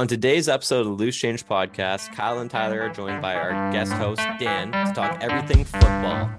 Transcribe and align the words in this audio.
On 0.00 0.08
today's 0.08 0.48
episode 0.48 0.80
of 0.80 0.86
the 0.86 0.92
Loose 0.92 1.14
Change 1.14 1.46
podcast, 1.46 2.10
Kyle 2.14 2.38
and 2.38 2.50
Tyler 2.50 2.80
are 2.80 2.88
joined 2.88 3.20
by 3.20 3.34
our 3.34 3.70
guest 3.70 3.92
host, 3.92 4.22
Dan, 4.38 4.72
to 4.72 4.94
talk 4.94 5.22
everything 5.22 5.62
football. 5.62 6.30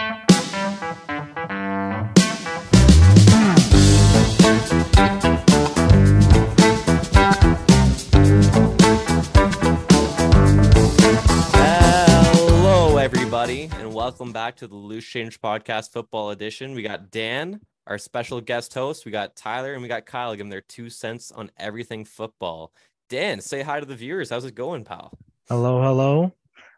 Hello, 11.54 12.98
everybody, 12.98 13.70
and 13.78 13.94
welcome 13.94 14.32
back 14.32 14.56
to 14.56 14.66
the 14.66 14.74
Loose 14.74 15.06
Change 15.06 15.40
podcast 15.40 15.92
football 15.92 16.32
edition. 16.32 16.74
We 16.74 16.82
got 16.82 17.12
Dan, 17.12 17.62
our 17.86 18.00
special 18.00 18.42
guest 18.42 18.74
host. 18.74 19.06
We 19.06 19.12
got 19.12 19.36
Tyler, 19.36 19.74
and 19.74 19.84
we 19.84 19.88
got 19.88 20.08
Kyle. 20.08 20.36
Them 20.36 20.50
their 20.50 20.62
two 20.62 20.90
cents 20.90 21.32
on 21.32 21.52
everything 21.60 22.06
football. 22.06 22.74
Dan, 23.12 23.42
say 23.42 23.62
hi 23.62 23.82
to 23.82 23.86
the 23.86 23.94
viewers. 23.96 24.30
How's 24.30 24.46
it 24.46 24.56
going, 24.56 24.86
pal? 24.86 25.12
Hello, 25.50 25.82
hello. 25.82 26.32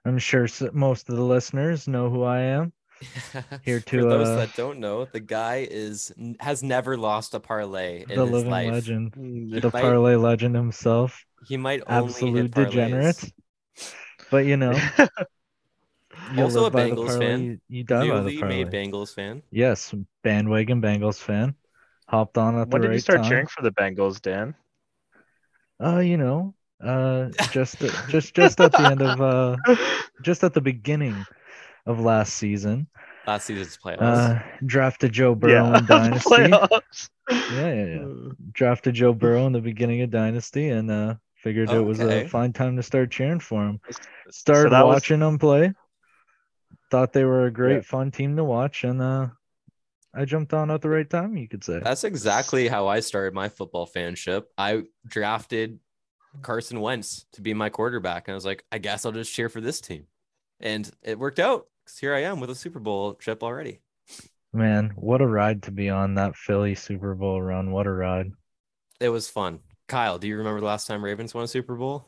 I'm 0.03 0.17
sure 0.17 0.47
most 0.73 1.07
of 1.07 1.15
the 1.15 1.21
listeners 1.21 1.87
know 1.87 2.09
who 2.09 2.23
I 2.23 2.39
am. 2.39 2.73
Here 3.63 3.79
For 3.81 3.85
to, 3.89 4.01
those 4.09 4.27
uh, 4.29 4.35
that 4.37 4.55
don't 4.55 4.79
know, 4.79 5.05
the 5.05 5.19
guy 5.19 5.67
is 5.69 6.11
has 6.39 6.63
never 6.63 6.97
lost 6.97 7.35
a 7.35 7.39
parlay 7.39 8.01
in 8.09 8.15
the 8.17 8.23
his 8.25 8.31
living 8.31 8.49
life. 8.49 8.71
legend, 8.71 9.13
He 9.15 9.59
the 9.59 9.69
might- 9.71 9.81
parlay 9.81 10.15
legend 10.15 10.55
himself, 10.55 11.23
He 11.45 11.55
might 11.55 11.83
only 11.85 12.05
absolute 12.07 12.55
hit 12.55 12.65
degenerate. 12.65 13.31
But 14.31 14.45
you 14.47 14.57
know, 14.57 14.71
you 16.33 16.41
Also 16.43 16.61
a 16.61 16.63
live 16.63 16.73
by 16.73 16.85
the 16.89 16.95
Bengals 16.95 17.05
parlay, 17.05 17.19
fan. 17.27 17.43
You, 17.43 17.59
you 17.69 17.83
die 17.83 18.07
by 18.09 18.15
the 18.21 18.21
Newly 18.31 18.37
parlay. 18.39 18.63
made 18.63 18.71
Bengals 18.71 19.13
fan. 19.13 19.43
Yes, 19.51 19.93
bandwagon 20.23 20.81
Bengals 20.81 21.19
fan. 21.19 21.53
Hopped 22.07 22.39
on 22.39 22.57
at 22.57 22.71
the 22.71 22.73
When 22.73 22.81
did 22.81 22.87
right 22.89 22.93
you 22.95 22.99
start 23.01 23.21
time. 23.21 23.29
cheering 23.29 23.47
for 23.47 23.61
the 23.61 23.71
Bengals, 23.71 24.19
Dan? 24.19 24.55
Uh, 25.83 25.99
you 25.99 26.17
know, 26.17 26.53
uh, 26.83 27.29
just 27.51 27.77
just 28.09 28.33
just 28.33 28.59
at 28.61 28.71
the 28.71 28.81
end 28.81 29.01
of 29.01 29.21
uh, 29.21 29.55
just 30.21 30.43
at 30.43 30.53
the 30.53 30.61
beginning 30.61 31.25
of 31.85 31.99
last 31.99 32.33
season, 32.35 32.87
Last 33.27 33.45
season's 33.45 33.77
playoffs. 33.77 34.01
uh, 34.01 34.39
drafted 34.65 35.11
Joe 35.11 35.35
Burrow 35.35 35.73
in 35.73 35.85
Dynasty. 35.93 36.29
Playoffs. 36.29 37.09
Yeah, 37.29 37.73
yeah, 37.73 37.85
yeah. 37.85 38.05
drafted 38.53 38.95
Joe 38.95 39.13
Burrow 39.13 39.45
in 39.47 39.53
the 39.53 39.61
beginning 39.61 40.01
of 40.01 40.09
Dynasty 40.11 40.69
and 40.69 40.89
uh 40.91 41.15
figured 41.35 41.69
it 41.71 41.79
was 41.81 41.99
a 41.99 42.25
fine 42.27 42.53
time 42.53 42.77
to 42.77 42.83
start 42.83 43.11
cheering 43.11 43.39
for 43.41 43.65
him. 43.67 43.79
So 43.91 43.99
Started 44.31 44.71
was- 44.71 44.83
watching 44.95 45.19
them 45.19 45.37
play. 45.37 45.73
Thought 46.91 47.11
they 47.11 47.25
were 47.25 47.45
a 47.47 47.51
great 47.51 47.75
Yeah. 47.75 47.81
fun 47.81 48.11
team 48.11 48.35
to 48.37 48.43
watch 48.43 48.83
and 48.83 49.01
uh 49.01 49.27
I 50.13 50.25
jumped 50.25 50.53
on 50.53 50.69
at 50.69 50.81
the 50.81 50.89
right 50.89 51.09
time, 51.09 51.35
you 51.37 51.47
could 51.47 51.63
say. 51.63 51.79
That's 51.79 52.03
exactly 52.03 52.67
how 52.67 52.87
I 52.87 52.99
started 52.99 53.33
my 53.33 53.49
football 53.49 53.87
fanship. 53.87 54.43
I 54.57 54.83
drafted 55.07 55.79
Carson 56.41 56.79
Wentz 56.79 57.25
to 57.33 57.41
be 57.41 57.53
my 57.53 57.69
quarterback, 57.69 58.27
and 58.27 58.33
I 58.33 58.35
was 58.35 58.45
like, 58.45 58.63
I 58.71 58.77
guess 58.77 59.05
I'll 59.05 59.11
just 59.11 59.33
cheer 59.33 59.49
for 59.49 59.61
this 59.61 59.81
team, 59.81 60.05
and 60.59 60.89
it 61.01 61.17
worked 61.17 61.39
out 61.39 61.67
because 61.83 61.99
here 61.99 62.13
I 62.13 62.21
am 62.21 62.39
with 62.39 62.49
a 62.49 62.55
Super 62.55 62.79
Bowl 62.79 63.15
chip 63.15 63.43
already. 63.43 63.79
Man, 64.53 64.93
what 64.95 65.21
a 65.21 65.27
ride 65.27 65.63
to 65.63 65.71
be 65.71 65.89
on 65.89 66.13
that 66.15 66.35
Philly 66.35 66.75
Super 66.75 67.15
Bowl 67.15 67.41
run. 67.41 67.71
What 67.71 67.87
a 67.87 67.91
ride. 67.91 68.31
It 68.99 69.09
was 69.09 69.27
fun. 69.27 69.59
Kyle, 69.87 70.19
do 70.19 70.27
you 70.27 70.37
remember 70.37 70.59
the 70.59 70.67
last 70.67 70.85
time 70.85 71.03
Ravens 71.03 71.33
won 71.33 71.43
a 71.43 71.47
Super 71.47 71.75
Bowl? 71.75 72.05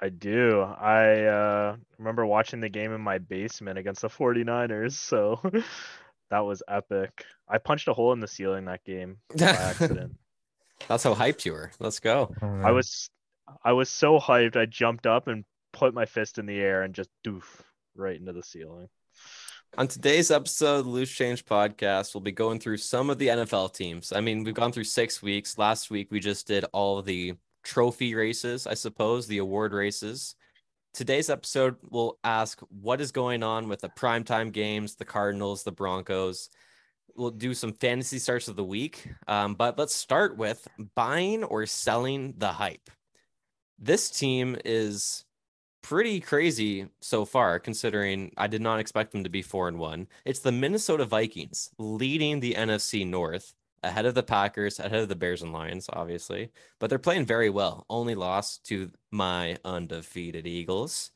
I 0.00 0.08
do. 0.08 0.60
I 0.60 1.24
uh, 1.24 1.76
remember 1.98 2.26
watching 2.26 2.60
the 2.60 2.68
game 2.68 2.92
in 2.92 3.00
my 3.00 3.18
basement 3.18 3.78
against 3.78 4.02
the 4.02 4.08
49ers, 4.08 4.92
so 4.92 5.40
that 6.30 6.40
was 6.40 6.62
epic. 6.68 7.24
I 7.48 7.58
punched 7.58 7.88
a 7.88 7.92
hole 7.92 8.12
in 8.12 8.20
the 8.20 8.28
ceiling 8.28 8.66
that 8.66 8.84
game 8.84 9.18
by 9.36 9.46
accident. 9.46 10.16
That's 10.88 11.04
how 11.04 11.14
hyped 11.14 11.44
you 11.44 11.52
were. 11.52 11.70
Let's 11.78 12.00
go. 12.00 12.34
I 12.42 12.70
was 12.72 13.08
I 13.64 13.72
was 13.72 13.88
so 13.88 14.18
hyped, 14.18 14.56
I 14.56 14.66
jumped 14.66 15.06
up 15.06 15.28
and 15.28 15.44
put 15.72 15.94
my 15.94 16.06
fist 16.06 16.38
in 16.38 16.46
the 16.46 16.58
air 16.58 16.82
and 16.82 16.94
just 16.94 17.10
doof 17.24 17.44
right 17.94 18.18
into 18.18 18.32
the 18.32 18.42
ceiling. 18.42 18.88
On 19.78 19.86
today's 19.86 20.30
episode 20.30 20.78
of 20.78 20.84
the 20.84 20.90
Loose 20.90 21.10
Change 21.10 21.44
podcast, 21.44 22.14
we'll 22.14 22.22
be 22.22 22.32
going 22.32 22.58
through 22.58 22.78
some 22.78 23.10
of 23.10 23.18
the 23.18 23.28
NFL 23.28 23.74
teams. 23.74 24.12
I 24.12 24.20
mean, 24.20 24.42
we've 24.42 24.54
gone 24.54 24.72
through 24.72 24.84
six 24.84 25.22
weeks. 25.22 25.58
Last 25.58 25.90
week, 25.90 26.10
we 26.10 26.18
just 26.18 26.46
did 26.46 26.64
all 26.72 27.02
the 27.02 27.34
trophy 27.62 28.14
races, 28.14 28.66
I 28.66 28.74
suppose, 28.74 29.26
the 29.26 29.38
award 29.38 29.74
races. 29.74 30.34
Today's 30.96 31.28
episode, 31.28 31.76
we'll 31.90 32.18
ask 32.24 32.58
what 32.70 33.02
is 33.02 33.12
going 33.12 33.42
on 33.42 33.68
with 33.68 33.82
the 33.82 33.90
primetime 33.90 34.50
games, 34.50 34.94
the 34.94 35.04
Cardinals, 35.04 35.62
the 35.62 35.70
Broncos. 35.70 36.48
We'll 37.14 37.32
do 37.32 37.52
some 37.52 37.74
fantasy 37.74 38.18
starts 38.18 38.48
of 38.48 38.56
the 38.56 38.64
week. 38.64 39.06
Um, 39.28 39.56
but 39.56 39.78
let's 39.78 39.94
start 39.94 40.38
with 40.38 40.66
buying 40.94 41.44
or 41.44 41.66
selling 41.66 42.32
the 42.38 42.48
hype. 42.48 42.88
This 43.78 44.08
team 44.08 44.56
is 44.64 45.26
pretty 45.82 46.18
crazy 46.18 46.88
so 47.02 47.26
far, 47.26 47.58
considering 47.58 48.32
I 48.38 48.46
did 48.46 48.62
not 48.62 48.80
expect 48.80 49.12
them 49.12 49.24
to 49.24 49.28
be 49.28 49.42
four 49.42 49.68
and 49.68 49.78
one. 49.78 50.08
It's 50.24 50.40
the 50.40 50.50
Minnesota 50.50 51.04
Vikings 51.04 51.68
leading 51.78 52.40
the 52.40 52.54
NFC 52.54 53.06
North 53.06 53.52
ahead 53.82 54.06
of 54.06 54.14
the 54.14 54.22
Packers, 54.22 54.78
ahead 54.78 55.00
of 55.00 55.08
the 55.08 55.16
Bears 55.16 55.42
and 55.42 55.52
Lions, 55.52 55.88
obviously, 55.92 56.50
but 56.78 56.90
they're 56.90 56.98
playing 56.98 57.26
very 57.26 57.50
well. 57.50 57.86
Only 57.88 58.14
lost 58.14 58.64
to 58.66 58.90
my 59.10 59.58
undefeated 59.64 60.46
Eagles. 60.46 61.10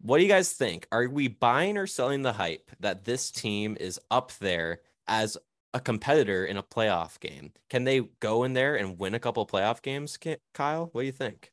What 0.00 0.18
do 0.18 0.22
you 0.22 0.28
guys 0.28 0.52
think? 0.52 0.86
Are 0.90 1.08
we 1.08 1.28
buying 1.28 1.76
or 1.76 1.86
selling 1.86 2.22
the 2.22 2.32
hype 2.32 2.70
that 2.80 3.04
this 3.04 3.30
team 3.30 3.76
is 3.78 4.00
up 4.10 4.32
there 4.38 4.80
as 5.06 5.36
a 5.74 5.80
competitor 5.80 6.44
in 6.44 6.56
a 6.56 6.62
playoff 6.62 7.20
game? 7.20 7.52
Can 7.68 7.84
they 7.84 8.00
go 8.20 8.44
in 8.44 8.54
there 8.54 8.76
and 8.76 8.98
win 8.98 9.14
a 9.14 9.20
couple 9.20 9.46
playoff 9.46 9.82
games, 9.82 10.18
Kyle? 10.54 10.88
What 10.92 11.02
do 11.02 11.06
you 11.06 11.12
think? 11.12 11.52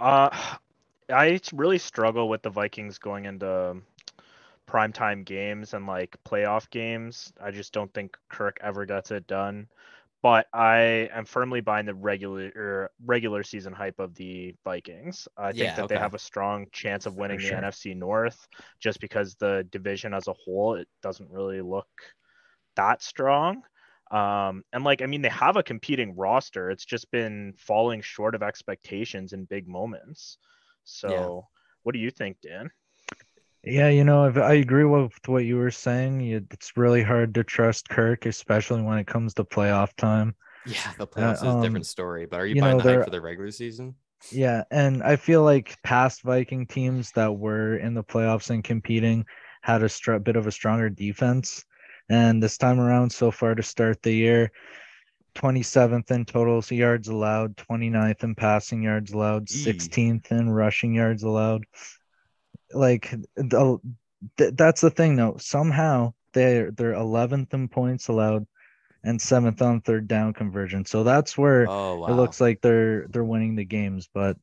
Uh, 0.00 0.30
I 1.08 1.38
really 1.52 1.78
struggle 1.78 2.28
with 2.28 2.42
the 2.42 2.50
Vikings 2.50 2.98
going 2.98 3.26
into 3.26 3.76
primetime 4.66 5.24
games 5.24 5.74
and 5.74 5.86
like 5.86 6.16
playoff 6.28 6.70
games. 6.70 7.32
I 7.42 7.50
just 7.50 7.72
don't 7.72 7.92
think 7.94 8.16
Kirk 8.28 8.58
ever 8.62 8.86
gets 8.86 9.10
it 9.10 9.26
done. 9.26 9.68
But 10.22 10.46
I 10.52 11.08
am 11.14 11.24
firmly 11.24 11.60
buying 11.60 11.86
the 11.86 11.94
regular 11.94 12.50
er, 12.56 12.90
regular 13.04 13.42
season 13.44 13.72
hype 13.72 14.00
of 14.00 14.14
the 14.16 14.54
Vikings. 14.64 15.28
I 15.36 15.52
think 15.52 15.74
Yeah, 15.74 15.76
that 15.76 15.88
they 15.88 15.98
have 15.98 16.14
a 16.14 16.18
strong 16.18 16.66
chance 16.72 17.06
of 17.06 17.16
winning 17.16 17.42
the. 17.42 17.52
NFC 17.52 17.94
North 17.94 18.48
just 18.80 19.00
because 19.00 19.36
the 19.36 19.66
division 19.70 20.14
as 20.14 20.26
a 20.26 20.32
whole 20.32 20.74
it 20.74 20.88
doesn't 21.02 21.30
really 21.30 21.60
look 21.60 21.88
that 22.76 23.02
strong. 23.02 23.62
Um, 24.10 24.62
and 24.72 24.84
like, 24.84 25.02
I 25.02 25.06
mean, 25.06 25.22
they 25.22 25.28
have 25.30 25.56
a 25.56 25.62
competing 25.62 26.14
roster. 26.16 26.70
It's 26.70 26.84
just 26.84 27.10
been 27.10 27.54
falling 27.58 28.00
short 28.02 28.34
of 28.34 28.42
expectations 28.42 29.32
in 29.32 29.44
big 29.44 29.66
moments. 29.68 30.38
So, 30.84 31.46
what 31.82 31.92
do 31.92 31.98
you 31.98 32.10
think, 32.10 32.38
Dan? 32.40 32.70
Yeah, 33.66 33.88
you 33.88 34.04
know, 34.04 34.24
I 34.24 34.54
agree 34.54 34.84
with 34.84 35.12
what 35.26 35.44
you 35.44 35.56
were 35.56 35.72
saying. 35.72 36.20
It's 36.20 36.76
really 36.76 37.02
hard 37.02 37.34
to 37.34 37.42
trust 37.42 37.88
Kirk, 37.88 38.24
especially 38.24 38.80
when 38.80 38.96
it 38.98 39.08
comes 39.08 39.34
to 39.34 39.44
playoff 39.44 39.92
time. 39.96 40.36
Yeah, 40.64 40.92
the 40.98 41.06
playoffs 41.06 41.34
is 41.34 41.42
a 41.42 41.48
um, 41.48 41.62
different 41.62 41.86
story. 41.86 42.26
But 42.26 42.40
are 42.40 42.46
you, 42.46 42.54
you 42.54 42.60
buying 42.60 42.78
know, 42.78 42.84
the 42.84 42.94
hype 42.94 43.04
for 43.04 43.10
the 43.10 43.20
regular 43.20 43.50
season? 43.50 43.96
Yeah, 44.30 44.62
and 44.70 45.02
I 45.02 45.16
feel 45.16 45.42
like 45.42 45.76
past 45.82 46.22
Viking 46.22 46.66
teams 46.66 47.10
that 47.12 47.36
were 47.36 47.76
in 47.78 47.94
the 47.94 48.04
playoffs 48.04 48.50
and 48.50 48.62
competing 48.62 49.26
had 49.62 49.82
a 49.82 49.88
str- 49.88 50.18
bit 50.18 50.36
of 50.36 50.46
a 50.46 50.52
stronger 50.52 50.88
defense. 50.88 51.64
And 52.08 52.40
this 52.40 52.56
time 52.58 52.78
around, 52.78 53.10
so 53.10 53.32
far 53.32 53.56
to 53.56 53.64
start 53.64 54.00
the 54.00 54.12
year, 54.12 54.52
27th 55.34 56.12
in 56.12 56.24
total 56.24 56.62
yards 56.70 57.08
allowed, 57.08 57.56
29th 57.56 58.22
in 58.22 58.36
passing 58.36 58.84
yards 58.84 59.12
allowed, 59.12 59.50
Eee. 59.50 59.64
16th 59.64 60.30
in 60.30 60.50
rushing 60.50 60.94
yards 60.94 61.24
allowed. 61.24 61.64
Like 62.72 63.10
the, 63.36 63.78
th- 64.36 64.54
that's 64.54 64.80
the 64.80 64.90
thing 64.90 65.16
though. 65.16 65.36
Somehow 65.38 66.14
they're 66.32 66.70
they're 66.70 66.94
11th 66.94 67.54
in 67.54 67.68
points 67.68 68.08
allowed 68.08 68.46
and 69.04 69.20
7th 69.20 69.62
on 69.62 69.80
third 69.80 70.08
down 70.08 70.34
conversion. 70.34 70.84
So 70.84 71.04
that's 71.04 71.38
where 71.38 71.68
Oh 71.68 72.00
wow. 72.00 72.08
it 72.08 72.12
looks 72.12 72.40
like 72.40 72.60
they're 72.60 73.06
they're 73.08 73.24
winning 73.24 73.54
the 73.56 73.64
games, 73.64 74.08
but 74.12 74.36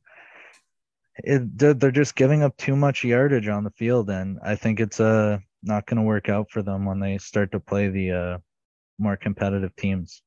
it 1.18 1.58
they're, 1.58 1.74
they're 1.74 1.90
just 1.90 2.16
giving 2.16 2.42
up 2.42 2.56
too 2.56 2.74
much 2.76 3.04
yardage 3.04 3.48
on 3.48 3.64
the 3.64 3.70
field, 3.70 4.10
and 4.10 4.38
I 4.42 4.56
think 4.56 4.80
it's 4.80 5.00
uh 5.00 5.38
not 5.62 5.86
going 5.86 5.96
to 5.96 6.02
work 6.02 6.28
out 6.28 6.50
for 6.50 6.62
them 6.62 6.84
when 6.84 7.00
they 7.00 7.18
start 7.18 7.52
to 7.52 7.60
play 7.60 7.88
the 7.88 8.10
uh 8.12 8.38
more 8.98 9.16
competitive 9.16 9.74
teams. 9.76 10.22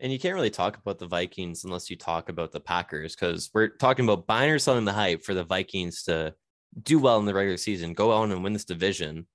And 0.00 0.10
you 0.12 0.18
can't 0.18 0.34
really 0.34 0.50
talk 0.50 0.78
about 0.78 0.98
the 0.98 1.06
Vikings 1.06 1.64
unless 1.64 1.90
you 1.90 1.96
talk 1.96 2.28
about 2.30 2.52
the 2.52 2.60
Packers 2.60 3.14
because 3.14 3.50
we're 3.52 3.68
talking 3.68 4.04
about 4.04 4.26
buying 4.26 4.50
or 4.50 4.58
selling 4.58 4.86
the 4.86 4.92
hype 4.92 5.22
for 5.22 5.34
the 5.34 5.44
Vikings 5.44 6.04
to 6.04 6.34
do 6.80 6.98
well 6.98 7.18
in 7.18 7.26
the 7.26 7.34
regular 7.34 7.56
season, 7.56 7.94
go 7.94 8.12
on 8.12 8.32
and 8.32 8.42
win 8.42 8.52
this 8.52 8.64
division. 8.64 9.26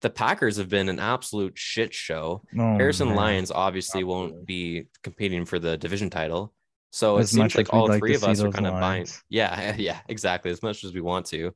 The 0.00 0.10
Packers 0.10 0.56
have 0.56 0.68
been 0.68 0.88
an 0.88 0.98
absolute 0.98 1.56
shit 1.56 1.94
show. 1.94 2.42
Oh, 2.58 2.76
Harrison 2.76 3.08
man. 3.08 3.16
Lions 3.16 3.50
obviously 3.50 4.02
won't 4.02 4.44
be 4.46 4.88
competing 5.02 5.44
for 5.44 5.58
the 5.58 5.76
division 5.76 6.10
title. 6.10 6.52
So 6.90 7.16
As 7.18 7.32
it 7.32 7.36
seems 7.36 7.54
like 7.54 7.72
all 7.72 7.88
like 7.88 8.00
three 8.00 8.14
of 8.14 8.24
us 8.24 8.40
are 8.42 8.50
kind 8.50 8.66
of 8.66 8.74
buying. 8.74 9.06
Yeah, 9.28 9.74
yeah, 9.78 10.00
exactly. 10.08 10.50
As 10.50 10.62
much 10.62 10.84
as 10.84 10.92
we 10.92 11.00
want 11.00 11.26
to. 11.26 11.54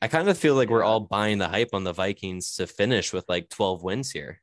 I 0.00 0.08
kind 0.08 0.28
of 0.28 0.38
feel 0.38 0.54
like 0.54 0.68
we're 0.68 0.82
all 0.82 1.00
buying 1.00 1.38
the 1.38 1.48
hype 1.48 1.70
on 1.74 1.84
the 1.84 1.92
Vikings 1.92 2.56
to 2.56 2.66
finish 2.66 3.12
with 3.12 3.24
like 3.28 3.48
12 3.50 3.82
wins 3.82 4.10
here. 4.10 4.40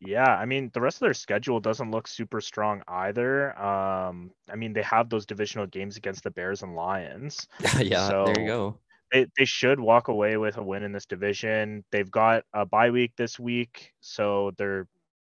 Yeah, 0.00 0.26
I 0.36 0.44
mean 0.44 0.70
the 0.74 0.80
rest 0.80 0.96
of 0.96 1.00
their 1.00 1.14
schedule 1.14 1.58
doesn't 1.60 1.90
look 1.90 2.06
super 2.06 2.40
strong 2.40 2.82
either. 2.86 3.58
Um, 3.60 4.30
I 4.50 4.56
mean 4.56 4.72
they 4.72 4.82
have 4.82 5.08
those 5.08 5.26
divisional 5.26 5.66
games 5.66 5.96
against 5.96 6.22
the 6.22 6.30
Bears 6.30 6.62
and 6.62 6.74
Lions. 6.76 7.48
yeah, 7.78 8.08
So- 8.08 8.24
there 8.26 8.40
you 8.40 8.46
go. 8.46 8.78
They 9.10 9.26
they 9.38 9.46
should 9.46 9.80
walk 9.80 10.08
away 10.08 10.36
with 10.36 10.58
a 10.58 10.62
win 10.62 10.82
in 10.82 10.92
this 10.92 11.06
division. 11.06 11.82
They've 11.90 12.10
got 12.10 12.44
a 12.52 12.66
bye 12.66 12.90
week 12.90 13.12
this 13.16 13.38
week, 13.38 13.94
so 14.00 14.52
they're 14.58 14.86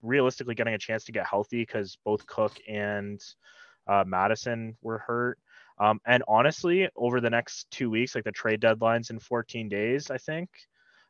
realistically 0.01 0.55
getting 0.55 0.73
a 0.73 0.77
chance 0.79 1.03
to 1.03 1.11
get 1.11 1.27
healthy 1.27 1.61
because 1.61 1.97
both 2.03 2.25
Cook 2.25 2.57
and 2.67 3.21
uh, 3.85 4.03
Mattison 4.07 4.75
were 4.81 4.97
hurt. 4.97 5.37
Um, 5.77 6.01
and 6.07 6.23
honestly, 6.27 6.89
over 6.95 7.21
the 7.21 7.29
next 7.29 7.69
two 7.69 7.91
weeks, 7.91 8.15
like 8.15 8.23
the 8.23 8.31
trade 8.31 8.59
deadlines 8.61 9.11
in 9.11 9.19
14 9.19 9.69
days, 9.69 10.09
I 10.09 10.17
think, 10.17 10.49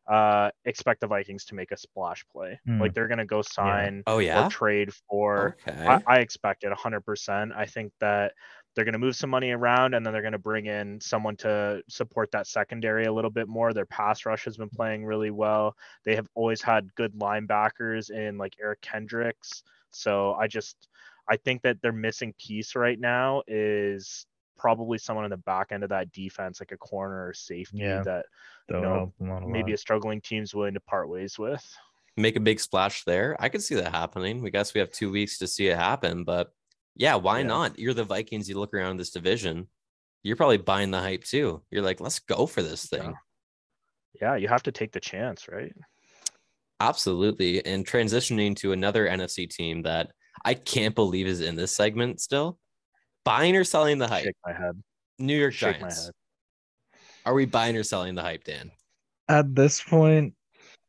uh, 0.09 0.50
expect 0.65 1.01
the 1.01 1.07
Vikings 1.07 1.45
to 1.45 1.56
make 1.56 1.71
a 1.71 1.77
splash 1.77 2.25
play. 2.31 2.59
Hmm. 2.65 2.81
Like 2.81 2.94
they're 2.94 3.07
gonna 3.07 3.25
go 3.25 3.41
sign 3.41 4.03
Oh 4.07 4.17
yeah. 4.19 4.45
or 4.47 4.50
trade 4.50 4.91
for. 5.09 5.56
Okay. 5.67 5.85
I, 5.88 6.01
I 6.07 6.19
expect 6.19 6.63
it 6.63 6.71
100%. 6.73 7.56
I 7.56 7.65
think 7.65 7.94
that 8.00 8.33
they're 8.75 8.85
going 8.85 8.94
to 8.94 9.00
move 9.00 9.15
some 9.15 9.29
money 9.31 9.51
around 9.51 9.94
and 9.94 10.06
then 10.06 10.13
they're 10.13 10.21
going 10.21 10.31
to 10.31 10.38
bring 10.38 10.67
in 10.67 11.01
someone 11.01 11.35
to 11.38 11.81
support 11.89 12.31
that 12.31 12.47
secondary 12.47 13.06
a 13.06 13.11
little 13.11 13.31
bit 13.31 13.47
more. 13.47 13.73
Their 13.73 13.88
pass 13.88 14.25
rush 14.25 14.45
has 14.45 14.57
been 14.57 14.69
playing 14.69 15.06
really 15.06 15.31
well. 15.31 15.75
They 16.06 16.15
have 16.15 16.27
always 16.35 16.62
had 16.62 16.94
good 16.95 17.13
linebackers 17.13 18.09
in 18.12 18.38
like 18.38 18.55
Eric 18.62 18.79
Kendricks. 18.81 19.63
So 19.91 20.33
I 20.33 20.47
just 20.47 20.88
I 21.29 21.38
think 21.38 21.62
that 21.63 21.81
their 21.81 21.91
missing 21.91 22.33
piece 22.39 22.75
right 22.75 23.00
now 23.00 23.41
is 23.47 24.25
probably 24.59 24.97
someone 25.00 25.25
in 25.25 25.31
the 25.31 25.38
back 25.38 25.67
end 25.71 25.83
of 25.83 25.89
that 25.89 26.11
defense, 26.11 26.59
like 26.59 26.71
a 26.71 26.77
corner 26.77 27.27
or 27.27 27.33
safety 27.33 27.77
Yeah. 27.79 28.03
that 28.03 28.25
That'll 28.67 28.83
know, 28.83 28.94
help 28.95 29.17
them 29.17 29.31
out 29.31 29.44
a 29.44 29.47
maybe 29.47 29.73
a 29.73 29.77
struggling 29.77 30.21
team's 30.21 30.53
willing 30.53 30.75
to 30.75 30.79
part 30.81 31.09
ways 31.09 31.39
with. 31.39 31.65
Make 32.17 32.35
a 32.35 32.39
big 32.41 32.59
splash 32.59 33.03
there. 33.06 33.35
I 33.39 33.50
could 33.50 33.63
see 33.63 33.75
that 33.75 33.91
happening. 33.94 34.41
We 34.41 34.51
guess 34.51 34.73
we 34.73 34.79
have 34.79 34.91
two 34.91 35.09
weeks 35.09 35.38
to 35.39 35.47
see 35.47 35.67
it 35.67 35.77
happen, 35.77 36.23
but 36.25 36.51
yeah, 36.95 37.15
why 37.15 37.39
Yeah. 37.39 37.47
not? 37.47 37.79
You're 37.79 37.94
the 37.94 38.03
Vikings. 38.03 38.50
You 38.50 38.59
look 38.59 38.73
around 38.73 38.97
this 38.97 39.11
division. 39.11 39.69
You're 40.21 40.35
probably 40.35 40.57
buying 40.57 40.91
the 40.91 41.00
hype 41.00 41.23
too. 41.23 41.63
You're 41.71 41.81
like, 41.81 42.01
let's 42.01 42.19
go 42.19 42.45
for 42.45 42.62
this 42.62 42.88
thing. 42.88 43.15
Yeah, 44.21 44.35
you 44.35 44.50
have 44.50 44.63
to 44.63 44.71
take 44.73 44.91
the 44.91 45.00
chance, 45.00 45.47
right? 45.47 45.73
Absolutely. 46.81 47.65
And 47.65 47.85
transitioning 47.85 48.55
to 48.57 48.71
another 48.73 49.07
NFC 49.07 49.50
team 49.50 49.83
that 49.83 50.12
I 50.44 50.53
can't 50.53 50.95
believe 50.95 51.27
is 51.27 51.41
in 51.41 51.55
this 51.55 51.75
segment 51.75 52.21
still. 52.21 52.57
Buying 53.29 53.55
or 53.55 53.63
selling 53.63 53.99
the 53.99 54.07
hype? 54.07 54.23
Shake 54.23 54.35
my 54.43 54.53
head. 54.53 54.81
New 55.19 55.37
York 55.37 55.53
Shake 55.53 55.75
my 55.75 55.81
Giants. 55.81 56.05
head. 56.05 56.13
Are 57.27 57.35
we 57.35 57.45
buying 57.45 57.77
or 57.77 57.83
selling 57.83 58.15
the 58.15 58.23
hype, 58.23 58.43
Dan? 58.43 58.71
At 59.27 59.53
this 59.53 59.83
point, 59.83 60.33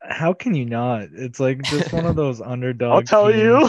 how 0.00 0.32
can 0.32 0.54
you 0.54 0.64
not? 0.64 1.08
It's 1.12 1.38
like 1.38 1.60
just 1.60 1.92
one 1.92 2.06
of 2.06 2.16
those 2.16 2.40
underdog. 2.40 2.92
I'll 2.94 3.02
tell 3.02 3.30
you. 3.30 3.68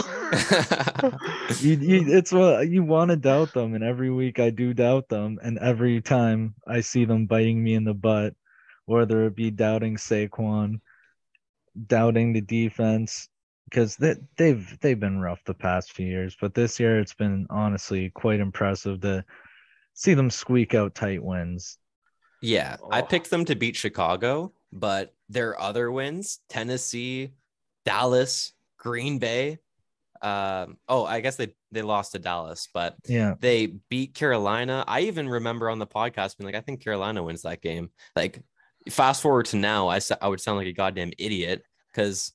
you, 1.60 1.76
you 1.76 2.16
it's 2.16 2.32
what 2.32 2.66
you 2.70 2.82
want 2.82 3.10
to 3.10 3.18
doubt 3.18 3.52
them, 3.52 3.74
and 3.74 3.84
every 3.84 4.10
week 4.10 4.38
I 4.38 4.48
do 4.48 4.72
doubt 4.72 5.06
them, 5.10 5.38
and 5.42 5.58
every 5.58 6.00
time 6.00 6.54
I 6.66 6.80
see 6.80 7.04
them 7.04 7.26
biting 7.26 7.62
me 7.62 7.74
in 7.74 7.84
the 7.84 7.92
butt, 7.92 8.32
whether 8.86 9.26
it 9.26 9.36
be 9.36 9.50
doubting 9.50 9.98
Saquon, 9.98 10.80
doubting 11.88 12.32
the 12.32 12.40
defense, 12.40 13.28
because 13.72 13.96
they, 13.96 14.14
they've 14.36 14.78
they've 14.80 15.00
been 15.00 15.18
rough 15.18 15.42
the 15.44 15.54
past 15.54 15.92
few 15.92 16.06
years, 16.06 16.36
but 16.38 16.52
this 16.52 16.78
year 16.78 17.00
it's 17.00 17.14
been 17.14 17.46
honestly 17.48 18.10
quite 18.10 18.38
impressive 18.38 19.00
to 19.00 19.24
see 19.94 20.12
them 20.12 20.28
squeak 20.28 20.74
out 20.74 20.94
tight 20.94 21.22
wins. 21.24 21.78
Yeah, 22.42 22.76
I 22.90 23.00
Oh. 23.00 23.06
picked 23.06 23.30
them 23.30 23.46
to 23.46 23.54
beat 23.54 23.76
Chicago, 23.76 24.52
but 24.72 25.14
their 25.30 25.58
other 25.58 25.90
wins, 25.90 26.40
Tennessee, 26.50 27.30
Dallas, 27.86 28.52
Green 28.78 29.18
Bay. 29.18 29.58
Um, 30.20 30.76
oh, 30.86 31.04
I 31.06 31.20
guess 31.20 31.36
they 31.36 31.54
they 31.70 31.82
lost 31.82 32.12
to 32.12 32.18
Dallas, 32.18 32.68
but 32.74 32.96
Yeah, 33.08 33.36
they 33.40 33.68
beat 33.88 34.14
Carolina. 34.14 34.84
I 34.86 35.00
even 35.02 35.28
remember 35.28 35.70
on 35.70 35.78
the 35.78 35.86
podcast 35.86 36.36
being 36.36 36.46
like, 36.46 36.54
I 36.54 36.60
think 36.60 36.84
Carolina 36.84 37.22
wins 37.22 37.42
that 37.42 37.62
game. 37.62 37.90
Like, 38.14 38.42
fast 38.90 39.22
forward 39.22 39.46
to 39.46 39.56
now, 39.56 39.88
I 39.88 39.98
sa- 39.98 40.18
I 40.20 40.28
would 40.28 40.40
sound 40.42 40.58
like 40.58 40.66
a 40.68 40.72
goddamn 40.72 41.12
idiot 41.18 41.64
because 41.90 42.32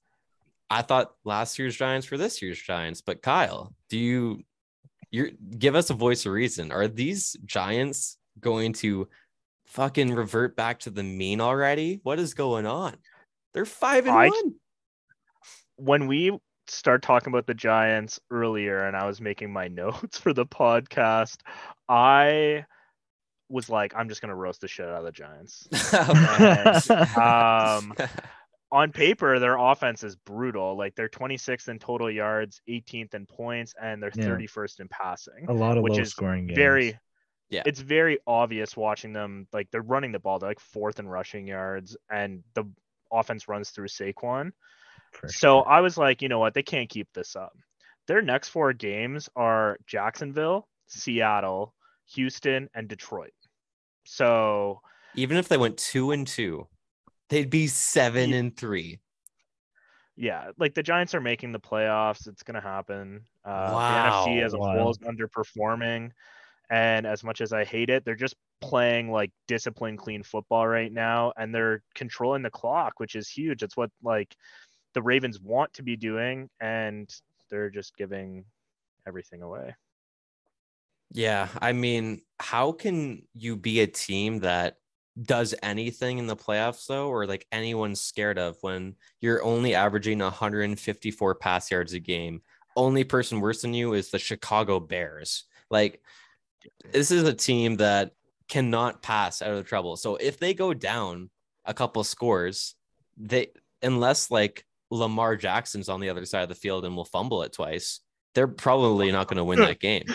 I 0.70 0.82
thought 0.82 1.14
last 1.24 1.58
year's 1.60 1.76
Giants 1.76 2.10
were 2.12 2.18
this 2.18 2.42
year's 2.42 2.62
Giants. 2.62 3.02
But 3.02 3.22
Kyle, 3.22 3.74
do 3.90 3.98
you 3.98 4.44
you 5.12 5.32
give 5.58 5.76
us 5.76 5.90
a 5.90 5.94
voice 5.94 6.26
of 6.26 6.34
reason? 6.34 6.72
Are 6.72 6.88
these 6.88 7.36
Giants 7.46 8.18
going 8.40 8.74
to 8.74 9.08
fucking 9.68 10.14
revert 10.14 10.56
back 10.56 10.80
to 10.80 10.90
the 10.90 11.04
mean 11.04 11.40
already? 11.42 12.00
What 12.04 12.20
is 12.20 12.34
going 12.34 12.66
on? 12.66 12.96
They're 13.54 13.66
five 13.66 14.06
and 14.08 14.16
I- 14.18 14.28
one. 14.30 14.56
when 15.78 16.08
we 16.08 16.38
start 16.68 17.02
talking 17.02 17.32
about 17.32 17.48
the 17.48 17.54
Giants 17.54 18.20
earlier 18.30 18.86
and 18.86 18.98
I 18.98 19.06
was 19.08 19.22
making 19.22 19.54
my 19.54 19.68
notes 19.70 20.18
for 20.18 20.34
the 20.34 20.46
podcast, 20.46 21.38
I 21.88 22.66
was 23.50 23.70
like, 23.70 23.94
I'm 23.96 24.10
just 24.10 24.20
gonna 24.22 24.36
roast 24.36 24.60
the 24.60 24.68
shit 24.68 24.86
out 24.90 25.00
of 25.00 25.06
the 25.06 25.12
Giants. 25.14 25.70
um, 27.18 27.94
on 28.72 28.92
paper, 28.92 29.40
their 29.40 29.58
offense 29.58 30.04
is 30.04 30.16
brutal. 30.16 30.78
Like 30.78 30.96
they're 30.96 31.08
26th 31.10 31.70
in 31.70 31.80
total 31.80 32.12
yards, 32.12 32.62
18th 32.68 33.14
in 33.14 33.26
points, 33.26 33.74
and 33.82 34.02
they're 34.04 34.12
Yeah. 34.16 34.26
31st 34.26 34.80
in 34.82 34.88
passing. 34.90 35.46
a 35.48 35.54
lot 35.54 35.78
of 35.78 35.84
Which 35.84 35.94
low 35.94 36.00
is 36.02 36.10
scoring 36.12 36.48
games. 36.48 36.58
Very, 36.58 37.00
Yeah. 37.50 37.64
It's 37.66 37.80
very 37.80 38.20
obvious 38.28 38.76
watching 38.76 39.14
them. 39.14 39.48
Like 39.54 39.72
they're 39.72 39.82
running 39.82 40.12
the 40.12 40.20
ball. 40.20 40.38
They're 40.40 40.50
like 40.50 40.60
fourth 40.60 41.00
in 41.00 41.08
rushing 41.08 41.48
yards, 41.48 41.96
and 42.12 42.44
the 42.56 42.66
offense 43.12 43.48
runs 43.48 43.70
through 43.70 43.88
Saquon. 43.88 44.52
for 45.14 45.30
So 45.30 45.60
sure. 45.60 45.70
I 45.70 45.80
was 45.80 45.98
like, 45.98 46.22
you 46.22 46.28
know 46.28 46.40
what? 46.40 46.54
They 46.54 46.64
can't 46.64 46.90
keep 46.90 47.08
this 47.14 47.38
up. 47.38 47.54
Their 48.08 48.22
next 48.22 48.50
four 48.50 48.74
games 48.74 49.30
are 49.38 49.78
Jacksonville, 49.88 50.68
Seattle, 50.88 51.74
Houston, 52.16 52.70
and 52.76 52.90
Detroit. 52.90 53.32
So 54.06 54.82
Even 55.16 55.38
if 55.38 55.48
they 55.48 55.58
went 55.58 55.78
two 55.78 56.12
and 56.12 56.28
two, 56.28 56.68
they'd 57.30 57.50
be 57.50 57.68
seven 57.68 58.34
and 58.34 58.56
three. 58.56 59.00
yeah, 60.16 60.52
like 60.58 60.74
the 60.74 60.84
Giants 60.84 61.14
are 61.14 61.22
making 61.22 61.52
the 61.52 61.60
playoffs. 61.60 62.28
It's 62.28 62.44
gonna 62.44 62.62
happen. 62.62 63.22
Uh, 63.46 63.72
Wow, 63.74 64.26
the 64.26 64.32
NFC 64.32 64.44
as 64.44 64.54
a 64.54 64.58
whole 64.58 64.90
is 64.90 64.98
underperforming, 65.00 66.12
and 66.70 67.06
as 67.06 67.24
much 67.24 67.42
as 67.42 67.54
I 67.54 67.64
hate 67.64 67.90
it, 67.90 68.04
they're 68.06 68.16
just 68.16 68.36
playing 68.60 69.12
like 69.12 69.32
disciplined, 69.48 70.00
clean 70.00 70.24
football 70.24 70.68
right 70.68 70.92
now, 70.92 71.32
and 71.38 71.54
they're 71.54 71.84
controlling 71.94 72.42
the 72.42 72.50
clock, 72.50 72.94
which 73.00 73.16
is 73.16 73.30
huge. 73.30 73.62
It's 73.64 73.78
what 73.78 73.92
like 74.04 74.36
the 74.94 75.02
Ravens 75.02 75.40
want 75.40 75.74
to 75.74 75.84
be 75.84 75.96
doing, 75.96 76.50
and 76.60 77.14
they're 77.50 77.70
just 77.70 77.96
giving 77.96 78.46
everything 79.08 79.42
away. 79.44 79.76
Yeah, 81.14 81.48
I 81.62 81.72
mean, 81.72 82.22
how 82.40 82.74
can 82.74 83.28
you 83.34 83.56
be 83.56 83.80
a 83.80 83.88
team 83.88 84.40
that 84.40 84.78
does 85.22 85.56
anything 85.64 86.18
in 86.18 86.28
the 86.28 86.36
playoffs 86.36 86.86
though, 86.88 87.10
or 87.10 87.26
like 87.26 87.48
anyone's 87.52 88.02
scared 88.02 88.38
of 88.38 88.58
when 88.62 88.96
you're 89.20 89.44
only 89.44 89.74
averaging 89.76 90.20
154 90.20 91.36
pass 91.36 91.72
yards 91.72 91.94
a 91.94 92.00
game? 92.00 92.42
Only 92.76 93.04
person 93.04 93.42
worse 93.42 93.62
than 93.62 93.74
you 93.74 93.94
is 93.94 94.12
the 94.12 94.20
Chicago 94.20 94.80
Bears. 94.80 95.46
Like, 95.72 96.02
this 96.92 97.10
is 97.12 97.24
a 97.24 97.34
team 97.34 97.78
that 97.78 98.12
cannot 98.48 99.02
pass 99.02 99.42
out 99.42 99.54
of 99.54 99.66
trouble. 99.66 99.98
So 99.98 100.16
if 100.18 100.40
they 100.40 100.54
go 100.54 100.74
down 100.74 101.30
a 101.66 101.74
couple 101.74 102.04
scores, 102.04 102.76
they 103.18 103.48
unless 103.82 104.30
like 104.32 104.66
Lamar 104.92 105.36
Jackson's 105.36 105.90
on 105.90 106.00
the 106.00 106.10
other 106.10 106.26
side 106.26 106.44
of 106.44 106.50
the 106.50 106.56
field 106.56 106.86
and 106.86 106.96
will 106.96 107.06
fumble 107.06 107.44
it 107.44 107.54
twice, 107.54 108.02
they're 108.36 108.48
probably 108.48 109.12
not 109.12 109.28
going 109.28 109.38
to 109.38 109.44
win 109.44 109.60
that 109.60 109.80
game. 109.80 110.06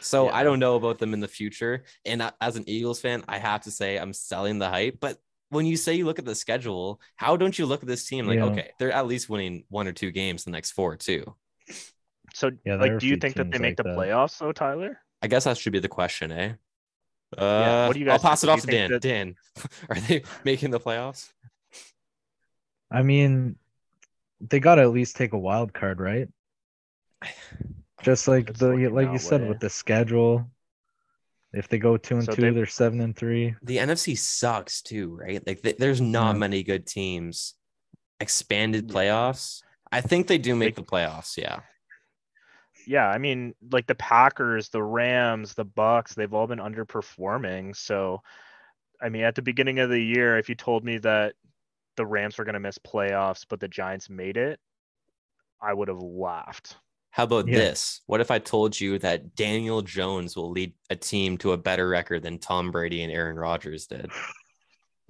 So 0.00 0.26
Yeah. 0.26 0.36
I 0.36 0.44
don't 0.44 0.58
know 0.60 0.76
about 0.76 0.98
them 0.98 1.12
in 1.14 1.20
the 1.20 1.28
future. 1.28 1.84
And 2.04 2.30
as 2.40 2.56
an 2.56 2.64
Eagles 2.68 3.00
fan, 3.00 3.24
I 3.28 3.38
have 3.38 3.62
to 3.62 3.70
say 3.70 3.98
I'm 3.98 4.12
selling 4.12 4.58
the 4.58 4.68
hype. 4.68 4.98
But 5.00 5.18
when 5.50 5.66
you 5.66 5.76
say 5.76 5.94
you 5.94 6.04
look 6.04 6.18
at 6.18 6.24
the 6.24 6.34
schedule, 6.34 7.00
how 7.16 7.36
don't 7.36 7.58
you 7.58 7.66
look 7.66 7.82
at 7.82 7.88
this 7.88 8.06
team 8.06 8.26
like, 8.26 8.36
Yeah. 8.38 8.44
okay, 8.46 8.70
they're 8.78 8.92
at 8.92 9.06
least 9.06 9.28
winning 9.28 9.64
one 9.68 9.88
or 9.88 9.92
two 9.92 10.10
games 10.10 10.44
the 10.44 10.50
next 10.50 10.72
four 10.72 10.96
too? 10.96 11.34
So, 12.34 12.50
Yeah, 12.64 12.76
like, 12.76 12.98
do 12.98 13.06
you 13.06 13.16
think 13.16 13.34
that 13.36 13.50
they 13.50 13.58
make 13.58 13.70
like 13.70 13.76
the 13.78 13.82
that. 13.84 13.96
playoffs, 13.96 14.38
though, 14.38 14.52
Tyler? 14.52 15.00
I 15.22 15.26
guess 15.26 15.44
that 15.44 15.56
should 15.58 15.72
be 15.72 15.78
the 15.80 15.88
question, 15.88 16.30
eh? 16.30 16.52
Uh, 17.36 17.40
Yeah, 17.40 17.86
what 17.88 17.94
do 17.94 18.00
you 18.00 18.06
guys? 18.06 18.12
I'll 18.12 18.18
guys 18.18 18.30
pass 18.30 18.44
it 18.44 18.50
off 18.50 18.60
to 18.60 18.66
Dan. 18.66 18.88
think 18.90 19.02
Dan, 19.02 19.34
are 19.88 19.96
they 20.00 20.22
making 20.44 20.70
the 20.70 20.80
playoffs? 20.80 21.32
I 22.90 23.02
mean, 23.02 23.56
they 24.40 24.60
got 24.60 24.76
to 24.76 24.82
at 24.82 24.90
least 24.90 25.16
take 25.16 25.32
a 25.32 25.38
wild 25.38 25.72
card, 25.72 25.98
right? 26.00 26.28
Just 28.02 28.28
like 28.28 28.50
It's 28.50 28.60
the 28.60 28.68
like 28.68 29.06
you 29.08 29.12
that 29.12 29.20
said 29.20 29.42
way. 29.42 29.48
with 29.48 29.60
the 29.60 29.70
schedule. 29.70 30.48
If 31.52 31.68
they 31.68 31.78
go 31.78 31.96
two 31.96 32.16
and 32.16 32.24
So 32.24 32.32
two, 32.34 32.42
they- 32.42 32.50
they... 32.50 32.60
are 32.60 32.66
seven 32.66 33.00
and 33.00 33.16
three. 33.16 33.54
The 33.62 33.78
NFC 33.78 34.16
sucks 34.18 34.82
too, 34.82 35.14
right? 35.16 35.44
Like 35.46 35.62
th- 35.62 35.78
there's 35.78 36.00
not 36.00 36.34
Yeah. 36.34 36.38
many 36.38 36.62
good 36.62 36.86
teams. 36.86 37.54
Expanded 38.20 38.88
playoffs. 38.88 39.62
I 39.90 40.00
think 40.00 40.26
they 40.26 40.38
do 40.38 40.54
make 40.54 40.74
They- 40.76 40.82
the 40.82 40.86
playoffs. 40.86 41.36
Yeah. 41.36 41.60
Yeah, 42.86 43.06
I 43.08 43.18
mean, 43.18 43.54
like 43.70 43.86
the 43.86 43.94
Packers, 43.94 44.68
the 44.70 44.82
Rams, 44.82 45.54
the 45.54 45.66
Bucs, 45.66 46.14
they've 46.14 46.32
all 46.32 46.46
been 46.46 46.58
underperforming. 46.58 47.76
So, 47.76 48.22
I 49.00 49.08
mean, 49.10 49.24
at 49.24 49.34
the 49.34 49.42
beginning 49.42 49.78
of 49.78 49.90
the 49.90 50.00
year, 50.00 50.38
if 50.38 50.48
you 50.48 50.54
told 50.54 50.84
me 50.84 50.98
that 50.98 51.34
the 51.96 52.06
Rams 52.06 52.38
were 52.38 52.44
going 52.44 52.54
to 52.54 52.60
miss 52.60 52.78
playoffs, 52.78 53.44
but 53.48 53.60
the 53.60 53.68
Giants 53.68 54.08
made 54.08 54.36
it, 54.38 54.58
I 55.60 55.74
would 55.74 55.88
have 55.88 55.98
laughed. 56.00 56.76
How 57.10 57.24
about 57.24 57.48
Yeah. 57.48 57.58
this? 57.58 58.00
What 58.06 58.20
if 58.20 58.30
I 58.30 58.38
told 58.38 58.78
you 58.78 58.98
that 59.00 59.34
Daniel 59.34 59.82
Jones 59.82 60.36
will 60.36 60.50
lead 60.50 60.72
a 60.90 60.96
team 60.96 61.36
to 61.38 61.52
a 61.52 61.56
better 61.56 61.88
record 61.88 62.22
than 62.22 62.38
Tom 62.38 62.70
Brady 62.70 63.02
and 63.02 63.12
Aaron 63.12 63.36
Rodgers 63.36 63.86
did? 63.86 64.10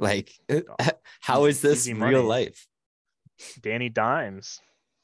Like, 0.00 0.30
oh, 0.48 0.62
how 1.20 1.46
is 1.46 1.60
this 1.60 1.80
Easy 1.88 1.94
real 1.94 2.22
money. 2.22 2.44
life? 2.46 2.68
Danny 3.60 3.88
Dimes. 3.88 4.60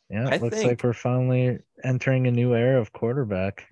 Yeah, 0.09 0.29
I 0.29 0.35
it 0.37 0.43
looks 0.43 0.57
think- 0.57 0.69
like 0.69 0.85
we're 0.85 0.93
finally 0.93 1.59
entering 1.83 2.29
a 2.29 2.31
new 2.31 2.55
era 2.55 2.81
of 2.81 2.93
quarterback. 2.93 3.67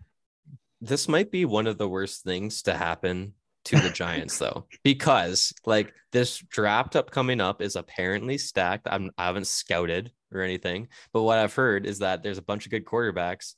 This 0.81 1.07
might 1.09 1.31
be 1.31 1.45
one 1.45 1.69
of 1.69 1.79
the 1.79 1.89
worst 1.89 2.25
things 2.25 2.63
to 2.63 2.75
happen 2.75 3.35
to 3.67 3.79
the 3.79 3.91
Giants, 3.91 4.37
though, 4.39 4.67
because 4.83 5.53
like 5.65 5.95
this 6.11 6.39
draft 6.39 6.97
up 6.97 7.13
coming 7.13 7.41
up 7.41 7.63
is 7.63 7.77
apparently 7.77 8.37
stacked. 8.37 8.89
I'm 8.91 9.13
I 9.17 9.27
haven't 9.27 9.47
scouted 9.47 10.11
or 10.35 10.43
anything, 10.43 10.89
but 11.13 11.23
what 11.23 11.39
I've 11.39 11.55
heard 11.55 11.87
is 11.87 11.99
that 12.01 12.23
there's 12.23 12.39
a 12.39 12.43
bunch 12.43 12.65
of 12.67 12.71
good 12.71 12.85
quarterbacks. 12.85 13.55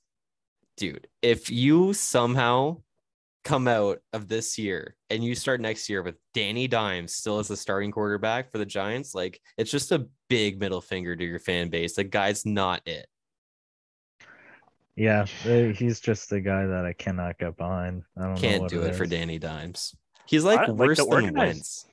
Dude, 0.77 1.07
if 1.23 1.51
you 1.51 1.93
somehow 1.93 2.79
come 3.45 3.69
out 3.69 3.99
of 4.13 4.27
this 4.27 4.59
year 4.59 4.97
and 5.11 5.23
you 5.23 5.35
start 5.35 5.61
next 5.61 5.89
year 5.89 6.03
with 6.03 6.17
Danny 6.33 6.67
Dimes 6.67 7.15
still 7.15 7.39
as 7.39 7.49
the 7.49 7.57
starting 7.57 7.93
quarterback 7.93 8.51
for 8.51 8.59
the 8.59 8.67
Giants, 8.67 9.15
like 9.15 9.41
it's 9.59 9.71
just 9.71 9.93
a 9.93 10.07
big 10.29 10.59
middle 10.59 10.81
finger 10.81 11.15
to 11.15 11.25
your 11.25 11.39
fan 11.39 11.69
base. 11.69 11.95
The 11.95 12.05
guy's 12.05 12.45
not 12.47 12.81
it. 12.87 13.07
Yeah, 14.97 15.27
he's 15.27 15.99
just 16.01 16.31
the 16.31 16.41
guy 16.41 16.67
that 16.67 16.85
I 16.85 16.93
cannot 16.93 17.39
get 17.39 17.57
behind. 17.57 18.05
I 18.17 18.23
don't 18.27 18.37
Can't 18.37 18.63
what 18.63 18.71
do 18.71 18.83
it 18.83 18.95
for. 18.95 19.07
Danny 19.07 19.39
Dimes. 19.39 19.95
He's 20.27 20.45
like 20.45 20.61
I- 20.61 20.67
like, 20.67 20.79
worse 20.89 20.99
the 20.99 21.05
than 21.05 21.13
organized- 21.13 21.37
Wentz. 21.37 21.87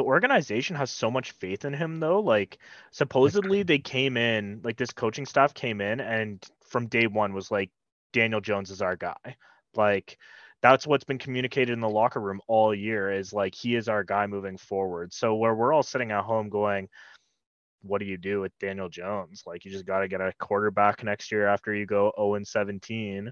The 0.00 0.06
organization 0.06 0.76
has 0.76 0.90
so 0.90 1.10
much 1.10 1.32
faith 1.32 1.66
in 1.66 1.74
him 1.74 2.00
though 2.00 2.20
like 2.20 2.56
supposedly 2.90 3.62
they 3.62 3.78
came 3.78 4.16
in 4.16 4.58
like 4.64 4.78
this 4.78 4.92
coaching 4.92 5.26
staff 5.26 5.52
came 5.52 5.82
in 5.82 6.00
and 6.00 6.42
from 6.66 6.86
day 6.86 7.06
one 7.06 7.34
was 7.34 7.50
like 7.50 7.70
daniel 8.14 8.40
jones 8.40 8.70
is 8.70 8.80
our 8.80 8.96
guy. 8.96 9.36
Like 9.74 10.16
that's 10.62 10.86
what's 10.86 11.04
been 11.04 11.18
communicated 11.18 11.74
in 11.74 11.80
the 11.80 11.88
locker 11.88 12.18
room 12.18 12.40
all 12.48 12.74
year 12.74 13.12
is 13.12 13.34
like 13.34 13.54
he 13.54 13.74
is 13.74 13.90
our 13.90 14.02
guy 14.02 14.26
moving 14.26 14.56
forward. 14.56 15.12
So 15.12 15.34
where 15.34 15.54
we're 15.54 15.74
all 15.74 15.82
sitting 15.82 16.12
at 16.12 16.24
home 16.24 16.48
going 16.48 16.88
what 17.82 17.98
do 17.98 18.06
you 18.06 18.16
do 18.16 18.40
with 18.40 18.58
daniel 18.58 18.88
jones? 18.88 19.42
Like 19.46 19.66
you 19.66 19.70
just 19.70 19.84
got 19.84 20.00
to 20.00 20.08
get 20.08 20.22
a 20.22 20.32
quarterback 20.38 21.04
next 21.04 21.30
year 21.30 21.46
after 21.46 21.74
you 21.74 21.84
go 21.84 22.10
0 22.16 22.36
and 22.36 22.48
17 22.48 23.30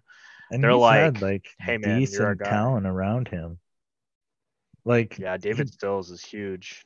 And 0.50 0.62
They're 0.62 0.74
like, 0.74 1.00
had 1.00 1.22
like 1.22 1.48
"Hey, 1.58 1.78
man, 1.78 2.00
you're 2.00 2.26
our 2.26 2.34
decent 2.34 2.38
guy." 2.38 2.50
talent 2.50 2.86
around 2.86 3.28
him. 3.28 3.58
Like 4.88 5.18
yeah 5.18 5.36
david 5.36 5.72
stills 5.72 6.10
is 6.10 6.22
huge 6.24 6.84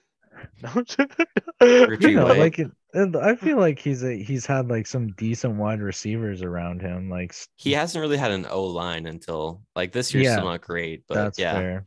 you 1.63 2.11
know, 2.13 2.33
like 2.33 2.59
and 2.95 3.17
I 3.17 3.37
feel 3.37 3.59
like 3.59 3.79
he's 3.79 4.03
a 4.03 4.17
he's 4.23 4.47
had 4.47 4.69
like 4.69 4.87
some 4.87 5.13
decent 5.13 5.57
wide 5.57 5.81
receivers 5.81 6.43
around 6.43 6.81
him. 6.83 7.09
Like 7.11 7.35
He 7.57 7.73
hasn't 7.73 8.01
really 8.01 8.17
had 8.17 8.31
an 8.31 8.47
O 8.47 8.65
line 8.65 9.07
until 9.07 9.63
like 9.77 9.93
this 9.93 10.13
year's 10.15 10.31
still 10.31 10.45
Yeah, 10.45 10.51
not 10.51 10.61
great, 10.63 11.05
but 11.07 11.15
that's 11.17 11.39
yeah. 11.39 11.53
fair. 11.53 11.87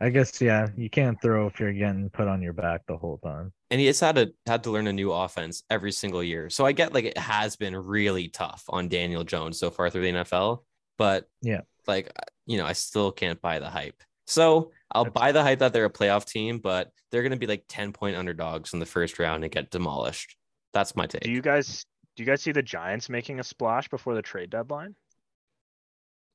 I 0.00 0.08
guess 0.10 0.40
yeah, 0.40 0.68
you 0.76 0.88
can't 0.88 1.20
throw 1.20 1.46
if 1.46 1.60
you're 1.60 1.72
getting 1.74 2.08
put 2.10 2.26
on 2.28 2.40
your 2.42 2.54
back 2.54 2.86
the 2.86 2.96
whole 2.96 3.18
time. 3.18 3.52
And 3.70 3.80
he 3.80 3.86
has 3.86 4.00
had 4.00 4.16
to 4.16 4.32
had 4.46 4.64
to 4.64 4.70
learn 4.70 4.86
a 4.86 4.92
new 4.92 5.12
offense 5.12 5.62
every 5.70 5.92
single 5.92 6.22
year. 6.22 6.48
So 6.50 6.64
I 6.64 6.72
get 6.72 6.94
like 6.94 7.04
it 7.04 7.18
has 7.18 7.56
been 7.56 7.76
really 7.76 8.28
tough 8.28 8.64
on 8.68 8.88
Daniel 8.88 9.24
Jones 9.24 9.58
so 9.58 9.70
far 9.70 9.90
through 9.90 10.02
the 10.02 10.08
NFL, 10.08 10.64
but 10.96 11.28
Yeah. 11.42 11.62
like 11.86 12.12
you 12.46 12.56
know, 12.58 12.66
I 12.66 12.72
still 12.72 13.12
can't 13.12 13.40
buy 13.40 13.58
the 13.58 13.70
hype. 13.70 14.02
So 14.30 14.70
I'll 14.92 15.04
buy 15.04 15.32
the 15.32 15.42
hype 15.42 15.58
that 15.58 15.72
they're 15.72 15.84
a 15.86 15.90
playoff 15.92 16.24
team, 16.24 16.58
but 16.58 16.92
they're 17.10 17.22
gonna 17.22 17.36
be 17.36 17.46
like 17.48 17.64
10 17.68 17.92
point 17.92 18.16
underdogs 18.16 18.72
in 18.72 18.78
the 18.78 18.86
first 18.86 19.18
round 19.18 19.42
and 19.44 19.52
get 19.52 19.70
demolished. 19.70 20.36
That's 20.72 20.94
my 20.94 21.06
take. 21.06 21.22
Do 21.22 21.32
you 21.32 21.42
guys 21.42 21.84
do 22.16 22.22
you 22.22 22.26
guys 22.26 22.42
see 22.42 22.52
the 22.52 22.62
Giants 22.62 23.08
making 23.08 23.40
a 23.40 23.44
splash 23.44 23.88
before 23.88 24.14
the 24.14 24.22
trade 24.22 24.50
deadline? 24.50 24.94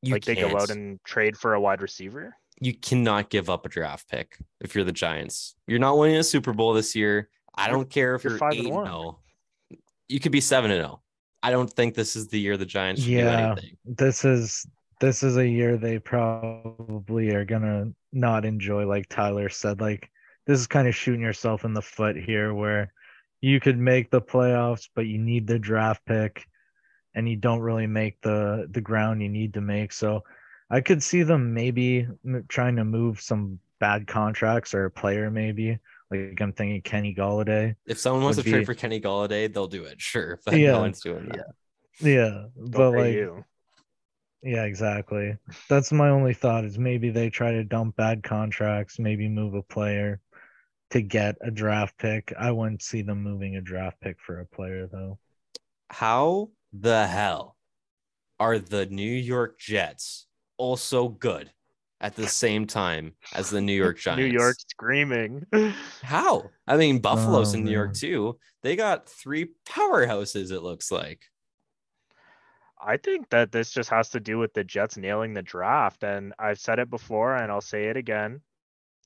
You 0.02 0.14
like 0.14 0.26
they 0.26 0.36
go 0.36 0.48
out 0.48 0.68
can't. 0.68 0.72
and 0.72 1.04
trade 1.04 1.38
for 1.38 1.54
a 1.54 1.62
wide 1.62 1.82
receiver? 1.82 2.36
you 2.62 2.74
cannot 2.74 3.30
give 3.30 3.50
up 3.50 3.66
a 3.66 3.70
draft 3.70 4.08
pick 4.10 4.38
if 4.62 4.74
you're 4.76 4.86
the 4.86 4.92
Giants. 4.94 5.56
You're 5.68 5.78
not 5.80 5.98
winning 5.98 6.16
a 6.16 6.24
Super 6.24 6.54
Bowl 6.54 6.74
this 6.74 6.96
year. 6.96 7.30
I 7.54 7.66
You're- 7.68 7.80
don't 7.80 7.90
care 7.90 8.16
if 8.16 8.24
you're 8.24 8.32
you're, 8.32 8.40
five 8.40 8.54
eight 8.54 8.60
and 8.60 8.68
and 8.68 8.76
one. 8.76 8.86
zero. 8.86 9.20
You 10.08 10.20
could 10.22 10.32
be 10.32 10.40
seven 10.40 10.72
and 10.72 10.80
zero. 10.82 11.02
I 11.44 11.52
don't 11.52 11.72
think 11.72 11.96
this 11.96 12.16
is 12.16 12.30
the 12.30 12.40
year 12.40 12.56
the 12.56 12.66
Giants 12.66 13.02
should 13.02 13.10
do 13.10 13.16
Yeah. 13.18 13.52
anything. 13.52 13.78
This 13.84 14.24
is 14.24 14.66
this 15.00 15.24
is 15.24 15.38
a 15.38 15.48
year 15.48 15.78
they 15.78 16.00
probably 16.00 17.30
are 17.32 17.46
gonna 17.46 17.92
not 18.14 18.46
enjoy. 18.46 18.86
Like 18.86 19.08
Tyler 19.10 19.50
said, 19.50 19.82
like 19.82 20.10
this 20.48 20.60
is 20.60 20.68
kind 20.68 20.88
of 20.88 20.96
shooting 20.96 21.22
yourself 21.22 21.66
in 21.66 21.74
the 21.74 21.82
foot 21.82 22.16
here, 22.16 22.54
where 22.54 22.94
you 23.42 23.60
could 23.60 23.78
make 23.78 24.10
the 24.10 24.22
playoffs, 24.22 24.90
but 24.96 25.06
you 25.08 25.18
need 25.18 25.48
the 25.48 25.60
draft 25.60 26.06
pick, 26.06 26.48
and 27.14 27.28
you 27.30 27.36
don't 27.36 27.60
really 27.60 27.88
make 27.88 28.22
the 28.22 28.68
the 28.72 28.82
ground 28.82 29.22
you 29.22 29.30
need 29.30 29.54
to 29.56 29.62
make. 29.62 29.92
So 29.92 30.24
I 30.70 30.82
could 30.82 31.04
see 31.04 31.24
them 31.24 31.54
maybe 31.54 32.08
trying 32.48 32.76
to 32.78 32.86
move 32.86 33.22
some 33.22 33.60
bad 33.80 34.08
contracts 34.08 34.74
or 34.74 34.86
a 34.86 34.92
player 34.92 35.30
maybe. 35.30 35.78
Like 36.12 36.40
I'm 36.40 36.54
thinking 36.54 36.82
Kenny 36.82 37.14
Golladay. 37.16 37.76
If 37.88 38.00
someone 38.00 38.24
wants 38.24 38.38
to 38.38 38.44
Would 38.44 38.52
trade 38.52 38.66
for 38.66 38.74
Kenny 38.76 39.02
Golladay, 39.02 39.52
they'll 39.52 39.68
do 39.68 39.86
it. 39.86 40.00
Sure, 40.02 40.40
but 40.46 40.56
Yeah. 40.56 40.74
no 40.74 40.82
one's 40.82 41.02
doing 41.02 41.28
that. 41.30 41.48
Yeah, 42.00 42.46
Don't 42.56 42.72
but 42.72 42.92
like 42.92 43.14
you. 43.16 43.46
Yeah, 44.46 44.64
exactly. 44.64 45.38
That's 45.68 45.92
my 45.92 46.10
only 46.10 46.34
thought 46.34 46.64
is 46.66 46.78
maybe 46.80 47.10
they 47.10 47.30
try 47.30 47.52
to 47.52 47.64
dump 47.66 47.98
bad 47.98 48.24
contracts, 48.24 48.98
maybe 49.00 49.28
move 49.28 49.56
a 49.56 49.64
player 49.64 50.22
to 50.92 51.02
get 51.02 51.38
a 51.42 51.52
draft 51.52 51.98
pick. 51.98 52.34
I 52.40 52.52
wouldn't 52.52 52.84
see 52.84 53.02
them 53.04 53.24
moving 53.24 53.58
a 53.58 53.62
draft 53.62 54.02
pick 54.02 54.18
for 54.22 54.40
a 54.42 54.46
player 54.48 54.88
though. 54.88 55.20
How 55.90 56.52
the 56.74 57.08
hell 57.08 57.58
are 58.40 58.60
the 58.60 58.86
New 58.88 59.12
York 59.12 59.60
Jets 59.60 60.28
also 60.58 61.10
good 61.10 61.54
at 62.02 62.16
the 62.16 62.28
same 62.28 62.68
time 62.68 63.16
as 63.34 63.50
the 63.50 63.62
New 63.62 63.74
York 63.78 64.00
Giants? 64.00 64.18
New 64.18 64.26
York 64.26 64.58
screaming. 64.70 65.46
How? 66.02 66.54
I 66.68 66.78
mean, 66.78 67.00
Buffalo's 67.00 67.54
Oh, 67.54 67.54
in 67.54 67.64
New 67.64 67.72
York 67.72 67.94
too. 67.94 68.40
They 68.62 68.76
got 68.76 69.10
three 69.10 69.50
powerhouses, 69.68 70.52
it 70.52 70.62
looks 70.62 70.92
like. 70.92 71.24
I 72.82 72.98
think 72.98 73.30
that 73.30 73.52
this 73.52 73.72
just 73.72 73.90
has 73.90 74.10
to 74.12 74.20
do 74.20 74.38
with 74.38 74.54
the 74.54 74.64
Jets 74.64 74.98
nailing 74.98 75.34
the 75.34 75.42
draft. 75.42 76.04
And 76.04 76.34
I've 76.40 76.60
said 76.60 76.80
it 76.80 76.90
before 76.90 77.36
and 77.36 77.52
I'll 77.52 77.62
say 77.62 77.86
it 77.86 77.98
again. 77.98 78.42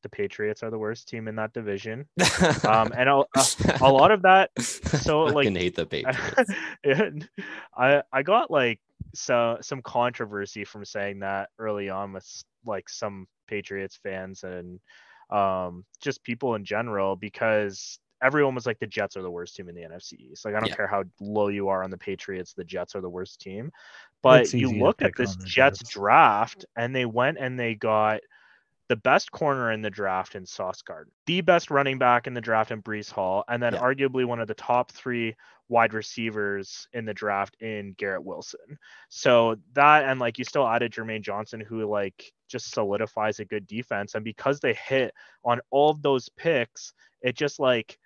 The 0.01 0.09
Patriots 0.09 0.63
are 0.63 0.69
the 0.69 0.77
worst 0.77 1.09
team 1.09 1.27
in 1.27 1.35
that 1.35 1.53
division. 1.53 2.07
Um, 2.65 2.91
and 2.95 3.09
a, 3.09 3.17
a, 3.35 3.45
a 3.81 3.91
lot 3.91 4.11
of 4.11 4.21
that 4.23 4.49
so, 4.61 5.27
I 5.27 5.31
like- 5.31 5.49
hate 5.49 5.75
the 5.75 5.85
Patriots. 5.85 6.51
I 7.77 8.01
I 8.11 8.23
got 8.23 8.49
like 8.49 8.79
so 9.13 9.57
some 9.61 9.81
controversy 9.81 10.63
from 10.63 10.85
saying 10.85 11.19
that 11.19 11.49
early 11.57 11.89
on 11.89 12.13
with 12.13 12.25
like 12.65 12.87
some 12.89 13.27
Patriots 13.47 13.99
fans 14.01 14.43
and 14.43 14.79
um 15.31 15.85
just 16.01 16.23
people 16.23 16.55
in 16.55 16.63
general 16.65 17.15
because 17.15 17.99
everyone 18.21 18.55
was 18.55 18.65
like 18.65 18.79
the 18.79 18.87
Jets 18.87 19.15
are 19.17 19.21
the 19.21 19.31
worst 19.31 19.55
team 19.55 19.69
in 19.69 19.75
the 19.75 19.83
NFC 19.83 20.13
East. 20.31 20.45
Like 20.45 20.55
I 20.55 20.59
don't 20.59 20.69
Yeah. 20.69 20.75
care 20.75 20.87
how 20.87 21.03
low 21.19 21.47
you 21.49 21.69
are 21.69 21.83
on 21.83 21.91
the 21.91 21.97
Patriots, 21.97 22.53
the 22.53 22.63
Jets 22.63 22.95
are 22.95 23.01
the 23.01 23.09
worst 23.09 23.41
team. 23.41 23.71
But 24.21 24.53
you 24.53 24.71
look 24.71 25.01
at 25.01 25.15
this 25.15 25.37
Jets 25.37 25.79
Jets. 25.79 25.89
draft 25.89 26.65
and 26.75 26.95
they 26.95 27.05
went 27.05 27.37
and 27.39 27.59
they 27.59 27.75
got 27.75 28.21
the 28.89 28.95
best 28.97 29.31
corner 29.31 29.71
in 29.71 29.81
the 29.81 29.89
draft 29.89 30.35
in 30.35 30.45
Sauce 30.45 30.81
Gardner, 30.81 31.13
the 31.27 31.41
best 31.41 31.69
running 31.69 31.99
back 31.99 32.25
in 32.25 32.33
the 32.33 32.41
draft 32.41 32.71
in 32.71 32.81
Breece 32.81 33.11
Hall, 33.11 33.43
and 33.47 33.61
then 33.61 33.73
Yeah. 33.73 33.81
arguably 33.81 34.25
one 34.25 34.39
of 34.39 34.47
the 34.47 34.55
top 34.55 34.91
three 34.91 35.35
wide 35.67 35.93
receivers 35.93 36.87
in 36.93 37.05
the 37.05 37.13
draft 37.13 37.55
in 37.61 37.93
Garrett 37.93 38.23
Wilson. 38.23 38.79
So 39.09 39.57
that 39.73 40.05
and 40.05 40.19
like 40.19 40.39
you 40.39 40.43
still 40.43 40.67
added 40.67 40.91
Jermaine 40.91 41.21
Johnson, 41.21 41.59
who 41.59 41.85
like 41.85 42.33
just 42.49 42.73
solidifies 42.73 43.39
a 43.39 43.45
good 43.45 43.67
defense. 43.67 44.15
And 44.15 44.23
because 44.25 44.59
they 44.59 44.73
hit 44.73 45.13
on 45.45 45.61
all 45.69 45.91
of 45.91 46.01
those 46.01 46.27
picks, 46.29 46.93
it 47.21 47.35
just 47.35 47.59
like 47.59 47.98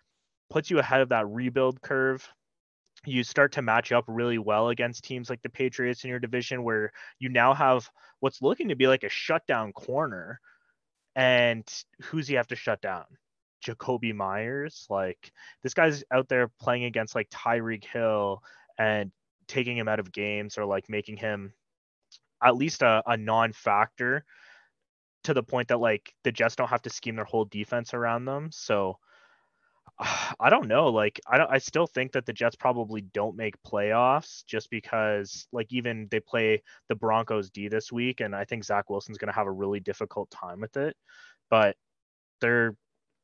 puts 0.54 0.70
you 0.70 0.78
ahead 0.78 1.02
of 1.02 1.10
that 1.10 1.28
rebuild 1.28 1.82
curve. 1.82 2.26
You 3.06 3.24
start 3.24 3.54
to 3.54 3.64
match 3.64 3.92
up 3.92 4.06
really 4.08 4.38
well 4.38 4.70
against 4.70 5.04
teams 5.04 5.28
like 5.28 5.42
the 5.42 5.50
Patriots 5.50 6.04
in 6.04 6.12
your 6.12 6.20
division, 6.20 6.64
where 6.64 6.94
you 7.18 7.30
now 7.30 7.56
have 7.56 7.90
what's 8.20 8.42
looking 8.42 8.70
to 8.70 8.76
be 8.76 8.88
like 8.88 9.04
a 9.04 9.10
shutdown 9.10 9.74
corner. 9.74 10.40
And 11.16 11.68
who's 12.04 12.28
he 12.28 12.36
have 12.36 12.48
to 12.48 12.56
shut 12.56 12.82
down? 12.82 13.06
Jakobi 13.66 14.14
Meyers. 14.14 14.86
Like 14.92 15.32
this 15.64 15.74
guy's 15.74 16.04
out 16.12 16.30
there 16.30 16.50
playing 16.62 16.84
against 16.84 17.16
like 17.16 17.32
Tyreek 17.32 17.84
Hill 17.84 18.44
and 18.78 19.12
taking 19.48 19.76
him 19.76 19.88
out 19.88 20.00
of 20.00 20.12
games 20.12 20.60
or 20.60 20.66
like 20.66 20.88
making 20.88 21.18
him 21.18 21.52
at 22.44 22.56
least 22.56 22.84
a, 22.84 23.02
a 23.08 23.18
non-factor 23.18 24.24
to 25.24 25.34
the 25.34 25.44
point 25.44 25.70
that 25.70 25.80
like 25.80 26.14
the 26.24 26.32
Jets 26.32 26.56
don't 26.56 26.70
have 26.70 26.84
to 26.84 26.92
scheme 26.92 27.16
their 27.16 27.26
whole 27.26 27.46
defense 27.46 27.96
around 27.96 28.26
them. 28.26 28.50
So 28.52 29.00
I 30.40 30.50
don't 30.50 30.68
know. 30.68 30.88
Like 30.90 31.20
I 31.28 31.38
don't 31.38 31.52
I 31.52 31.58
still 31.60 31.88
think 31.88 32.14
that 32.14 32.26
the 32.26 32.34
Jets 32.34 32.56
probably 32.56 33.02
don't 33.02 33.36
make 33.38 33.62
playoffs 33.64 34.46
just 34.46 34.70
because 34.70 35.48
like 35.52 35.68
even 35.72 36.08
they 36.12 36.20
play 36.20 36.62
the 36.90 36.96
Broncos 36.96 37.50
D 37.50 37.68
this 37.68 37.92
week 37.92 38.20
and 38.22 38.36
I 38.36 38.46
think 38.46 38.64
Zach 38.64 38.90
Wilson's 38.90 39.18
gonna 39.18 39.34
have 39.34 39.48
a 39.48 39.52
really 39.52 39.80
difficult 39.80 40.30
time 40.32 40.62
with 40.62 40.78
it. 40.78 40.96
But 41.50 41.76
they're 42.42 42.76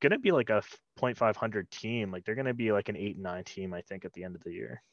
gonna 0.02 0.20
be 0.20 0.32
like 0.32 0.50
a 0.50 0.64
0.500 1.00 1.70
team. 1.70 2.12
Like 2.12 2.26
they're 2.26 2.36
gonna 2.36 2.54
be 2.54 2.72
like 2.72 2.90
an 2.90 2.98
eight 2.98 3.16
and 3.16 3.24
nine 3.24 3.44
team, 3.44 3.74
I 3.74 3.82
think, 3.82 4.06
at 4.06 4.14
the 4.14 4.24
end 4.24 4.36
of 4.36 4.44
the 4.44 4.54
year. 4.54 4.84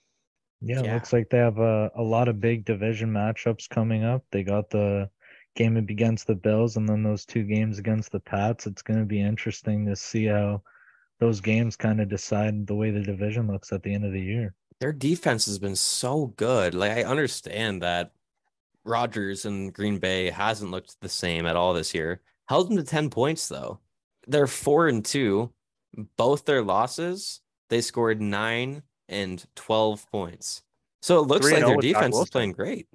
Yeah, 0.61 0.83
Yeah. 0.83 0.93
looks 0.95 1.13
like 1.13 1.29
they 1.31 1.39
have 1.39 1.59
a, 1.59 1.91
a 1.95 2.03
lot 2.03 2.29
of 2.29 2.41
big 2.41 2.65
division 2.65 3.11
matchups 3.13 3.69
coming 3.69 4.05
up. 4.05 4.25
They 4.31 4.43
got 4.43 4.71
the 4.71 5.11
game 5.55 5.77
against 5.77 6.27
the 6.27 6.35
Bills 6.35 6.77
and 6.77 6.89
then 6.89 7.03
those 7.03 7.25
two 7.27 7.45
games 7.45 7.79
against 7.79 8.13
the 8.13 8.21
Pats. 8.21 8.67
It's 8.67 8.83
going 8.83 8.99
to 9.01 9.07
be 9.07 9.21
interesting 9.21 9.87
to 9.87 9.97
see 9.97 10.27
how 10.27 10.63
those 11.19 11.41
games 11.41 11.77
kind 11.77 12.01
of 12.01 12.09
decide 12.09 12.67
the 12.67 12.75
way 12.75 12.91
the 12.91 13.03
division 13.03 13.47
looks 13.47 13.73
at 13.73 13.83
the 13.83 13.93
end 13.93 14.05
of 14.05 14.13
the 14.13 14.21
year. 14.21 14.55
Their 14.81 14.93
defense 14.93 15.47
has 15.47 15.59
been 15.59 15.77
so 15.77 16.27
good. 16.37 16.75
Like 16.75 16.93
I 16.93 17.05
understand 17.05 17.83
that 17.83 18.13
Rodgers 18.85 19.47
and 19.47 19.73
Green 19.73 19.99
Bay 19.99 20.31
hasn't 20.31 20.71
looked 20.71 21.01
the 21.01 21.09
same 21.09 21.47
at 21.47 21.57
all 21.57 21.73
this 21.73 21.95
year. 21.95 22.21
Held 22.49 22.69
them 22.69 22.77
to 22.77 22.85
10 22.85 23.11
points 23.11 23.49
though. 23.49 23.81
They're 24.27 24.47
four 24.47 24.89
and 24.89 25.05
two. 25.05 25.53
Both 26.19 26.45
their 26.45 26.63
losses, 26.63 27.41
they 27.71 27.81
scored 27.81 28.21
nine 28.21 28.83
and 29.09 29.43
12 29.57 30.11
points. 30.11 30.63
So 31.01 31.21
it 31.21 31.29
looks 31.29 31.51
like 31.51 31.65
their 31.65 31.77
oh 31.77 31.81
defense 31.81 32.17
is 32.19 32.29
playing 32.29 32.53
great. 32.53 32.87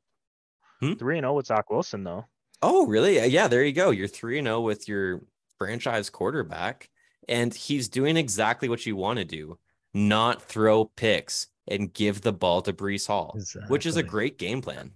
Hmm? 0.80 0.94
Three 0.94 1.18
and 1.18 1.24
zero 1.24 1.34
with 1.34 1.48
Zach 1.48 1.70
Wilson 1.70 2.04
though. 2.04 2.26
Oh, 2.62 2.86
really? 2.86 3.26
Yeah, 3.28 3.48
there 3.48 3.64
you 3.64 3.74
go. 3.74 3.90
You're 3.90 4.08
3 4.08 4.38
and 4.40 4.46
0 4.46 4.62
with 4.62 4.88
your 4.88 5.22
franchise 5.58 6.10
quarterback, 6.10 6.90
and 7.28 7.54
he's 7.54 7.88
doing 7.90 8.18
exactly 8.18 8.70
what 8.70 8.86
you 8.86 8.96
want 8.96 9.20
to 9.20 9.26
do 9.26 9.58
not 9.94 10.42
throw 10.42 10.86
picks 10.86 11.48
and 11.68 11.94
give 11.94 12.22
the 12.22 12.32
ball 12.34 12.62
to 12.62 12.74
Breece 12.74 13.08
Hall, 13.08 13.38
which 13.68 13.86
is 13.86 13.98
a 13.98 14.04
great 14.04 14.38
game 14.38 14.62
plan. 14.62 14.92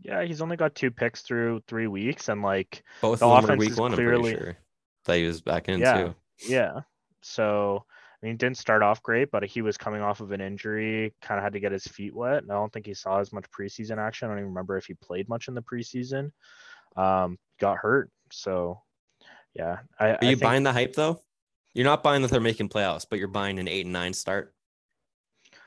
Yeah, 0.00 0.24
he's 0.24 0.40
only 0.40 0.56
got 0.56 0.74
two 0.74 0.90
picks 0.90 1.22
through 1.22 1.62
three 1.68 1.86
weeks, 1.86 2.28
and 2.28 2.42
like 2.42 2.82
Both 3.00 3.20
The 3.20 3.26
of 3.28 3.42
them 3.42 3.42
were 3.42 3.54
offense 3.54 3.60
week 3.60 3.70
is 3.70 3.78
one, 3.78 3.92
I'm 3.92 3.96
clearly- 3.96 4.32
pretty 4.32 4.44
sure. 4.46 4.56
That 5.04 5.16
he 5.16 5.26
was 5.26 5.40
back 5.40 5.68
in 5.68 5.80
Yeah. 5.80 6.02
too. 6.04 6.14
Yeah. 6.48 6.80
So, 7.22 7.84
I 8.22 8.26
mean, 8.26 8.36
didn't 8.36 8.56
start 8.56 8.82
off 8.82 9.02
great, 9.02 9.30
but 9.30 9.44
he 9.44 9.62
was 9.62 9.76
coming 9.76 10.00
off 10.00 10.20
of 10.20 10.30
an 10.32 10.40
injury, 10.40 11.12
kind 11.20 11.38
of 11.38 11.44
had 11.44 11.52
to 11.54 11.60
get 11.60 11.72
his 11.72 11.84
feet 11.86 12.14
wet. 12.14 12.42
And 12.42 12.50
I 12.52 12.54
don't 12.54 12.72
think 12.72 12.86
he 12.86 12.94
saw 12.94 13.18
as 13.20 13.32
much 13.32 13.44
preseason 13.50 13.98
action. 13.98 14.26
I 14.26 14.30
don't 14.30 14.38
even 14.38 14.48
remember 14.50 14.76
if 14.76 14.86
he 14.86 14.94
played 14.94 15.28
much 15.28 15.48
in 15.48 15.54
the 15.54 15.62
preseason. 15.62 16.30
Um, 16.96 17.38
got 17.60 17.78
hurt. 17.78 18.10
So, 18.30 18.80
yeah. 19.54 19.78
I, 19.98 20.10
Are 20.10 20.18
I 20.20 20.24
you 20.24 20.30
think- 20.32 20.42
buying 20.42 20.62
the 20.62 20.72
hype 20.72 20.94
though? 20.94 21.20
You're 21.74 21.84
not 21.86 22.02
buying 22.02 22.20
that 22.22 22.30
they're 22.30 22.40
making 22.40 22.68
playoffs, 22.68 23.06
but 23.08 23.18
you're 23.18 23.28
buying 23.28 23.58
an 23.58 23.66
eight 23.66 23.86
and 23.86 23.92
nine 23.94 24.12
start. 24.12 24.54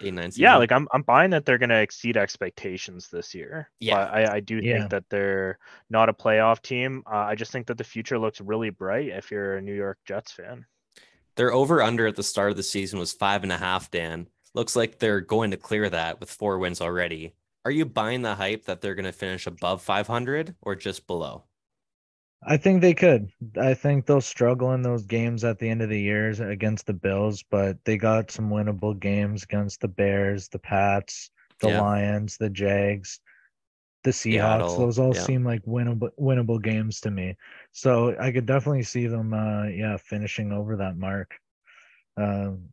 Eight 0.02 0.10
and 0.10 0.18
nine 0.18 0.30
season. 0.32 0.44
Yeah, 0.44 0.58
like 0.58 0.72
I'm, 0.72 0.88
I'm 0.94 1.02
buying 1.02 1.32
that 1.32 1.46
they're 1.46 1.58
going 1.58 1.70
to 1.70 1.80
exceed 1.82 2.16
expectations 2.18 3.08
this 3.10 3.34
year. 3.34 3.72
Yeah. 3.80 3.96
But 3.96 4.14
I, 4.14 4.34
I 4.36 4.40
do 4.42 4.58
Yeah. 4.62 4.78
think 4.80 4.92
that 4.92 5.06
they're 5.10 5.58
not 5.90 6.10
a 6.10 6.14
playoff 6.14 6.62
team. 6.62 7.02
Uh, 7.12 7.16
I 7.16 7.34
just 7.36 7.52
think 7.52 7.66
that 7.68 7.78
the 7.80 7.84
future 7.84 8.20
looks 8.20 8.40
really 8.40 8.70
bright 8.70 9.08
if 9.08 9.32
you're 9.32 9.58
a 9.58 9.62
New 9.62 9.74
York 9.74 9.98
Jets 10.06 10.32
fan. 10.32 10.66
Their 11.38 11.52
over 11.54 11.82
under 11.82 12.06
at 12.08 12.16
the 12.16 12.24
start 12.24 12.52
of 12.52 12.58
the 12.58 12.64
season 12.64 13.00
was 13.00 13.12
five 13.14 13.42
and 13.44 13.52
a 13.52 13.58
half, 13.58 13.90
Dan. 13.90 14.28
Looks 14.54 14.76
like 14.76 15.00
they're 15.00 15.22
going 15.22 15.52
to 15.52 15.58
clear 15.58 15.90
that 15.90 16.20
with 16.20 16.30
four 16.30 16.60
wins 16.60 16.82
already. 16.82 17.34
Are 17.66 17.72
you 17.72 17.86
buying 17.86 18.22
the 18.22 18.36
hype 18.36 18.66
that 18.66 18.80
they're 18.82 18.96
going 18.96 19.06
to 19.06 19.12
finish 19.12 19.48
above 19.48 19.82
500 19.82 20.56
or 20.62 20.76
just 20.76 21.08
below? 21.08 21.46
I 22.46 22.58
think 22.58 22.82
they 22.82 22.94
could. 22.94 23.32
I 23.58 23.74
think 23.74 24.06
they'll 24.06 24.22
struggle 24.22 24.74
in 24.74 24.84
those 24.84 25.06
games 25.06 25.44
at 25.44 25.60
the 25.60 25.70
end 25.70 25.82
of 25.82 25.90
the 25.90 26.00
years 26.00 26.40
against 26.40 26.86
the 26.86 26.94
Bills, 26.94 27.44
but 27.44 27.84
they 27.86 27.98
got 27.98 28.32
some 28.32 28.50
winnable 28.52 28.98
games 29.00 29.44
against 29.44 29.82
the 29.82 29.88
Bears, 29.88 30.48
the 30.50 30.60
Pats, 30.60 31.32
the 31.62 31.70
Yeah. 31.70 31.82
Lions, 31.82 32.38
the 32.38 32.50
Jags, 32.50 33.20
the 34.04 34.12
Seahawks. 34.12 34.76
Seattle, 34.76 34.78
Those 34.78 35.00
all 35.00 35.14
yeah. 35.14 35.22
seem 35.26 35.44
like 35.44 35.64
winnable 35.66 36.12
winnable 36.20 36.62
games 36.62 37.02
to 37.02 37.12
me. 37.12 37.38
So 37.72 38.16
I 38.20 38.32
could 38.32 38.46
definitely 38.46 38.84
see 38.84 39.08
them 39.08 39.34
uh 39.34 39.66
yeah, 39.68 39.98
finishing 39.98 40.52
over 40.52 40.78
that 40.78 40.98
mark. 40.98 41.36
Um 42.18 42.70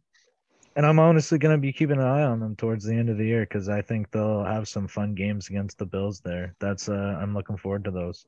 and 0.76 0.86
I'm 0.86 0.98
honestly 0.98 1.38
going 1.38 1.54
to 1.54 1.60
be 1.60 1.72
keeping 1.72 1.98
an 1.98 2.02
eye 2.04 2.22
on 2.24 2.40
them 2.40 2.56
towards 2.56 2.84
the 2.84 2.94
end 2.94 3.10
of 3.10 3.18
the 3.18 3.26
year 3.26 3.42
because 3.42 3.68
I 3.68 3.82
think 3.82 4.10
they'll 4.10 4.44
have 4.44 4.68
some 4.68 4.88
fun 4.88 5.14
games 5.14 5.48
against 5.50 5.78
the 5.78 5.86
Bills 5.86 6.20
there. 6.20 6.54
That's 6.60 6.88
uh, 6.88 7.18
I'm 7.20 7.34
looking 7.34 7.58
forward 7.58 7.84
to 7.84 7.90
those. 7.90 8.26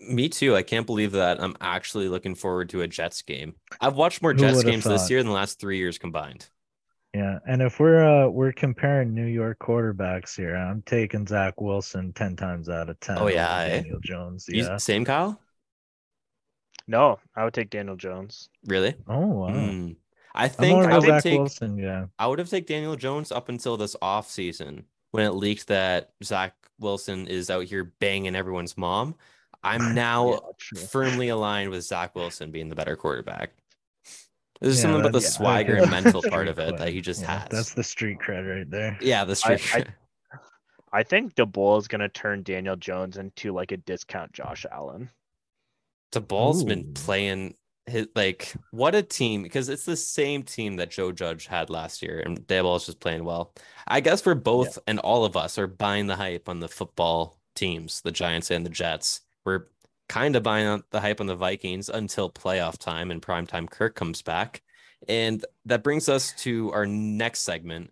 Me 0.00 0.28
too. 0.28 0.56
I 0.56 0.62
can't 0.62 0.86
believe 0.86 1.12
that 1.12 1.42
I'm 1.42 1.56
actually 1.60 2.08
looking 2.08 2.34
forward 2.34 2.70
to 2.70 2.80
a 2.82 2.88
Jets 2.88 3.22
game. 3.22 3.54
I've 3.80 3.96
watched 3.96 4.22
more 4.22 4.32
Who 4.32 4.38
Jets 4.40 4.56
would've 4.56 4.70
games 4.70 4.84
this 4.84 5.10
year 5.10 5.20
than 5.20 5.28
the 5.28 5.34
last 5.34 5.60
three 5.60 5.78
years 5.78 5.98
combined. 5.98 6.48
Yeah, 7.14 7.40
and 7.46 7.60
if 7.60 7.80
we're 7.80 8.04
uh 8.04 8.28
we're 8.28 8.52
comparing 8.52 9.12
New 9.14 9.26
York 9.26 9.58
quarterbacks 9.58 10.36
here, 10.36 10.54
I'm 10.54 10.82
taking 10.82 11.26
Zach 11.26 11.60
Wilson 11.60 12.12
ten 12.12 12.36
times 12.36 12.68
out 12.68 12.88
of 12.88 13.00
ten. 13.00 13.18
Oh, 13.18 13.22
over 13.22 13.32
yeah, 13.32 13.58
eh? 13.62 13.68
Daniel 13.82 13.98
Jones. 14.00 14.46
You- 14.48 14.62
Yeah. 14.64 14.76
Same, 14.76 15.04
Kyle? 15.04 15.40
No, 16.86 17.18
I 17.36 17.44
would 17.44 17.54
take 17.54 17.70
Daniel 17.70 17.96
Jones. 17.96 18.48
Really? 18.66 18.94
Oh 19.08 19.26
wow. 19.26 19.52
Hmm. 19.52 19.92
I 20.34 20.48
think 20.48 20.86
I 20.86 20.94
would 20.98 21.04
Zach 21.06 21.22
take 21.24 21.38
Wilson. 21.38 21.76
Yeah. 21.78 22.06
I 22.18 22.26
would 22.28 22.38
have 22.38 22.48
taken 22.48 22.74
Daniel 22.76 22.96
Jones 22.96 23.32
up 23.32 23.48
until 23.48 23.76
this 23.76 23.96
off 24.00 24.30
season 24.30 24.84
when 25.10 25.24
it 25.26 25.32
leaked 25.32 25.66
that 25.66 26.10
Zach 26.22 26.54
Wilson 26.78 27.26
is 27.26 27.50
out 27.50 27.64
here 27.64 27.92
banging 27.98 28.36
everyone's 28.36 28.76
mom. 28.78 29.16
I'm 29.62 29.94
now 29.94 30.40
Yeah, 30.74 30.80
firmly 30.86 31.28
aligned 31.28 31.70
with 31.70 31.84
Zach 31.84 32.14
Wilson 32.14 32.50
being 32.50 32.68
the 32.68 32.74
better 32.76 32.96
quarterback. 32.96 33.50
There's 34.60 34.76
Yeah, 34.76 34.82
something 34.82 35.00
about 35.00 35.12
the 35.12 35.18
that's- 35.20 35.34
swagger 35.36 35.76
and 35.76 35.90
mental 35.90 36.22
part 36.28 36.48
of 36.48 36.58
it 36.58 36.76
that 36.78 36.88
he 36.90 37.00
just 37.00 37.22
Yeah, 37.22 37.40
has. 37.40 37.48
That's 37.50 37.74
the 37.74 37.84
street 37.84 38.18
cred 38.18 38.48
right 38.58 38.70
there. 38.70 38.98
yeah, 39.00 39.24
the 39.24 39.40
I- 39.44 39.56
street. 39.56 39.86
I- 39.88 39.94
I 40.92 41.04
think 41.04 41.36
Daboll 41.36 41.78
is 41.78 41.86
gonna 41.86 42.08
turn 42.08 42.42
Daniel 42.42 42.74
Jones 42.74 43.16
into 43.16 43.52
like 43.52 43.70
a 43.70 43.76
discount 43.76 44.32
Josh 44.32 44.66
Allen. 44.72 45.08
the 46.12 46.20
ball's 46.20 46.64
been 46.64 46.92
playing 46.94 47.54
his 47.86 48.08
like 48.16 48.52
what 48.72 48.96
a 48.96 49.02
team 49.02 49.44
because 49.44 49.68
it's 49.68 49.84
the 49.84 49.96
same 49.96 50.42
team 50.42 50.74
that 50.76 50.90
Joe 50.90 51.12
Judge 51.12 51.46
had 51.46 51.70
last 51.70 52.02
year 52.02 52.18
and 52.18 52.40
Daboll's 52.48 52.86
just 52.86 52.98
playing 52.98 53.24
well. 53.24 53.54
I 53.86 54.00
guess 54.00 54.26
we're 54.26 54.34
both 54.34 54.80
and 54.88 54.98
all 54.98 55.24
of 55.24 55.36
us 55.36 55.58
are 55.58 55.68
buying 55.68 56.08
the 56.08 56.16
hype 56.16 56.48
on 56.48 56.58
the 56.58 56.68
football 56.68 57.38
teams, 57.54 58.00
the 58.00 58.10
Giants 58.10 58.50
and 58.50 58.66
the 58.66 58.70
Jets. 58.70 59.20
We're 59.44 59.66
kind 60.08 60.36
of 60.36 60.42
buying 60.42 60.66
on 60.66 60.82
the 60.90 61.00
hype 61.00 61.20
on 61.20 61.26
the 61.26 61.36
Vikings 61.36 61.88
until 61.88 62.30
playoff 62.30 62.78
time 62.78 63.10
and 63.10 63.22
primetime 63.22 63.68
Kirk 63.70 63.94
comes 63.94 64.22
back. 64.22 64.62
And 65.08 65.44
that 65.64 65.82
brings 65.82 66.08
us 66.08 66.32
to 66.42 66.72
our 66.72 66.86
next 66.86 67.40
segment. 67.40 67.90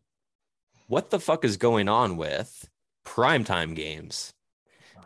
What 0.89 1.11
the 1.11 1.21
fuck 1.21 1.45
is 1.45 1.57
going 1.57 1.89
on 1.89 2.17
with 2.17 2.69
primetime 3.07 3.75
games? 3.75 4.33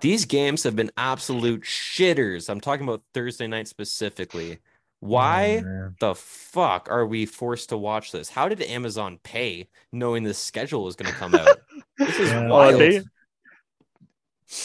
These 0.01 0.25
games 0.25 0.65
have 0.65 0.75
been 0.75 0.91
absolute 0.97 1.63
shitters. 1.63 2.49
I'm 2.49 2.61
talking 2.61 2.85
about 2.89 3.03
Thursday 3.15 3.47
night 3.47 3.69
specifically. 3.69 4.59
Why 5.01 5.63
Oh, 5.65 5.91
the 6.01 6.15
fuck 6.15 6.89
are 6.91 7.07
we 7.07 7.27
forced 7.27 7.69
to 7.71 7.77
watch 7.77 8.11
this? 8.13 8.29
How 8.29 8.49
did 8.49 8.63
Amazon 8.63 9.19
pay 9.23 9.69
knowing 9.93 10.23
the 10.25 10.35
schedule 10.35 10.85
was 10.85 10.97
going 10.97 11.13
to 11.13 11.19
come 11.19 11.35
out? 11.35 11.59
This 11.99 12.19
is 12.19 12.31
Yeah. 12.33 12.49
Wild. 12.49 12.81
they- 12.81 13.03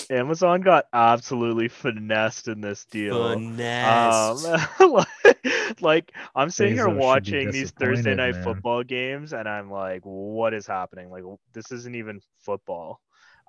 Amazon 0.10 0.62
got 0.62 0.86
absolutely 0.94 1.68
finessed 1.68 2.48
in 2.48 2.62
this 2.62 2.86
deal. 2.86 3.34
Finesse. 3.36 4.46
Um, 4.80 4.92
like, 4.92 5.78
like, 5.82 6.12
I'm 6.36 6.50
sitting 6.50 6.74
Bezos 6.74 6.78
here 6.78 6.90
watching 6.90 7.52
these 7.52 7.72
Thursday 7.72 8.16
night 8.16 8.34
man. 8.36 8.44
football 8.44 8.84
games, 8.84 9.34
and 9.34 9.48
I'm 9.48 9.70
like, 9.72 10.02
what 10.04 10.54
is 10.54 10.68
happening? 10.68 11.10
Like, 11.10 11.24
this 11.54 11.72
isn't 11.72 11.96
even 11.96 12.20
football. 12.40 13.00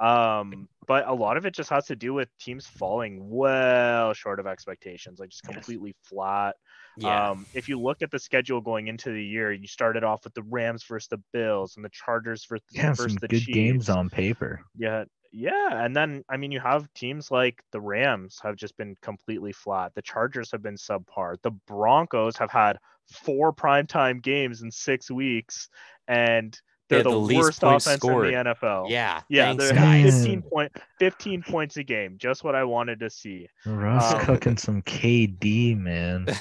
Um, 0.00 0.68
but 0.86 1.08
a 1.08 1.12
lot 1.12 1.36
of 1.36 1.44
it 1.44 1.54
just 1.54 1.70
has 1.70 1.86
to 1.86 1.96
do 1.96 2.14
with 2.14 2.28
teams 2.38 2.66
falling 2.66 3.18
well 3.28 4.12
short 4.14 4.38
of 4.38 4.46
expectations, 4.46 5.18
like 5.18 5.30
just 5.30 5.42
Yes. 5.44 5.54
completely 5.54 5.94
flat. 6.04 6.54
yeah. 6.98 7.30
Um, 7.30 7.46
if 7.52 7.68
you 7.68 7.80
look 7.80 8.00
at 8.02 8.10
the 8.12 8.18
schedule 8.18 8.60
going 8.60 8.86
into 8.86 9.10
the 9.10 9.22
year, 9.22 9.50
you 9.52 9.66
started 9.66 10.04
off 10.04 10.22
with 10.24 10.34
the 10.34 10.44
Rams 10.44 10.84
versus 10.84 11.08
the 11.08 11.20
Bills 11.32 11.74
and 11.76 11.84
the 11.84 11.90
Chargers 11.90 12.46
versus, 12.48 12.64
Yeah, 12.72 12.90
versus 12.90 13.06
some 13.12 13.16
the 13.20 13.26
good 13.28 13.40
Chiefs. 13.40 13.54
games 13.56 13.88
on 13.88 14.08
paper. 14.08 14.60
Yeah, 14.76 15.04
yeah, 15.30 15.84
and 15.84 15.94
then 15.94 16.24
I 16.28 16.36
mean 16.36 16.52
you 16.52 16.60
have 16.60 16.92
teams 16.94 17.30
like 17.30 17.62
the 17.72 17.80
Rams 17.80 18.40
have 18.42 18.56
just 18.56 18.76
been 18.76 18.96
completely 19.02 19.52
flat. 19.52 19.92
The 19.94 20.02
Chargers 20.02 20.50
have 20.52 20.62
been 20.62 20.76
subpar. 20.76 21.36
The 21.42 21.50
Broncos 21.50 22.36
have 22.38 22.50
had 22.50 22.78
four 23.06 23.52
primetime 23.52 24.22
games 24.22 24.62
in 24.62 24.70
six 24.70 25.10
weeks, 25.10 25.68
and 26.06 26.58
they're 26.88 26.98
had 27.00 27.06
the, 27.06 27.10
the 27.26 27.36
worst 27.36 27.62
offense 27.62 27.84
scored. 28.00 28.28
in 28.32 28.44
the 28.44 28.54
NFL. 28.54 28.88
yeah. 28.90 29.20
Yeah, 29.28 29.46
Thanks, 29.46 29.64
they're 29.64 29.74
guys. 29.74 30.14
15 30.24 30.42
point 30.42 30.72
15 30.98 31.42
points 31.42 31.76
a 31.76 31.82
game. 31.82 32.16
Just 32.18 32.44
what 32.44 32.54
I 32.54 32.64
wanted 32.64 33.00
to 33.00 33.10
see. 33.10 33.48
Russ 33.66 34.12
Um, 34.14 34.20
cooking 34.24 34.56
some 34.56 34.82
KD, 34.82 35.76
man. 35.78 36.26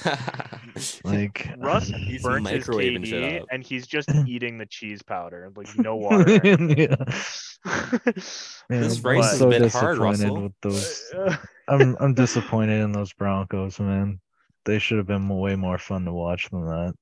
Like 1.02 1.48
Russ 1.58 1.88
He's 1.96 2.22
burnt 2.22 2.46
his 2.48 2.66
KD, 2.68 3.42
and 3.50 3.64
he's 3.64 3.86
just 3.86 4.08
eating 4.28 4.58
the 4.58 4.66
cheese 4.66 5.02
powder, 5.02 5.50
like 5.56 5.76
no 5.76 5.96
water. 5.96 6.30
yeah. 6.44 6.94
Man, 7.64 8.82
This 8.82 9.02
race 9.02 9.24
has 9.24 9.38
so 9.38 9.50
been 9.50 9.68
hard, 9.68 9.96
disappointed 9.98 9.98
Russell. 10.28 10.42
With 10.42 10.52
those, 10.62 11.12
I'm 11.66 11.96
I'm 11.98 12.14
disappointed 12.14 12.80
in 12.80 12.92
those 12.92 13.12
Broncos, 13.12 13.80
man. 13.80 14.20
They 14.64 14.78
should 14.78 14.98
have 14.98 15.06
been 15.06 15.28
way 15.28 15.56
more 15.56 15.78
fun 15.78 16.04
to 16.04 16.12
watch 16.12 16.48
than 16.50 16.64
that. 16.66 16.94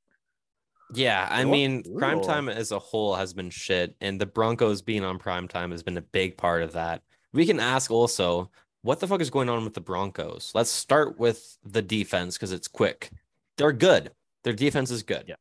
Yeah, 0.94 1.26
I 1.30 1.42
look 1.42 1.52
mean, 1.52 1.82
brutal. 1.82 2.00
primetime 2.00 2.52
as 2.52 2.70
a 2.72 2.78
whole 2.78 3.14
has 3.16 3.32
been 3.34 3.50
shit, 3.50 3.96
and 4.00 4.20
the 4.20 4.26
Broncos 4.26 4.82
being 4.82 5.02
on 5.04 5.18
primetime 5.18 5.72
has 5.72 5.82
been 5.82 5.96
a 5.96 6.02
big 6.02 6.36
part 6.36 6.62
of 6.62 6.72
that. 6.72 7.02
We 7.32 7.44
can 7.46 7.58
ask 7.60 7.90
also, 7.90 8.50
what 8.82 9.00
the 9.00 9.08
fuck 9.08 9.20
is 9.20 9.30
going 9.30 9.48
on 9.48 9.64
with 9.64 9.74
the 9.74 9.80
Broncos? 9.80 10.52
Let's 10.54 10.70
start 10.70 11.18
with 11.18 11.58
the 11.64 11.82
defense 11.82 12.36
because 12.36 12.52
it's 12.52 12.68
quick. 12.68 13.10
they're 13.56 13.72
good. 13.72 14.12
Their 14.44 14.52
defense 14.52 14.90
is 14.90 15.02
good. 15.02 15.24
Yeah. 15.26 15.36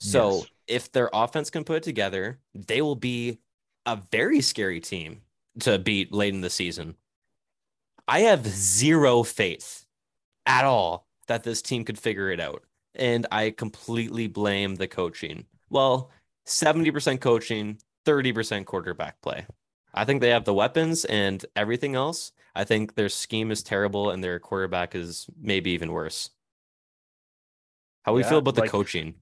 So 0.00 0.30
Yes. 0.36 0.46
if 0.68 0.92
their 0.92 1.10
offense 1.12 1.50
can 1.50 1.64
put 1.64 1.76
it 1.78 1.82
together, 1.82 2.38
they 2.54 2.80
will 2.82 2.94
be 2.94 3.40
a 3.84 3.96
very 4.12 4.40
scary 4.40 4.80
team 4.80 5.22
to 5.60 5.78
beat 5.78 6.12
late 6.12 6.32
in 6.32 6.40
the 6.40 6.50
season. 6.50 6.94
I 8.06 8.20
have 8.20 8.46
zero 8.46 9.22
faith 9.24 9.84
at 10.46 10.64
all 10.64 11.06
that 11.26 11.42
this 11.42 11.60
team 11.60 11.84
could 11.84 11.98
figure 11.98 12.30
it 12.30 12.38
out. 12.40 12.62
And 12.98 13.26
I 13.30 13.50
completely 13.50 14.26
blame 14.26 14.74
the 14.76 14.88
coaching. 14.88 15.46
Well, 15.70 16.10
70% 16.46 17.20
coaching, 17.20 17.78
30% 18.06 18.64
quarterback 18.64 19.20
play. 19.20 19.46
I 19.94 20.04
think 20.04 20.20
they 20.20 20.30
have 20.30 20.44
the 20.44 20.54
weapons 20.54 21.04
and 21.04 21.44
everything 21.56 21.94
else. 21.94 22.32
I 22.54 22.64
think 22.64 22.94
their 22.94 23.08
scheme 23.08 23.50
is 23.50 23.62
terrible 23.62 24.10
and 24.10 24.22
their 24.22 24.38
quarterback 24.40 24.94
is 24.94 25.26
maybe 25.40 25.70
even 25.70 25.92
worse. 25.92 26.30
How 28.02 28.14
we 28.14 28.22
Yeah, 28.22 28.30
feel 28.30 28.38
about 28.38 28.54
the 28.54 28.62
like- 28.62 28.70
coaching? 28.70 29.14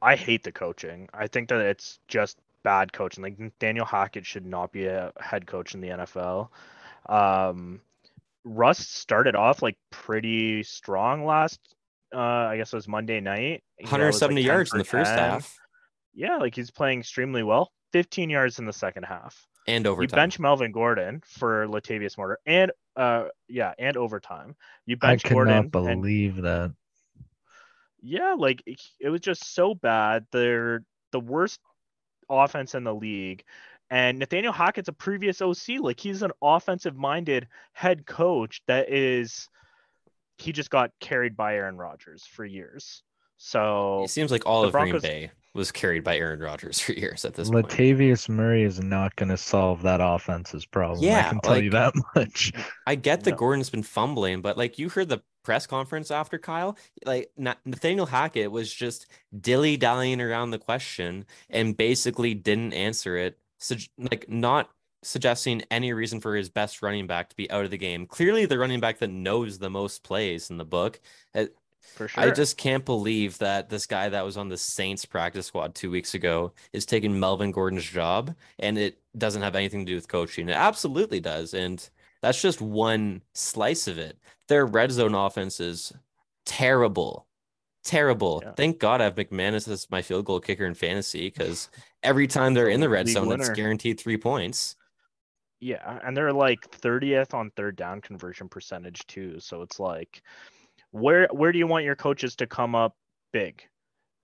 I 0.00 0.14
hate 0.16 0.44
the 0.44 0.52
coaching. 0.52 1.08
I 1.12 1.26
think 1.26 1.48
that 1.48 1.60
it's 1.60 1.98
just 2.08 2.38
bad 2.62 2.92
coaching. 2.92 3.22
Like 3.22 3.58
Daniel 3.58 3.84
Hackett 3.84 4.24
should 4.24 4.46
not 4.46 4.72
be 4.72 4.86
a 4.86 5.12
head 5.20 5.46
coach 5.46 5.74
in 5.74 5.80
the 5.80 5.88
NFL. 5.88 6.50
Um, 7.06 7.80
Russ 8.44 8.78
started 8.78 9.34
off 9.34 9.60
like 9.60 9.76
pretty 9.90 10.62
strong 10.62 11.24
last. 11.26 11.60
Uh, 12.14 12.18
I 12.18 12.56
guess 12.56 12.72
it 12.72 12.76
was 12.76 12.88
Monday 12.88 13.20
night. 13.20 13.62
He 13.76 13.84
was, 13.84 13.92
like, 13.92 14.00
170 14.00 14.42
yards 14.42 14.72
in 14.72 14.78
the 14.78 14.84
first 14.84 15.10
10. 15.10 15.18
half 15.18 15.56
Yeah, 16.14 16.36
like 16.38 16.54
he's 16.54 16.70
playing 16.70 17.00
extremely 17.00 17.42
well. 17.42 17.70
15 17.92 18.30
yards 18.30 18.58
in 18.58 18.66
the 18.66 18.72
second 18.72 19.04
half. 19.04 19.46
and 19.66 19.86
overtime. 19.86 20.02
You 20.02 20.08
bench 20.22 20.38
Melvin 20.38 20.72
Gordon 20.72 21.22
for 21.26 21.66
Latavius 21.66 22.16
Mortar 22.16 22.38
and 22.46 22.70
uh 22.96 23.24
yeah 23.48 23.72
and 23.78 23.96
overtime. 23.96 24.56
You 24.86 24.96
I 25.02 25.06
bench 25.08 25.24
could 25.24 25.34
Gordon 25.34 25.54
not 25.54 25.62
and 25.62 25.70
believe 25.72 26.36
that. 26.42 26.74
yeah, 28.00 28.34
like 28.34 28.62
it 28.66 28.80
it 29.00 29.10
was 29.10 29.20
just 29.20 29.54
so 29.54 29.74
bad. 29.74 30.26
They're 30.32 30.82
the 31.12 31.20
worst 31.20 31.60
offense 32.28 32.74
in 32.74 32.84
the 32.84 32.94
league. 32.94 33.42
And 33.90 34.18
Nathaniel 34.18 34.52
Hackett's 34.52 34.88
a 34.88 34.92
previous 34.92 35.40
OC. 35.40 35.80
Like 35.80 35.98
he's 35.98 36.22
an 36.22 36.32
offensive 36.42 36.94
minded 36.96 37.48
head 37.72 38.04
coach 38.06 38.60
that 38.66 38.92
is 38.92 39.48
he 40.38 40.52
just 40.52 40.70
got 40.70 40.90
carried 41.00 41.36
by 41.36 41.54
Aaron 41.56 41.76
Rodgers 41.76 42.24
for 42.24 42.44
years. 42.44 43.02
So 43.36 44.02
It 44.04 44.10
seems 44.10 44.30
like 44.30 44.46
all 44.46 44.64
of 44.64 44.72
Broncos- 44.72 45.00
Green 45.00 45.12
Bay 45.12 45.30
was 45.54 45.70
carried 45.72 46.04
by 46.04 46.16
Aaron 46.16 46.40
Rodgers 46.40 46.78
for 46.84 46.92
years 46.92 47.24
at 47.24 47.34
this 47.34 47.50
point. 47.50 47.68
Latavius 47.68 48.28
Murray 48.28 48.62
is 48.64 48.80
not 48.80 49.14
going 49.16 49.28
to 49.28 49.36
solve 49.36 49.82
that 49.82 50.00
offense's 50.02 50.66
problem. 50.66 51.02
Yeah, 51.04 51.14
I 51.14 51.18
Yeah, 51.18 51.28
can 51.30 51.40
tell 51.40 51.62
you 51.62 51.70
that 51.70 51.94
much. 52.16 52.52
I 52.86 52.94
get 52.94 53.24
that 53.24 53.30
No. 53.32 53.36
Gordon's 53.36 53.70
been 53.70 53.82
fumbling, 53.82 54.40
but 54.40 54.56
like 54.56 54.78
you 54.78 54.88
heard 54.88 55.08
the 55.08 55.22
press 55.44 55.66
conference 55.66 56.10
after 56.10 56.38
Kyle, 56.38 56.76
like 57.06 57.30
Nathaniel 57.36 58.06
Hackett 58.06 58.50
was 58.50 58.72
just 58.72 59.06
dilly 59.40 59.76
dallying 59.76 60.20
around 60.20 60.50
the 60.50 60.58
question 60.58 61.24
and 61.48 61.76
basically 61.76 62.34
didn't 62.34 62.74
answer 62.74 63.16
it. 63.16 63.38
So 63.58 63.76
like 63.98 64.28
not 64.28 64.68
suggesting 65.02 65.62
any 65.70 65.92
reason 65.92 66.20
for 66.20 66.34
his 66.34 66.48
best 66.48 66.82
running 66.82 67.06
back 67.06 67.28
to 67.28 67.36
be 67.36 67.50
out 67.50 67.64
of 67.64 67.70
the 67.70 67.78
game. 67.78 68.06
Clearly, 68.06 68.46
the 68.46 68.58
running 68.58 68.80
back 68.80 68.98
that 68.98 69.10
knows 69.10 69.58
the 69.58 69.70
most 69.70 70.02
plays 70.02 70.50
in 70.50 70.56
the 70.56 70.64
book. 70.64 71.00
Uh, 71.34 71.46
for 71.94 72.08
sure. 72.08 72.24
I 72.24 72.30
just 72.30 72.56
can't 72.56 72.84
believe 72.84 73.38
that 73.38 73.68
this 73.68 73.86
guy 73.86 74.08
that 74.08 74.24
was 74.24 74.36
on 74.36 74.48
the 74.48 74.58
Saints 74.58 75.04
practice 75.04 75.46
squad 75.46 75.74
two 75.74 75.90
weeks 75.90 76.14
ago 76.14 76.52
is 76.72 76.86
taking 76.86 77.18
Melvin 77.18 77.50
Gordon's 77.50 77.84
job, 77.84 78.34
and 78.58 78.76
it 78.76 78.98
doesn't 79.16 79.42
have 79.42 79.56
anything 79.56 79.86
to 79.86 79.92
do 79.92 79.96
with 79.96 80.08
coaching. 80.08 80.48
It 80.48 80.56
absolutely 80.56 81.20
does, 81.20 81.54
and 81.54 81.88
that's 82.22 82.42
just 82.42 82.60
one 82.60 83.22
slice 83.34 83.88
of 83.88 83.98
it. 83.98 84.18
Their 84.48 84.66
red 84.66 84.90
zone 84.92 85.14
offense 85.14 85.60
is 85.60 85.92
terrible, 86.44 87.26
terrible. 87.84 88.42
Yeah. 88.44 88.52
Thank 88.52 88.78
God 88.78 89.00
I 89.00 89.04
have 89.04 89.14
McManus 89.14 89.68
as 89.68 89.90
my 89.90 90.02
field 90.02 90.24
goal 90.24 90.40
kicker 90.40 90.66
in 90.66 90.74
fantasy 90.74 91.30
because 91.30 91.68
every 92.02 92.26
time 92.26 92.54
they're 92.54 92.68
in 92.68 92.80
the 92.80 92.88
red 92.88 93.06
League 93.06 93.14
zone, 93.14 93.32
it's 93.32 93.50
guaranteed 93.50 93.98
three 93.98 94.18
points. 94.18 94.76
Yeah, 95.60 95.98
and 96.04 96.16
they're 96.16 96.32
like 96.32 96.70
30th 96.70 97.34
on 97.34 97.50
third 97.56 97.76
down 97.76 98.00
conversion 98.00 98.48
percentage 98.48 99.06
too. 99.06 99.40
So 99.40 99.62
it's 99.62 99.80
like 99.80 100.22
where 100.90 101.28
where 101.32 101.52
do 101.52 101.58
you 101.58 101.66
want 101.66 101.84
your 101.84 101.96
coaches 101.96 102.36
to 102.36 102.46
come 102.46 102.74
up 102.74 102.96
big? 103.32 103.62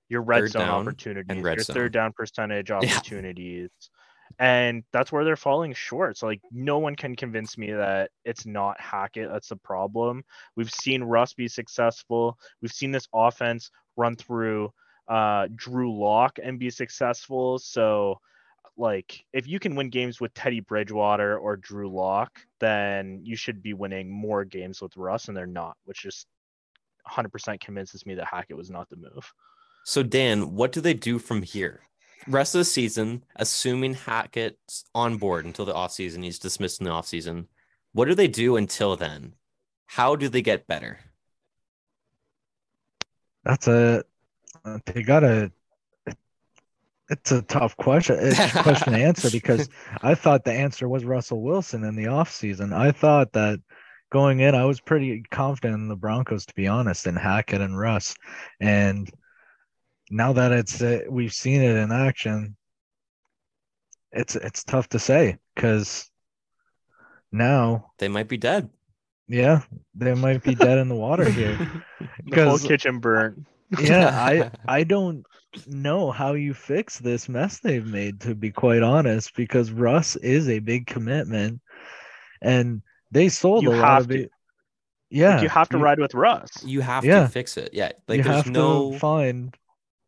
Your 0.08 0.22
red 0.22 0.40
Third 0.40 0.52
zone 0.52 0.62
opportunities, 0.68 1.42
red 1.42 1.56
your 1.56 1.64
zone. 1.64 1.74
third 1.74 1.92
down 1.92 2.12
percentage 2.12 2.70
opportunities. 2.70 3.70
And 4.38 4.82
that's 4.92 5.12
where 5.12 5.24
they're 5.24 5.36
falling 5.36 5.72
short. 5.74 6.16
So 6.18 6.26
like 6.26 6.40
no 6.50 6.78
one 6.78 6.96
can 6.96 7.14
convince 7.14 7.56
me 7.58 7.72
that 7.72 8.10
it's 8.24 8.46
not 8.46 8.80
Hackett 8.80 9.30
that's 9.30 9.48
the 9.48 9.56
problem. 9.56 10.24
We've 10.56 10.70
seen 10.70 11.02
Russ 11.02 11.34
be 11.34 11.48
successful. 11.48 12.38
We've 12.60 12.72
seen 12.72 12.90
this 12.90 13.08
offense 13.14 13.70
run 13.96 14.16
through 14.16 14.72
uh 15.08 15.48
Drew 15.54 15.98
Lock 15.98 16.38
and 16.42 16.58
be 16.58 16.70
successful. 16.70 17.58
So 17.58 18.18
like 18.76 19.24
if 19.32 19.46
you 19.46 19.58
can 19.58 19.76
win 19.76 19.90
games 19.90 20.20
with 20.20 20.34
Teddy 20.34 20.60
Bridgewater 20.60 21.38
or 21.38 21.56
Drew 21.56 21.88
Lock, 21.88 22.40
then 22.60 23.20
you 23.22 23.36
should 23.36 23.62
be 23.62 23.74
winning 23.74 24.10
more 24.10 24.44
games 24.44 24.80
with 24.80 24.96
Russ, 24.96 25.28
and 25.28 25.36
they're 25.36 25.46
not, 25.46 25.76
which 25.84 26.02
just 26.02 26.26
100% 27.08 27.60
convinces 27.60 28.04
me 28.06 28.14
that 28.14 28.26
Hackett 28.26 28.56
was 28.56 28.70
not 28.70 28.88
the 28.88 28.96
move. 28.96 29.32
So 29.84 30.02
Dan, 30.02 30.54
what 30.54 30.72
do 30.72 30.80
they 30.80 30.94
do 30.94 31.18
from 31.18 31.42
here? 31.42 31.80
Rest 32.26 32.54
of 32.54 32.60
the 32.60 32.64
season, 32.64 33.22
assuming 33.36 33.94
Hackett's 33.94 34.84
on 34.94 35.18
board 35.18 35.44
until 35.44 35.66
the 35.66 35.74
offseason, 35.74 36.24
he's 36.24 36.38
dismissed 36.38 36.80
in 36.80 36.86
the 36.86 36.90
offseason. 36.90 37.46
What 37.92 38.06
do 38.06 38.14
they 38.14 38.28
do 38.28 38.56
until 38.56 38.96
then? 38.96 39.34
How 39.86 40.16
do 40.16 40.28
they 40.28 40.42
get 40.42 40.66
better? 40.66 40.98
That's 43.44 43.68
a 43.68 44.04
uh, 44.64 44.78
they 44.86 45.02
gotta. 45.02 45.52
It's 47.10 47.32
a 47.32 47.42
tough 47.42 47.76
question. 47.76 48.16
It's 48.20 48.38
a 48.38 48.62
question 48.62 48.92
to 48.94 48.98
answer 48.98 49.30
because 49.30 49.68
I 50.02 50.14
thought 50.14 50.44
the 50.44 50.52
answer 50.52 50.88
was 50.88 51.04
Russell 51.04 51.42
Wilson 51.42 51.84
in 51.84 51.96
the 51.96 52.04
offseason. 52.04 52.72
I 52.72 52.92
thought 52.92 53.32
that 53.32 53.60
going 54.10 54.40
in, 54.40 54.54
I 54.54 54.64
was 54.64 54.80
pretty 54.80 55.22
confident 55.30 55.74
in 55.74 55.88
the 55.88 55.96
Broncos, 55.96 56.46
to 56.46 56.54
be 56.54 56.66
honest, 56.66 57.06
in 57.06 57.14
Hackett 57.16 57.60
and 57.60 57.78
Russ. 57.78 58.14
And 58.60 59.10
now 60.10 60.32
that 60.34 60.52
it's 60.52 60.80
uh, 60.80 61.00
we've 61.10 61.32
seen 61.34 61.60
it 61.60 61.76
in 61.76 61.92
action, 61.92 62.56
it's 64.12 64.36
it's 64.36 64.64
tough 64.64 64.88
to 64.90 64.98
say 64.98 65.36
because 65.54 66.08
now, 67.32 67.90
They 67.98 68.08
might 68.08 68.28
be 68.28 68.36
dead. 68.36 68.70
yeah, 69.28 69.62
they 69.94 70.14
might 70.14 70.42
be 70.42 70.54
dead 70.54 70.78
in 70.78 70.88
the 70.88 70.94
water 70.94 71.28
here. 71.28 71.58
The 72.26 72.44
whole 72.44 72.52
'Cause- 72.58 72.62
kitchen 72.66 72.98
burnt. 73.00 73.46
yeah, 73.80 74.08
I 74.08 74.50
I 74.68 74.84
don't 74.84 75.26
know 75.66 76.10
how 76.10 76.34
you 76.34 76.54
fix 76.54 76.98
this 76.98 77.28
mess 77.28 77.60
they've 77.60 77.86
made 77.86 78.20
to 78.22 78.34
be 78.34 78.50
quite 78.50 78.82
honest 78.82 79.34
because 79.36 79.70
Russ 79.70 80.16
is 80.16 80.48
a 80.48 80.58
big 80.58 80.86
commitment 80.86 81.60
and 82.42 82.82
they 83.10 83.28
sold 83.28 83.62
You 83.62 83.70
a 83.70 83.76
lot 83.76 83.94
have 83.94 84.02
of 84.02 84.08
to. 84.08 84.22
it. 84.24 84.30
Yeah. 85.10 85.34
Like, 85.34 85.42
you 85.42 85.48
have 85.48 85.68
to 85.70 85.78
ride 85.78 85.98
with 86.00 86.14
Russ. 86.14 86.50
You 86.64 86.80
have 86.80 87.04
Yeah. 87.04 87.20
to 87.22 87.28
fix 87.28 87.56
it. 87.56 87.70
Yeah. 87.72 87.92
Like 88.08 88.18
you 88.18 88.24
there's 88.24 88.36
have 88.36 88.46
no 88.50 88.92
to 88.92 88.98
find 88.98 89.56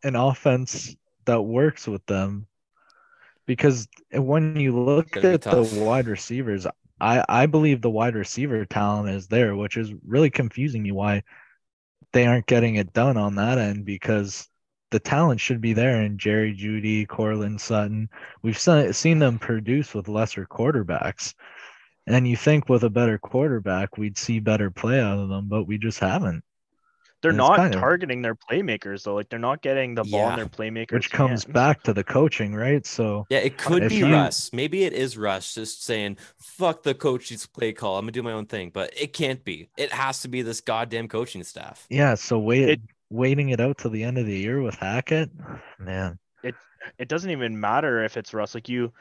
an 0.02 0.16
offense 0.16 0.96
that 1.26 1.42
works 1.42 1.86
with 1.86 2.04
them 2.06 2.46
because 3.46 3.88
when 4.12 4.56
you 4.58 4.78
look 4.78 5.16
at 5.16 5.42
the 5.42 5.62
wide 5.62 6.08
receivers, 6.08 6.66
I 7.00 7.24
I 7.28 7.46
believe 7.46 7.80
the 7.80 7.90
wide 7.90 8.14
receiver 8.14 8.64
talent 8.64 9.10
is 9.10 9.28
there, 9.28 9.54
which 9.56 9.76
is 9.76 9.92
really 10.06 10.30
confusing 10.30 10.82
me 10.82 10.92
why 10.92 11.22
they 12.12 12.26
aren't 12.26 12.46
getting 12.46 12.76
it 12.76 12.92
done 12.92 13.16
on 13.16 13.36
that 13.36 13.58
end 13.58 13.84
because 13.84 14.48
the 14.90 15.00
talent 15.00 15.40
should 15.40 15.60
be 15.60 15.72
there 15.72 16.02
in 16.02 16.16
Jerry 16.18 16.54
Jeudy, 16.54 17.06
Courtland 17.08 17.60
Sutton. 17.60 18.08
We've 18.42 18.58
seen 18.58 19.18
them 19.18 19.38
produce 19.38 19.94
with 19.94 20.08
lesser 20.08 20.46
quarterbacks. 20.46 21.34
And 22.06 22.28
you 22.28 22.36
think 22.36 22.68
with 22.68 22.84
a 22.84 22.90
better 22.90 23.18
quarterback, 23.18 23.98
we'd 23.98 24.16
see 24.16 24.38
better 24.38 24.70
play 24.70 25.00
out 25.00 25.18
of 25.18 25.28
them, 25.28 25.48
but 25.48 25.64
we 25.64 25.76
just 25.76 25.98
haven't. 25.98 26.44
They're 27.22 27.30
And 27.30 27.38
not 27.38 27.56
kind 27.56 27.74
of- 27.74 27.80
targeting 27.80 28.22
their 28.22 28.36
playmakers 28.36 29.02
though. 29.02 29.14
Like 29.16 29.28
they're 29.28 29.38
not 29.40 29.60
getting 29.60 29.96
the 29.96 30.04
ball 30.04 30.30
in 30.30 30.36
their 30.36 30.46
playmakers. 30.46 30.92
which 30.92 31.10
comes 31.10 31.42
hands. 31.42 31.44
back 31.46 31.82
to 31.84 31.92
the 31.92 32.04
coaching, 32.04 32.54
right? 32.54 32.86
So 32.86 33.26
Yeah, 33.30 33.38
it 33.38 33.56
could 33.58 33.88
be 33.88 33.96
you- 33.96 34.12
Russ. 34.12 34.52
Maybe 34.52 34.84
it 34.84 34.92
is 34.92 35.16
Russ 35.18 35.54
just 35.54 35.82
saying, 35.82 36.18
fuck 36.38 36.84
the 36.84 36.94
coach's 36.94 37.46
play 37.46 37.72
call. 37.72 37.98
I'm 37.98 38.04
gonna 38.04 38.12
do 38.12 38.22
my 38.22 38.32
own 38.32 38.46
thing. 38.46 38.70
But 38.72 38.92
it 38.96 39.12
can't 39.12 39.42
be. 39.44 39.68
It 39.76 39.90
has 39.92 40.20
to 40.20 40.28
be 40.28 40.42
this 40.42 40.60
goddamn 40.60 41.08
coaching 41.08 41.42
staff. 41.42 41.86
yeah, 41.90 42.14
so 42.14 42.38
wait, 42.38 42.68
It- 42.68 42.80
waiting 43.10 43.50
it 43.50 43.60
out 43.60 43.78
till 43.78 43.90
the 43.90 44.04
end 44.04 44.18
of 44.18 44.26
the 44.26 44.36
year 44.36 44.60
with 44.60 44.74
Hackett, 44.74 45.30
man. 45.78 46.18
it 46.42 46.54
it 46.98 47.08
doesn't 47.08 47.30
even 47.30 47.58
matter 47.58 48.04
if 48.04 48.16
it's 48.16 48.34
Russ. 48.34 48.54
Like 48.54 48.68
you, 48.68 48.92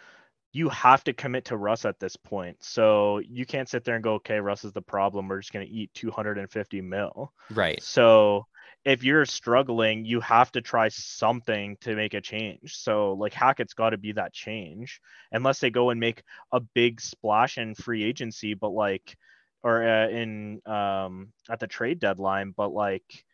you 0.53 0.69
have 0.69 1.03
to 1.03 1.13
commit 1.13 1.45
to 1.45 1.57
Russ 1.57 1.85
at 1.85 1.99
this 1.99 2.15
point. 2.15 2.57
So 2.63 3.19
you 3.19 3.45
can't 3.45 3.69
sit 3.69 3.83
there 3.83 3.95
and 3.95 4.03
go, 4.03 4.13
okay, 4.15 4.39
Russ 4.39 4.63
is 4.63 4.73
the 4.73 4.81
problem. 4.81 5.27
We're 5.27 5.39
just 5.41 5.53
gonna 5.53 5.65
eat 5.67 5.93
250 5.93 6.81
mil. 6.81 7.33
Right. 7.51 7.81
So 7.81 8.47
if 8.85 9.03
you're 9.03 9.25
struggling, 9.25 10.05
you 10.05 10.19
have 10.21 10.51
to 10.51 10.61
try 10.61 10.89
something 10.89 11.75
to 11.81 11.95
make 11.95 12.13
a 12.13 12.21
change. 12.21 12.75
So 12.77 13.13
like 13.13 13.33
Hackett's 13.33 13.73
got 13.73 13.89
to 13.89 13.97
be 13.97 14.11
that 14.13 14.31
change, 14.31 15.01
unless 15.31 15.59
they 15.59 15.71
go 15.71 15.89
and 15.89 15.99
make 15.99 16.21
a 16.51 16.59
big 16.59 17.01
splash 17.01 17.57
in 17.57 17.73
free 17.73 18.03
agency, 18.03 18.53
but 18.53 18.69
like, 18.69 19.17
or 19.63 19.83
uh, 19.83 20.07
in 20.09 20.61
um 20.67 21.29
at 21.49 21.59
the 21.59 21.67
trade 21.67 21.99
deadline, 21.99 22.53
but 22.55 22.71
like 22.71 23.25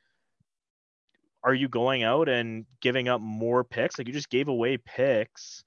are 1.44 1.54
you 1.54 1.68
going 1.68 2.04
out 2.04 2.30
and 2.30 2.66
giving 2.82 3.08
up 3.10 3.22
more 3.22 3.64
picks? 3.64 3.98
Like 3.98 4.08
you 4.08 4.14
just 4.14 4.30
gave 4.30 4.48
away 4.48 4.78
picks 4.78 5.64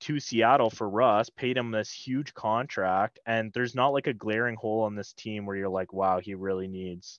to 0.00 0.20
Seattle 0.20 0.70
for 0.70 0.88
Russ, 0.88 1.28
paid 1.28 1.56
him 1.56 1.70
this 1.70 1.90
huge 1.90 2.32
contract, 2.34 3.18
and 3.26 3.52
there's 3.52 3.74
not 3.74 3.88
like 3.88 4.06
a 4.06 4.12
glaring 4.14 4.54
hole 4.56 4.82
on 4.82 4.94
this 4.94 5.12
team 5.12 5.44
where 5.44 5.56
you're 5.56 5.68
like, 5.68 5.92
wow, 5.92 6.20
he 6.20 6.34
really 6.34 6.68
needs 6.68 7.18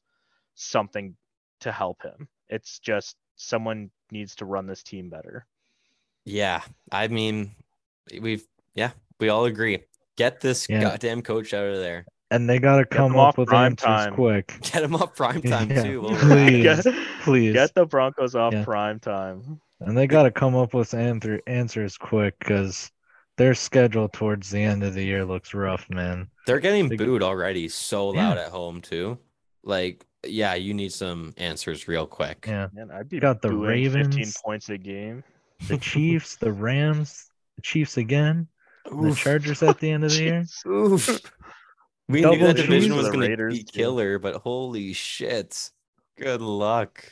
something 0.55 1.15
to 1.61 1.71
help 1.71 2.01
him. 2.01 2.27
It's 2.47 2.79
just 2.79 3.17
someone 3.35 3.91
needs 4.11 4.35
to 4.37 4.45
run 4.45 4.65
this 4.65 4.81
team 4.81 5.09
better. 5.09 5.45
Yeah, 6.25 6.61
I 6.91 7.07
mean, 7.09 7.51
we've 8.19 8.45
yeah, 8.75 8.91
we 9.19 9.29
all 9.29 9.45
agree. 9.45 9.83
Get 10.15 10.39
this 10.41 10.67
Yeah. 10.69 10.81
goddamn 10.81 11.21
coach 11.21 11.53
out 11.53 11.67
of 11.67 11.77
there. 11.77 12.05
And 12.31 12.47
they 12.49 12.59
gotta 12.59 12.85
come 12.85 13.15
up 13.15 13.37
with 13.37 13.49
prime 13.49 13.71
answers 13.71 13.85
time. 13.87 14.13
quick. 14.13 14.57
Get 14.61 14.83
him 14.83 14.95
up 14.95 15.15
prime 15.15 15.41
time 15.41 15.69
Yeah. 15.73 15.83
too. 15.83 16.01
Please. 16.19 16.87
Get, 17.19 17.25
Please. 17.25 17.53
get 17.53 17.73
the 17.75 17.85
Broncos 17.85 18.35
off 18.35 18.53
Yeah. 18.53 18.63
prime 18.63 18.99
time. 18.99 19.59
And 19.81 19.97
they 19.97 20.07
got 20.07 20.23
to 20.23 20.31
come 20.31 20.55
up 20.55 20.73
with 20.73 20.93
answer, 20.93 21.39
answers 21.47 21.97
quick 21.97 22.37
because 22.39 22.91
their 23.37 23.53
schedule 23.53 24.09
towards 24.09 24.49
the 24.49 24.59
end 24.61 24.83
of 24.83 24.93
the 24.93 25.03
year 25.03 25.23
looks 25.23 25.53
rough, 25.53 25.89
man. 25.89 26.27
They're 26.45 26.59
getting 26.59 26.89
They- 26.89 26.97
booed 26.97 27.23
already 27.23 27.69
so 27.69 28.13
Yeah. 28.13 28.29
loud 28.29 28.37
at 28.37 28.49
home 28.49 28.81
too. 28.81 29.17
Like, 29.63 30.05
yeah, 30.25 30.55
you 30.55 30.73
need 30.73 30.91
some 30.91 31.33
answers 31.37 31.87
real 31.87 32.05
quick. 32.05 32.45
Yeah. 32.47 32.67
Man, 32.73 32.91
I'd 32.91 33.07
be 33.07 33.19
Got 33.19 33.41
the 33.41 33.49
booing 33.49 33.85
15 33.91 34.03
Ravens. 34.09 34.41
points 34.43 34.69
a 34.69 34.77
game. 34.77 35.23
The 35.67 35.77
Chiefs, 35.77 36.35
the 36.37 36.51
Rams, 36.51 37.29
the 37.55 37.61
Chiefs 37.61 37.95
again, 37.97 38.47
and 38.85 39.03
the 39.11 39.15
Chargers 39.15 39.61
at 39.63 39.79
the 39.79 39.91
end 39.91 40.03
of 40.03 40.11
the 40.11 40.23
year. 40.23 40.45
Oof. 40.67 41.21
We 42.09 42.21
Double 42.21 42.37
knew 42.37 42.47
that 42.47 42.55
division 42.55 42.95
was 42.95 43.09
going 43.09 43.29
to 43.37 43.47
be 43.49 43.63
killer, 43.63 44.17
but 44.19 44.35
holy 44.35 44.93
shit. 44.93 45.69
Good 46.19 46.41
luck. 46.41 47.03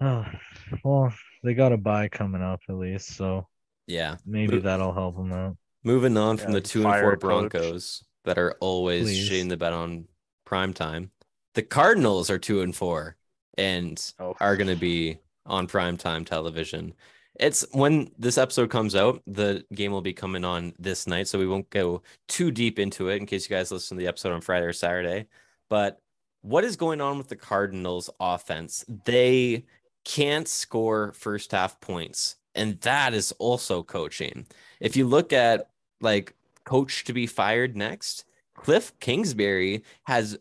Oh, 0.00 0.26
well, 0.84 1.12
they 1.42 1.54
got 1.54 1.72
a 1.72 1.76
bye 1.76 2.08
coming 2.08 2.42
up 2.42 2.60
at 2.68 2.74
least, 2.76 3.16
so 3.16 3.46
Yeah. 3.86 4.16
maybe 4.26 4.56
Mo- 4.56 4.60
that'll 4.62 4.92
help 4.92 5.16
them 5.16 5.32
out. 5.32 5.56
Moving 5.84 6.16
on 6.16 6.36
from 6.36 6.52
the 6.52 6.60
two 6.60 6.84
and 6.86 7.00
four 7.00 7.12
a 7.12 7.16
coach. 7.16 7.20
Broncos 7.20 8.04
that 8.24 8.38
are 8.38 8.56
always 8.60 9.04
Please. 9.06 9.28
shitting 9.30 9.48
the 9.48 9.56
bet 9.56 9.72
on 9.72 10.06
prime 10.44 10.72
time. 10.72 11.10
The 11.54 11.62
Cardinals 11.62 12.30
are 12.30 12.38
two 12.38 12.60
and 12.62 12.74
four 12.74 13.16
and 13.58 14.00
Oh, 14.18 14.34
are 14.40 14.56
going 14.56 14.68
to 14.68 14.76
be 14.76 15.18
on 15.44 15.66
prime 15.66 15.96
time 15.96 16.24
television. 16.24 16.94
It's 17.40 17.64
when 17.72 18.12
this 18.18 18.38
episode 18.38 18.70
comes 18.70 18.94
out, 18.94 19.22
the 19.26 19.64
game 19.74 19.90
will 19.90 20.02
be 20.02 20.12
coming 20.12 20.44
on 20.44 20.74
this 20.78 21.06
night, 21.06 21.26
so 21.28 21.38
we 21.38 21.48
won't 21.48 21.68
go 21.70 22.02
too 22.28 22.50
deep 22.52 22.78
into 22.78 23.08
it 23.08 23.16
in 23.16 23.26
case 23.26 23.48
you 23.50 23.56
guys 23.56 23.72
listen 23.72 23.96
to 23.96 24.00
the 24.00 24.06
episode 24.08 24.32
on 24.32 24.40
Friday 24.40 24.66
or 24.66 24.72
Saturday. 24.72 25.26
But 25.68 25.98
what 26.42 26.64
is 26.64 26.76
going 26.76 27.00
on 27.00 27.18
with 27.18 27.28
the 27.28 27.36
Cardinals 27.36 28.10
offense? 28.20 28.84
They 29.04 29.64
can't 30.04 30.48
score 30.48 31.12
first 31.12 31.52
half 31.52 31.80
points, 31.80 32.36
and 32.54 32.80
that 32.80 33.14
is 33.14 33.32
also 33.38 33.82
coaching. 33.82 34.46
If 34.80 34.96
you 34.96 35.06
look 35.06 35.32
at 35.32 35.70
like 36.00 36.34
coach 36.64 37.04
to 37.04 37.12
be 37.12 37.26
fired 37.26 37.76
next, 37.76 38.24
Cliff 38.54 38.92
Kingsbury 39.00 39.84
has 40.04 40.38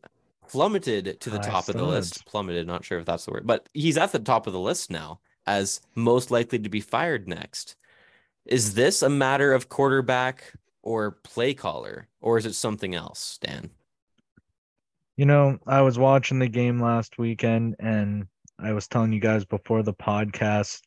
plummeted 0.48 1.22
to 1.22 1.30
the 1.30 1.38
High 1.38 1.50
top 1.50 1.70
of 1.70 1.78
the 1.78 1.86
list. 1.86 2.26
Plummeted, 2.26 2.68
not 2.68 2.84
sure 2.84 3.00
if 3.00 3.06
that's 3.06 3.26
the 3.26 3.32
word, 3.32 3.48
but 3.48 3.70
he's 3.74 3.98
at 3.98 4.12
the 4.12 4.20
top 4.20 4.48
of 4.48 4.54
the 4.54 4.60
list 4.60 4.92
now 4.92 5.20
as 5.48 5.82
most 5.96 6.32
likely 6.32 6.60
to 6.60 6.70
be 6.70 6.82
fired 6.82 7.28
next. 7.28 7.76
Is 8.46 8.74
this 8.74 9.02
a 9.02 9.10
matter 9.10 9.54
of 9.54 9.70
quarterback 9.70 10.54
or 10.82 11.12
play 11.12 11.54
caller, 11.54 12.08
or 12.22 12.38
is 12.38 12.46
it 12.46 12.54
something 12.54 12.96
else, 12.96 13.38
Dan? 13.38 13.70
You 15.22 15.28
know, 15.28 15.60
I 15.68 15.82
was 15.82 16.00
watching 16.00 16.40
the 16.40 16.48
game 16.48 16.82
last 16.82 17.20
weekend 17.20 17.76
and 17.78 18.26
I 18.58 18.74
was 18.74 18.88
telling 18.88 19.14
you 19.14 19.20
guys 19.20 19.46
before 19.46 19.84
the 19.84 19.94
podcast. 19.94 20.82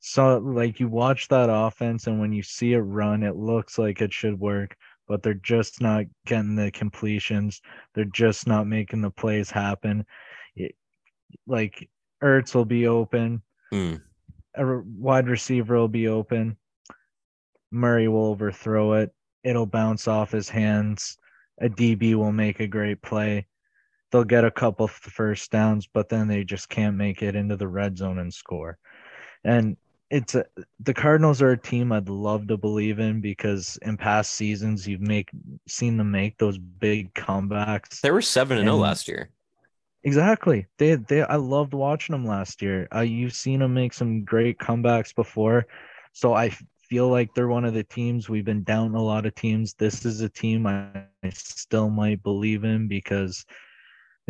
So, 0.00 0.36
like, 0.36 0.78
you 0.80 0.86
watch 0.86 1.28
that 1.28 1.48
offense, 1.50 2.06
and 2.06 2.20
when 2.20 2.30
you 2.30 2.42
see 2.42 2.74
it 2.74 2.80
run, 2.80 3.22
it 3.22 3.36
looks 3.36 3.78
like 3.78 4.02
it 4.02 4.12
should 4.12 4.38
work, 4.38 4.76
but 5.08 5.22
they're 5.22 5.32
just 5.32 5.80
not 5.80 6.04
getting 6.26 6.56
the 6.56 6.70
completions. 6.70 7.62
They're 7.94 8.04
just 8.04 8.46
not 8.46 8.66
making 8.66 9.00
the 9.00 9.10
plays 9.10 9.50
happen. 9.50 10.04
It, 10.56 10.74
like, 11.46 11.88
Ertz 12.22 12.54
will 12.54 12.66
be 12.66 12.86
open, 12.86 13.40
Hmm. 13.72 13.94
a 14.56 14.82
wide 14.84 15.26
receiver 15.26 15.76
will 15.76 15.88
be 15.88 16.06
open. 16.06 16.58
Murray 17.70 18.08
will 18.08 18.26
overthrow 18.26 18.92
it. 18.92 19.10
It'll 19.42 19.64
bounce 19.64 20.06
off 20.06 20.32
his 20.32 20.50
hands. 20.50 21.16
A 21.62 21.70
DB 21.70 22.14
will 22.14 22.32
make 22.32 22.60
a 22.60 22.66
great 22.66 23.00
play. 23.00 23.46
They'll 24.10 24.24
get 24.24 24.44
a 24.44 24.50
couple 24.50 24.86
f- 24.86 24.92
first 24.92 25.50
downs, 25.50 25.88
but 25.92 26.08
then 26.08 26.28
they 26.28 26.44
just 26.44 26.68
can't 26.68 26.96
make 26.96 27.22
it 27.22 27.36
into 27.36 27.56
the 27.56 27.68
red 27.68 27.96
zone 27.96 28.18
and 28.18 28.32
score. 28.32 28.78
And 29.44 29.76
it's 30.10 30.34
a, 30.34 30.44
the 30.80 30.94
Cardinals 30.94 31.40
are 31.40 31.52
a 31.52 31.58
team 31.58 31.92
I'd 31.92 32.08
love 32.08 32.48
to 32.48 32.56
believe 32.56 32.98
in 32.98 33.20
because 33.20 33.78
in 33.82 33.96
past 33.96 34.32
seasons 34.32 34.86
you've 34.86 35.00
make 35.00 35.30
seen 35.68 35.96
them 35.96 36.10
make 36.10 36.36
those 36.38 36.58
big 36.58 37.14
comebacks. 37.14 38.00
They 38.00 38.10
were 38.10 38.22
seven 38.22 38.58
and 38.58 38.66
zero 38.66 38.76
last 38.76 39.06
year. 39.06 39.30
Exactly. 40.02 40.66
They 40.78 40.96
they 40.96 41.22
I 41.22 41.36
loved 41.36 41.74
watching 41.74 42.14
them 42.14 42.26
last 42.26 42.60
year. 42.62 42.88
Uh, 42.94 43.00
you've 43.00 43.34
seen 43.34 43.60
them 43.60 43.74
make 43.74 43.92
some 43.92 44.24
great 44.24 44.58
comebacks 44.58 45.14
before, 45.14 45.66
so 46.12 46.34
I 46.34 46.50
feel 46.88 47.08
like 47.08 47.32
they're 47.34 47.48
one 47.48 47.64
of 47.64 47.74
the 47.74 47.84
teams 47.84 48.28
we've 48.28 48.44
been 48.44 48.64
down 48.64 48.94
a 48.94 49.02
lot 49.02 49.26
of 49.26 49.34
teams. 49.36 49.74
This 49.74 50.04
is 50.04 50.22
a 50.22 50.28
team 50.28 50.66
I, 50.66 51.04
I 51.22 51.30
still 51.30 51.88
might 51.88 52.22
believe 52.24 52.64
in 52.64 52.88
because 52.88 53.44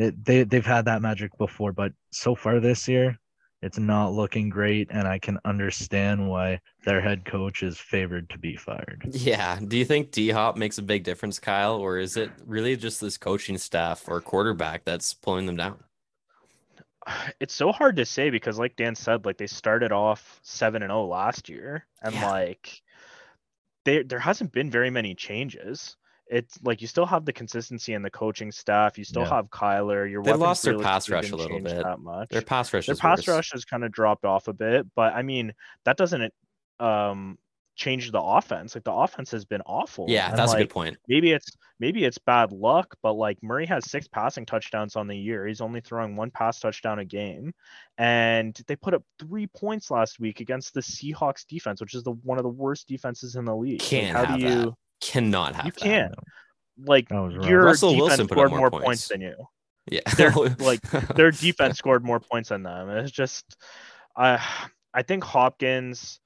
they, 0.01 0.11
they 0.11 0.43
they've 0.45 0.67
had 0.67 0.87
that 0.87 1.03
magic 1.03 1.37
before, 1.39 1.73
but 1.73 1.93
so 2.11 2.35
far 2.35 2.59
this 2.61 2.89
year, 2.89 3.19
it's 3.63 3.79
not 3.79 4.15
looking 4.15 4.49
great, 4.49 4.89
and 4.91 5.07
I 5.07 5.19
can 5.19 5.39
understand 5.45 6.27
why 6.29 6.61
their 6.85 7.01
head 7.03 7.27
coach 7.27 7.63
is 7.63 7.79
favored 7.79 8.31
to 8.31 8.39
be 8.39 8.57
fired. 8.57 9.03
Yeah. 9.11 9.59
Do 9.61 9.77
you 9.77 9.85
think 9.85 10.11
D 10.13 10.31
Hop 10.31 10.57
makes 10.57 10.79
a 10.79 10.83
big 10.83 11.05
difference, 11.05 11.39
Kyle, 11.39 11.75
or 11.77 11.99
is 11.99 12.17
it 12.17 12.31
really 12.47 12.77
just 12.77 13.01
this 13.01 13.19
coaching 13.19 13.59
staff 13.59 14.05
or 14.09 14.21
quarterback 14.23 14.85
that's 14.85 15.13
pulling 15.13 15.47
them 15.47 15.57
down? 15.57 15.79
it's 17.41 17.55
so 17.55 17.73
hard 17.73 17.97
to 17.97 18.05
say 18.05 18.31
because 18.31 18.59
like 18.59 18.77
Dan 18.77 18.95
said, 18.95 19.25
like 19.25 19.39
they 19.39 19.47
started 19.47 19.91
off 19.93 20.39
seven 20.43 20.83
and 20.83 20.91
zero 20.91 21.07
last 21.07 21.49
year, 21.49 21.87
and 22.03 22.15
Yeah. 22.15 22.31
like 22.31 22.83
there 23.85 24.05
there 24.05 24.19
hasn't 24.19 24.53
been 24.53 24.71
very 24.71 24.91
many 24.91 25.15
changes. 25.15 25.97
It's 26.31 26.59
like 26.63 26.81
you 26.81 26.87
still 26.87 27.07
have 27.07 27.25
the 27.25 27.33
consistency 27.33 27.93
in 27.93 28.03
the 28.03 28.11
coaching 28.11 28.53
staff. 28.53 28.97
You 28.97 29.05
still 29.05 29.23
Yeah. 29.23 29.31
have 29.31 29.51
Kyler. 29.51 30.09
Your 30.09 30.23
They 30.23 30.33
lost 30.33 30.63
their 30.63 30.79
pass 30.79 31.09
rush 31.11 31.31
a 31.31 31.37
little 31.37 31.61
bit. 31.61 31.83
That 31.83 31.99
much. 31.99 32.29
Their 32.31 32.43
pass 32.43 32.73
rush 32.73 32.87
Their 32.87 32.95
pass 32.95 33.19
worse. 33.19 33.29
rush 33.29 33.51
has 33.53 33.65
kind 33.65 33.85
of 33.85 33.91
dropped 33.91 34.25
off 34.25 34.47
a 34.47 34.53
bit, 34.53 34.87
but 34.95 35.13
I 35.13 35.23
mean 35.23 35.53
that 35.85 35.97
doesn't 35.97 36.33
um 36.79 37.37
change 37.75 38.13
the 38.13 38.21
offense. 38.21 38.75
Like 38.75 38.85
the 38.85 38.93
offense 38.93 39.31
has 39.33 39.45
been 39.45 39.63
awful. 39.63 40.07
Yeah, 40.09 40.29
and, 40.29 40.39
that's 40.39 40.53
a 40.53 40.59
good 40.59 40.71
point. 40.71 40.99
maybe 41.09 41.33
it's 41.33 41.51
maybe 41.81 42.05
it's 42.05 42.19
bad 42.19 42.53
luck, 42.53 42.95
but 43.03 43.15
like 43.15 43.43
Murray 43.43 43.67
has 43.67 43.91
six 43.91 44.07
passing 44.07 44.47
touchdowns 44.47 44.97
on 44.97 45.09
the 45.09 45.17
year. 45.17 45.47
He's 45.47 45.61
only 45.61 45.81
throwing 45.81 46.15
one 46.15 46.31
pass 46.31 46.61
touchdown 46.61 46.99
a 47.01 47.05
game, 47.05 47.53
and 47.99 48.55
they 48.69 48.77
put 48.77 48.95
up 48.95 49.03
three 49.19 49.47
points 49.49 49.91
last 49.91 50.21
week 50.21 50.41
against 50.41 50.75
the 50.75 50.81
Seahawks 50.81 51.47
defense, 51.47 51.81
which 51.81 51.95
is 51.95 52.05
the 52.05 52.13
one 52.13 52.39
of 52.39 52.45
the 52.45 52.51
worst 52.51 52.87
defenses 52.87 53.35
in 53.35 53.45
the 53.47 53.57
league. 53.57 53.81
Can't 53.81 54.17
how 54.17 54.25
have 54.27 54.39
do 54.39 54.49
that. 54.49 54.75
You 55.03 55.13
Cannot 55.13 55.55
have 55.57 55.67
you 55.67 55.73
that. 55.73 55.81
can't 55.81 56.15
like 56.85 57.09
That 57.09 57.19
was 57.21 57.37
rough. 57.37 57.47
your 57.47 57.63
Russell 57.65 57.91
defense 57.93 58.09
Wilson 58.09 58.29
scored 58.29 58.51
more 58.51 58.59
more 58.59 58.71
points. 58.71 58.85
points 58.87 59.09
than 59.09 59.21
you. 59.21 59.35
Yeah. 59.91 60.01
They're, 60.17 60.31
like, 60.59 60.81
Their 61.15 61.31
defense 61.31 61.79
scored 61.79 62.05
more 62.05 62.21
points 62.21 62.51
than 62.51 62.63
them. 62.63 62.89
It's 62.91 63.11
just, 63.11 63.57
I 64.17 64.45
I 64.93 65.03
think 65.03 65.25
Hopkins 65.25 66.21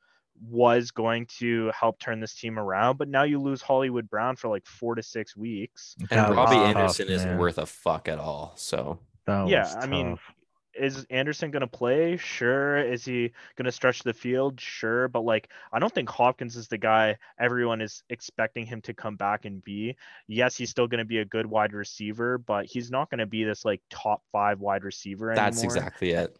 was 0.50 0.90
going 0.90 1.26
to 1.38 1.70
help 1.78 1.98
turn 2.00 2.18
this 2.20 2.34
team 2.34 2.58
around, 2.58 2.98
but 2.98 3.08
now 3.08 3.22
you 3.22 3.40
lose 3.40 3.62
Hollywood 3.62 4.10
Brown 4.10 4.36
for 4.36 4.48
like 4.48 4.66
four 4.66 4.94
to 4.96 5.02
six 5.02 5.36
weeks. 5.36 5.94
and 5.98 6.08
That 6.10 6.28
was 6.30 6.36
Robbie 6.36 6.56
tough, 6.56 6.76
Anderson 6.76 7.08
isn't 7.08 7.28
man. 7.30 7.38
worth 7.38 7.58
a 7.58 7.66
fuck 7.66 8.08
at 8.08 8.18
all. 8.18 8.52
So 8.56 8.98
That 9.26 9.46
Yeah, 9.48 9.62
was 9.62 9.76
I 9.76 9.86
mean, 9.86 10.10
tough. 10.10 10.32
Is 10.78 11.04
Anderson 11.10 11.50
going 11.50 11.60
to 11.60 11.66
play? 11.66 12.16
Sure. 12.16 12.78
Is 12.78 13.04
he 13.04 13.32
going 13.56 13.66
to 13.66 13.72
stretch 13.72 14.02
the 14.02 14.12
field? 14.12 14.60
Sure. 14.60 15.08
But 15.08 15.24
like, 15.24 15.50
I 15.72 15.78
don't 15.78 15.92
think 15.94 16.08
Hopkins 16.08 16.56
is 16.56 16.68
the 16.68 16.78
guy 16.78 17.16
everyone 17.38 17.80
is 17.80 18.02
expecting 18.10 18.66
him 18.66 18.80
to 18.82 18.94
come 18.94 19.16
back 19.16 19.44
and 19.44 19.62
be. 19.64 19.96
Yes, 20.28 20.56
he's 20.56 20.70
still 20.70 20.86
going 20.86 20.98
to 20.98 21.04
be 21.04 21.18
a 21.18 21.24
good 21.24 21.46
wide 21.46 21.72
receiver, 21.72 22.38
but 22.38 22.66
he's 22.66 22.90
not 22.90 23.10
going 23.10 23.18
to 23.18 23.26
be 23.26 23.44
this 23.44 23.64
like 23.64 23.82
top 23.90 24.22
five 24.32 24.60
wide 24.60 24.84
receiver 24.84 25.30
anymore. 25.30 25.44
that's 25.46 25.62
exactly 25.62 26.10
it. 26.12 26.36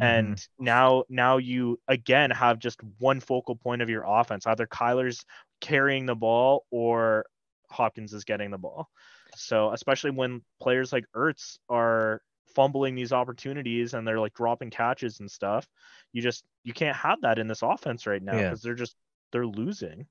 And 0.00 0.36
Mm-hmm. 0.36 0.64
now, 0.64 1.04
now 1.08 1.36
you 1.38 1.78
again 1.88 2.30
have 2.30 2.58
just 2.58 2.80
one 2.98 3.20
focal 3.20 3.54
point 3.56 3.82
of 3.82 3.88
your 3.90 4.04
offense. 4.06 4.46
Either 4.46 4.66
Kyler's 4.66 5.24
carrying 5.60 6.06
the 6.06 6.16
ball 6.16 6.64
or 6.70 7.26
Hopkins 7.70 8.12
is 8.12 8.24
getting 8.24 8.50
the 8.50 8.58
ball. 8.58 8.88
So 9.36 9.72
especially 9.72 10.10
when 10.10 10.42
players 10.60 10.92
like 10.92 11.04
Ertz 11.14 11.58
are 11.68 12.20
fumbling 12.54 12.94
these 12.94 13.12
opportunities 13.12 13.94
and 13.94 14.06
they're 14.06 14.20
like 14.20 14.34
dropping 14.34 14.70
catches 14.70 15.20
and 15.20 15.30
stuff, 15.30 15.68
you 16.12 16.22
just 16.22 16.44
you 16.64 16.72
can't 16.72 16.96
have 16.96 17.20
that 17.22 17.38
in 17.38 17.46
this 17.48 17.62
offense 17.62 18.06
right 18.06 18.22
now 18.22 18.38
Yeah. 18.38 18.40
because 18.42 18.62
they're 18.62 18.74
just 18.74 18.96
they're 19.32 19.46
losing. 19.46 20.06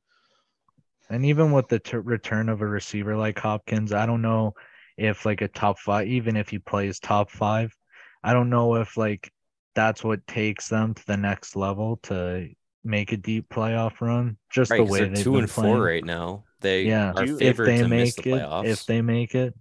And 1.09 1.25
even 1.25 1.51
with 1.51 1.67
the 1.67 1.79
t- 1.79 1.97
return 1.97 2.49
of 2.49 2.61
a 2.61 2.67
receiver 2.67 3.15
like 3.15 3.37
Hopkins, 3.39 3.93
I 3.93 4.05
don't 4.05 4.21
know 4.21 4.53
if 4.97 5.25
like 5.25 5.41
a 5.41 5.47
top 5.47 5.79
five, 5.79 6.07
even 6.07 6.35
if 6.35 6.49
he 6.49 6.59
plays 6.59 6.99
top 6.99 7.29
five, 7.29 7.75
I 8.23 8.33
don't 8.33 8.49
know 8.49 8.75
if 8.75 8.97
like 8.97 9.31
that's 9.75 10.03
what 10.03 10.25
takes 10.27 10.69
them 10.69 10.93
to 10.93 11.05
the 11.05 11.17
next 11.17 11.55
level 11.55 11.97
to 12.03 12.49
make 12.83 13.11
a 13.11 13.17
deep 13.17 13.49
playoff 13.49 14.01
run. 14.01 14.37
Just 14.49 14.71
Right, 14.71 14.77
the 14.77 14.85
'cause 14.85 14.91
way 14.91 14.97
they're 14.97 15.09
they've 15.09 15.23
two 15.23 15.31
been 15.31 15.45
and 15.45 15.49
four 15.49 15.81
right 15.81 16.03
now. 16.03 16.43
They 16.59 16.91
Yeah, 16.91 17.13
are 17.15 17.25
Do 17.25 17.37
if 17.39 17.39
favored 17.39 17.63
they 17.63 17.77
to 17.77 17.87
miss 17.89 18.15
make 18.15 18.15
the 18.15 18.23
it, 18.27 18.33
playoffs. 18.35 18.61
if 18.61 18.85
they 18.85 19.01
make 19.01 19.35
it, 19.35 19.55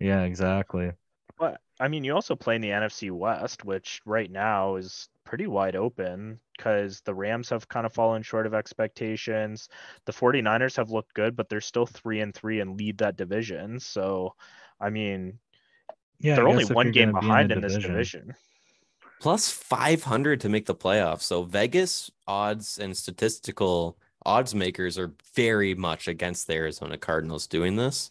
yeah, 0.00 0.24
exactly. 0.24 0.92
But 1.80 1.86
I 1.86 1.88
mean, 1.88 2.04
you 2.04 2.14
also 2.14 2.36
play 2.36 2.56
in 2.56 2.60
the 2.62 2.70
NFC 2.72 3.10
West, 3.10 3.64
which 3.64 4.02
right 4.04 4.30
now 4.30 4.76
is 4.76 5.08
pretty 5.24 5.46
wide 5.46 5.76
open 5.76 6.40
because 6.56 7.00
the 7.02 7.14
Rams 7.14 7.48
have 7.50 7.68
kind 7.68 7.86
of 7.86 7.92
fallen 7.94 8.22
short 8.22 8.46
of 8.46 8.54
expectations. 8.54 9.68
The 10.04 10.12
49ers 10.12 10.76
have 10.76 10.90
looked 10.90 11.14
good, 11.14 11.36
but 11.36 11.48
they're 11.48 11.60
still 11.60 11.86
3 11.86 12.20
and 12.20 12.34
3 12.34 12.60
and 12.60 12.76
lead 12.78 12.98
that 12.98 13.16
division. 13.16 13.80
So, 13.80 14.36
I 14.80 14.90
mean, 14.90 15.40
Yeah, 16.20 16.34
they're 16.34 16.48
only 16.48 16.64
one 16.66 16.92
game 16.92 17.10
gonna 17.10 17.14
be 17.14 17.28
behind 17.28 17.50
the 17.50 17.56
in 17.56 17.60
this 17.60 17.78
division. 17.78 18.34
plus 19.18 19.50
500 19.50 20.40
to 20.40 20.48
make 20.48 20.66
the 20.66 20.74
playoffs. 20.74 21.22
So 21.22 21.42
Vegas 21.44 22.10
odds 22.26 22.78
and 22.78 22.96
statistical 22.96 23.98
odds 24.24 24.54
makers 24.54 24.98
are 24.98 25.14
very 25.34 25.74
much 25.74 26.08
against 26.08 26.46
the 26.46 26.54
Arizona 26.54 26.98
Cardinals 26.98 27.46
doing 27.46 27.76
this. 27.76 28.10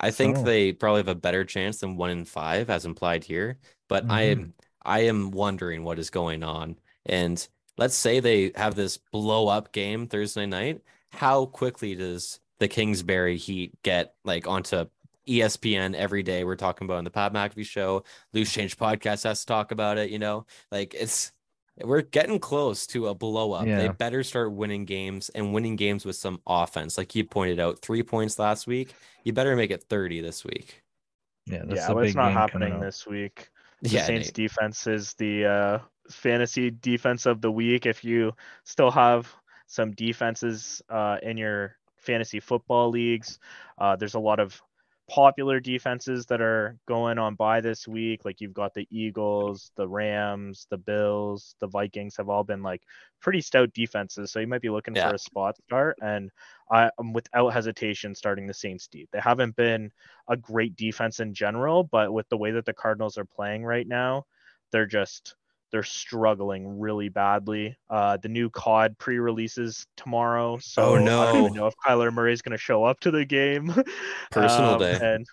I 0.00 0.10
think 0.10 0.36
So- 0.36 0.42
they 0.42 0.72
probably 0.72 1.00
have 1.00 1.08
a 1.08 1.14
better 1.14 1.44
chance 1.44 1.78
than 1.78 1.96
one 1.96 2.10
in 2.10 2.24
five, 2.24 2.68
as 2.70 2.84
implied 2.84 3.24
here. 3.24 3.58
But 3.88 4.10
I 4.10 4.24
Mm-hmm. 4.24 4.40
am 4.42 4.54
I 4.86 5.00
am 5.00 5.30
wondering 5.30 5.82
what 5.82 5.98
is 5.98 6.10
going 6.10 6.42
on. 6.42 6.76
And 7.06 7.46
let's 7.78 7.94
say 7.94 8.20
they 8.20 8.52
have 8.54 8.74
this 8.74 8.98
blow 8.98 9.48
up 9.48 9.72
game 9.72 10.06
Thursday 10.06 10.44
night. 10.46 10.82
How 11.10 11.46
quickly 11.46 11.94
does 11.94 12.40
the 12.58 12.68
Kingsbury 12.68 13.36
Heat 13.38 13.72
get 13.82 14.14
like 14.24 14.46
onto 14.46 14.86
ESPN 15.26 15.94
every 15.94 16.22
day? 16.22 16.44
We're 16.44 16.56
talking 16.56 16.84
about 16.84 16.98
in 16.98 17.04
the 17.04 17.10
Pat 17.10 17.32
McAfee 17.32 17.64
show. 17.64 18.04
Loose 18.34 18.52
Change 18.52 18.76
podcast 18.76 19.24
has 19.24 19.40
to 19.40 19.46
talk 19.46 19.70
about 19.72 19.96
it. 19.96 20.10
You 20.10 20.18
know, 20.18 20.44
like 20.70 20.92
it's 20.94 21.32
we're 21.82 22.02
getting 22.02 22.38
close 22.38 22.86
to 22.88 23.08
a 23.08 23.14
blow 23.14 23.52
up. 23.52 23.66
They 23.66 23.88
better 23.88 24.22
start 24.22 24.52
winning 24.52 24.84
games 24.84 25.28
and 25.30 25.52
winning 25.52 25.76
games 25.76 26.04
with 26.04 26.16
some 26.16 26.40
offense. 26.46 26.96
Like 26.96 27.14
you 27.14 27.24
pointed 27.24 27.58
out, 27.58 27.80
three 27.80 28.02
points 28.02 28.38
last 28.38 28.66
week. 28.66 28.94
You 29.24 29.32
better 29.32 29.56
make 29.56 29.70
it 29.70 29.82
30 29.88 30.20
this 30.20 30.44
week. 30.44 30.82
Yeah, 31.46 31.64
that's 31.66 31.80
Yeah, 31.80 31.90
a 31.90 31.94
well, 31.94 32.04
big 32.04 32.08
it's 32.08 32.16
not 32.16 32.30
game 32.30 32.38
happening 32.38 32.80
this 32.80 33.06
week. 33.06 33.50
The 33.82 33.88
Yeah, 33.90 34.06
Saints 34.06 34.26
Nate. 34.28 34.34
defense 34.34 34.86
is 34.86 35.14
the 35.14 35.44
uh, 35.44 35.78
fantasy 36.10 36.70
defense 36.70 37.26
of 37.26 37.40
the 37.40 37.50
week. 37.50 37.86
If 37.86 38.04
you 38.04 38.32
still 38.64 38.90
have 38.90 39.34
some 39.66 39.90
defenses 39.92 40.80
uh, 40.88 41.18
in 41.22 41.36
your 41.36 41.76
fantasy 41.96 42.40
football 42.40 42.90
leagues, 42.90 43.38
uh, 43.78 43.96
there's 43.96 44.14
a 44.14 44.20
lot 44.20 44.40
of 44.40 44.62
popular 45.08 45.60
defenses 45.60 46.26
that 46.26 46.40
are 46.40 46.78
going 46.86 47.18
on 47.18 47.34
bye 47.34 47.60
this 47.60 47.86
week. 47.86 48.24
Like 48.24 48.40
you've 48.40 48.54
got 48.54 48.72
the 48.74 48.86
Eagles, 48.90 49.70
the 49.76 49.86
Rams, 49.86 50.66
the 50.70 50.78
Bills, 50.78 51.56
the 51.60 51.66
Vikings 51.66 52.16
have 52.16 52.28
all 52.28 52.44
been 52.44 52.62
like 52.62 52.82
pretty 53.20 53.40
stout 53.40 53.72
defenses. 53.74 54.32
So 54.32 54.40
you 54.40 54.46
might 54.46 54.62
be 54.62 54.70
looking 54.70 54.96
Yeah. 54.96 55.10
for 55.10 55.14
a 55.14 55.18
spot 55.18 55.56
start. 55.66 55.96
And 56.00 56.30
I 56.70 56.90
am 56.98 57.12
without 57.12 57.50
hesitation 57.50 58.14
starting 58.14 58.46
the 58.46 58.54
Saints 58.54 58.88
deep. 58.88 59.10
They 59.12 59.20
haven't 59.20 59.56
been 59.56 59.92
a 60.28 60.36
great 60.36 60.76
defense 60.76 61.20
in 61.20 61.34
general, 61.34 61.84
but 61.84 62.12
with 62.12 62.28
the 62.30 62.38
way 62.38 62.52
that 62.52 62.64
the 62.64 62.72
Cardinals 62.74 63.18
are 63.18 63.26
playing 63.26 63.64
right 63.64 63.86
now, 63.86 64.26
they're 64.72 64.86
just 64.86 65.36
they're 65.74 65.82
struggling 65.82 66.78
really 66.78 67.08
badly. 67.08 67.76
Uh, 67.90 68.16
the 68.18 68.28
new 68.28 68.48
COD 68.48 68.96
pre-releases 68.96 69.88
tomorrow, 69.96 70.56
so 70.58 70.94
I 70.94 71.04
don't 71.04 71.36
even 71.46 71.54
know 71.54 71.66
if 71.66 71.74
Kyler 71.84 72.12
Murray 72.12 72.32
is 72.32 72.42
going 72.42 72.52
to 72.52 72.58
show 72.58 72.84
up 72.84 73.00
to 73.00 73.10
the 73.10 73.24
game. 73.24 73.74
Personal 74.30 74.74
Um, 74.74 74.78
day. 74.78 74.98
and 75.02 75.26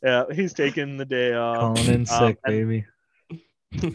yeah, 0.00 0.22
he's 0.32 0.52
taking 0.54 0.96
the 0.96 1.04
day 1.04 1.34
off. 1.34 1.58
Calling 1.76 1.86
in 1.92 2.00
Um, 2.02 2.06
sick, 2.06 2.38
and- 2.44 2.52
baby. 2.54 2.84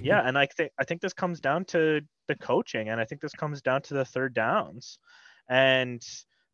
yeah, 0.03 0.27
and 0.27 0.37
I 0.37 0.47
think 0.47 0.73
I 0.77 0.83
think 0.83 0.99
this 0.99 1.13
comes 1.13 1.39
down 1.39 1.63
to 1.65 2.01
the 2.27 2.35
coaching, 2.35 2.89
and 2.89 2.99
I 2.99 3.05
think 3.05 3.21
this 3.21 3.31
comes 3.31 3.61
down 3.61 3.81
to 3.83 3.93
the 3.93 4.03
third 4.03 4.33
downs. 4.33 4.99
And 5.47 6.01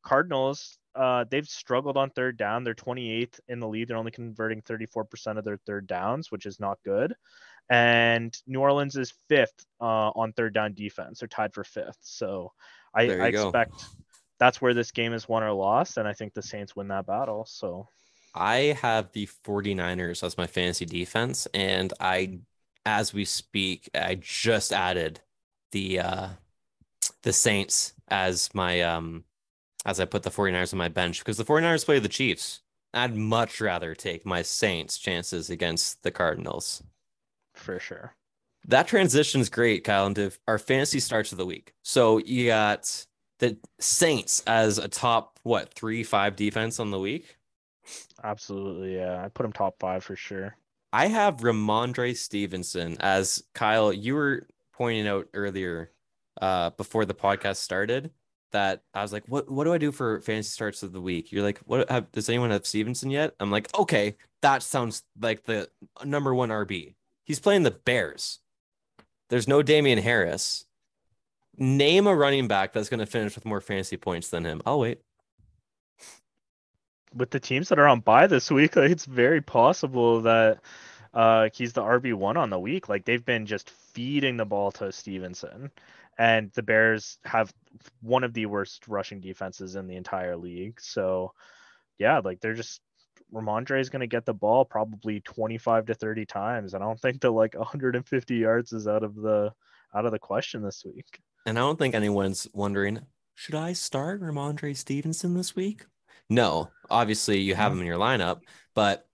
Cardinals, 0.04 0.78
uh, 0.94 1.26
they've 1.32 1.48
struggled 1.48 1.98
on 1.98 2.12
third 2.12 2.38
down. 2.38 2.64
They're 2.64 2.76
28th 2.76 3.40
in 3.48 3.60
the 3.60 3.68
lead. 3.68 3.88
They're 3.88 3.98
only 3.98 4.12
converting 4.12 4.62
34% 4.62 5.40
of 5.40 5.44
their 5.44 5.58
third 5.66 5.88
downs, 5.88 6.32
which 6.32 6.46
is 6.46 6.60
not 6.60 6.78
good. 6.86 7.16
And 7.70 8.36
New 8.46 8.60
Orleans 8.60 8.96
is 8.96 9.14
fifth 9.28 9.66
uh, 9.82 10.12
on 10.16 10.34
third 10.34 10.54
down 10.54 10.74
defense. 10.74 11.20
They're 11.20 11.28
tied 11.28 11.54
for 11.54 11.64
fifth. 11.64 11.98
So 12.02 12.52
I, 12.94 13.04
I 13.12 13.32
go. 13.32 13.50
expect 13.50 13.86
that's 14.40 14.62
where 14.62 14.74
this 14.74 14.92
game 14.92 15.14
is 15.14 15.28
won 15.28 15.44
or 15.44 15.54
lost, 15.54 15.98
and 15.98 16.08
I 16.08 16.14
think 16.14 16.34
the 16.34 16.42
Saints 16.42 16.76
win 16.76 16.88
that 16.90 17.06
battle. 17.06 17.46
So 17.48 17.88
I 18.34 18.78
have 18.82 19.12
the 19.14 19.28
49ers 19.46 20.24
as 20.24 20.38
my 20.38 20.48
fantasy 20.48 20.86
defense, 20.86 21.48
and 21.54 21.94
I, 22.00 22.40
as 22.86 23.14
we 23.14 23.26
speak, 23.26 23.90
I 23.96 24.16
just 24.16 24.74
added 24.74 25.22
the 25.72 26.00
uh 26.00 26.28
the 27.24 27.34
Saints 27.34 27.94
as 28.08 28.54
my 28.54 28.82
um 28.82 29.24
as 29.86 30.00
I 30.00 30.06
put 30.06 30.24
the 30.24 30.30
49ers 30.30 30.74
on 30.74 30.80
my 30.80 30.90
bench 30.90 31.20
because 31.20 31.38
the 31.38 31.46
49ers 31.46 31.86
play 31.86 32.00
the 32.00 32.10
Chiefs. 32.10 32.62
I'd 32.94 33.16
much 33.16 33.60
rather 33.60 33.94
take 33.94 34.26
my 34.26 34.42
Saints 34.42 34.98
chances 34.98 35.50
against 35.50 36.04
the 36.04 36.12
Cardinals. 36.12 36.82
For 37.56 37.80
sure. 37.80 38.16
That 38.68 38.88
transition's 38.88 39.50
great, 39.50 39.84
Kyle, 39.84 40.08
into 40.08 40.32
our 40.48 40.58
fantasy 40.58 41.00
starts 41.00 41.32
of 41.32 41.38
the 41.38 41.46
week. 41.46 41.74
So 41.84 42.18
you 42.18 42.48
got 42.48 43.06
the 43.40 43.58
Saints 43.80 44.42
as 44.48 44.78
a 44.78 44.88
top 44.88 45.40
what 45.44 45.74
three, 45.74 46.04
five 46.04 46.36
defense 46.36 46.80
on 46.80 46.92
the 46.92 47.00
week. 47.00 47.38
Absolutely, 48.24 48.96
yeah. 48.96 49.24
I 49.24 49.30
put 49.30 49.46
him 49.46 49.54
top 49.54 49.76
five 49.80 50.04
for 50.04 50.16
sure. 50.16 50.58
I 50.92 51.08
have 51.08 51.38
Rhamondre 51.38 52.16
Stevenson 52.16 52.98
as 53.00 53.44
Kyle, 53.54 53.94
you 53.94 54.16
were 54.16 54.48
pointing 54.74 55.08
out 55.08 55.28
earlier 55.34 55.92
uh 56.42 56.70
before 56.72 57.06
the 57.06 57.14
podcast 57.14 57.58
started 57.58 58.12
that 58.56 58.82
I 58.94 59.02
was 59.02 59.12
like, 59.12 59.26
what 59.28 59.52
what 59.52 59.66
do 59.66 59.74
I 59.74 59.78
do 59.78 59.92
for 59.92 60.22
fantasy 60.22 60.50
starts 60.50 60.82
of 60.82 60.94
the 60.94 61.02
week? 61.02 61.32
You're 61.32 61.44
like, 61.44 61.60
what 61.66 61.90
have, 61.90 62.10
does 62.14 62.30
anyone 62.30 62.52
have 62.52 62.66
Stevenson 62.66 63.12
yet? 63.12 63.34
I'm 63.40 63.52
like, 63.52 63.68
okay, 63.78 64.16
that 64.42 64.64
sounds 64.64 65.04
like 65.20 65.44
the 65.44 65.70
number 66.06 66.34
one 66.34 66.50
RB. 66.50 66.96
He's 67.26 67.40
playing 67.40 67.64
the 67.64 67.72
Bears. 67.72 68.40
There's 69.30 69.48
no 69.48 69.64
Damien 69.64 70.00
Harris. 70.00 70.66
Name 71.58 72.08
a 72.08 72.16
running 72.16 72.48
back 72.48 72.74
that's 72.74 72.90
going 72.90 73.02
to 73.02 73.06
finish 73.06 73.36
with 73.36 73.46
more 73.46 73.62
fantasy 73.62 73.98
points 73.98 74.30
than 74.30 74.46
him. 74.46 74.62
I'll 74.66 74.80
wait. 74.80 75.02
with 77.16 77.32
the 77.32 77.40
teams 77.40 77.70
that 77.70 77.80
are 77.80 77.88
on 77.88 78.02
bye 78.02 78.28
this 78.28 78.52
week, 78.52 78.78
it's 78.78 79.06
very 79.06 79.42
possible 79.42 80.22
that 80.22 80.60
uh, 81.14 81.50
he's 81.54 81.74
the 81.74 81.82
RB 81.82 82.14
one 82.14 82.38
on 82.38 82.50
the 82.50 82.60
week. 82.60 82.90
Like 82.90 83.06
they've 83.06 83.26
been 83.26 83.46
just 83.46 83.70
feeding 83.70 84.38
the 84.38 84.46
ball 84.46 84.72
to 84.74 84.92
Stevenson, 84.92 85.72
and 86.18 86.52
the 86.54 86.64
Bears 86.64 87.18
have 87.26 87.54
one 88.02 88.24
of 88.24 88.34
the 88.34 88.46
worst 88.48 88.88
rushing 88.88 89.22
defenses 89.22 89.76
in 89.76 89.88
the 89.88 89.96
entire 89.96 90.36
league. 90.38 90.80
So, 90.82 91.34
yeah, 91.98 92.20
like 92.20 92.42
they're 92.42 92.54
just 92.54 92.82
Rhamondre 93.36 93.80
is 93.80 93.90
going 93.90 94.00
to 94.00 94.08
get 94.08 94.26
the 94.26 94.34
ball 94.34 94.64
probably 94.64 95.20
25 95.20 95.88
to 95.88 95.94
30 95.94 96.26
times. 96.26 96.74
I 96.74 96.80
don't 96.80 97.00
think 97.00 97.22
that 97.22 97.32
like 97.32 97.54
150 97.56 98.36
yards 98.36 98.72
is 98.72 98.88
out 98.88 99.04
of 99.04 99.16
the 99.16 99.52
out 99.94 100.06
of 100.06 100.12
the 100.12 100.20
question 100.20 100.64
this 100.64 100.84
week. 100.86 101.20
And 101.46 101.58
I 101.58 101.62
don't 101.62 101.78
think 101.78 101.94
anyone's 101.96 102.48
wondering, 102.54 103.02
should 103.36 103.56
I 103.56 103.74
start 103.74 104.22
Rhamondre 104.22 104.76
Stevenson 104.76 105.36
this 105.36 105.56
week? 105.56 105.86
No, 106.30 106.70
obviously 106.90 107.40
you 107.40 107.56
have 107.56 107.72
mm-hmm. 107.72 107.82
him 107.82 107.82
in 107.82 107.88
your 107.88 108.00
lineup, 108.00 108.42
but 108.74 109.06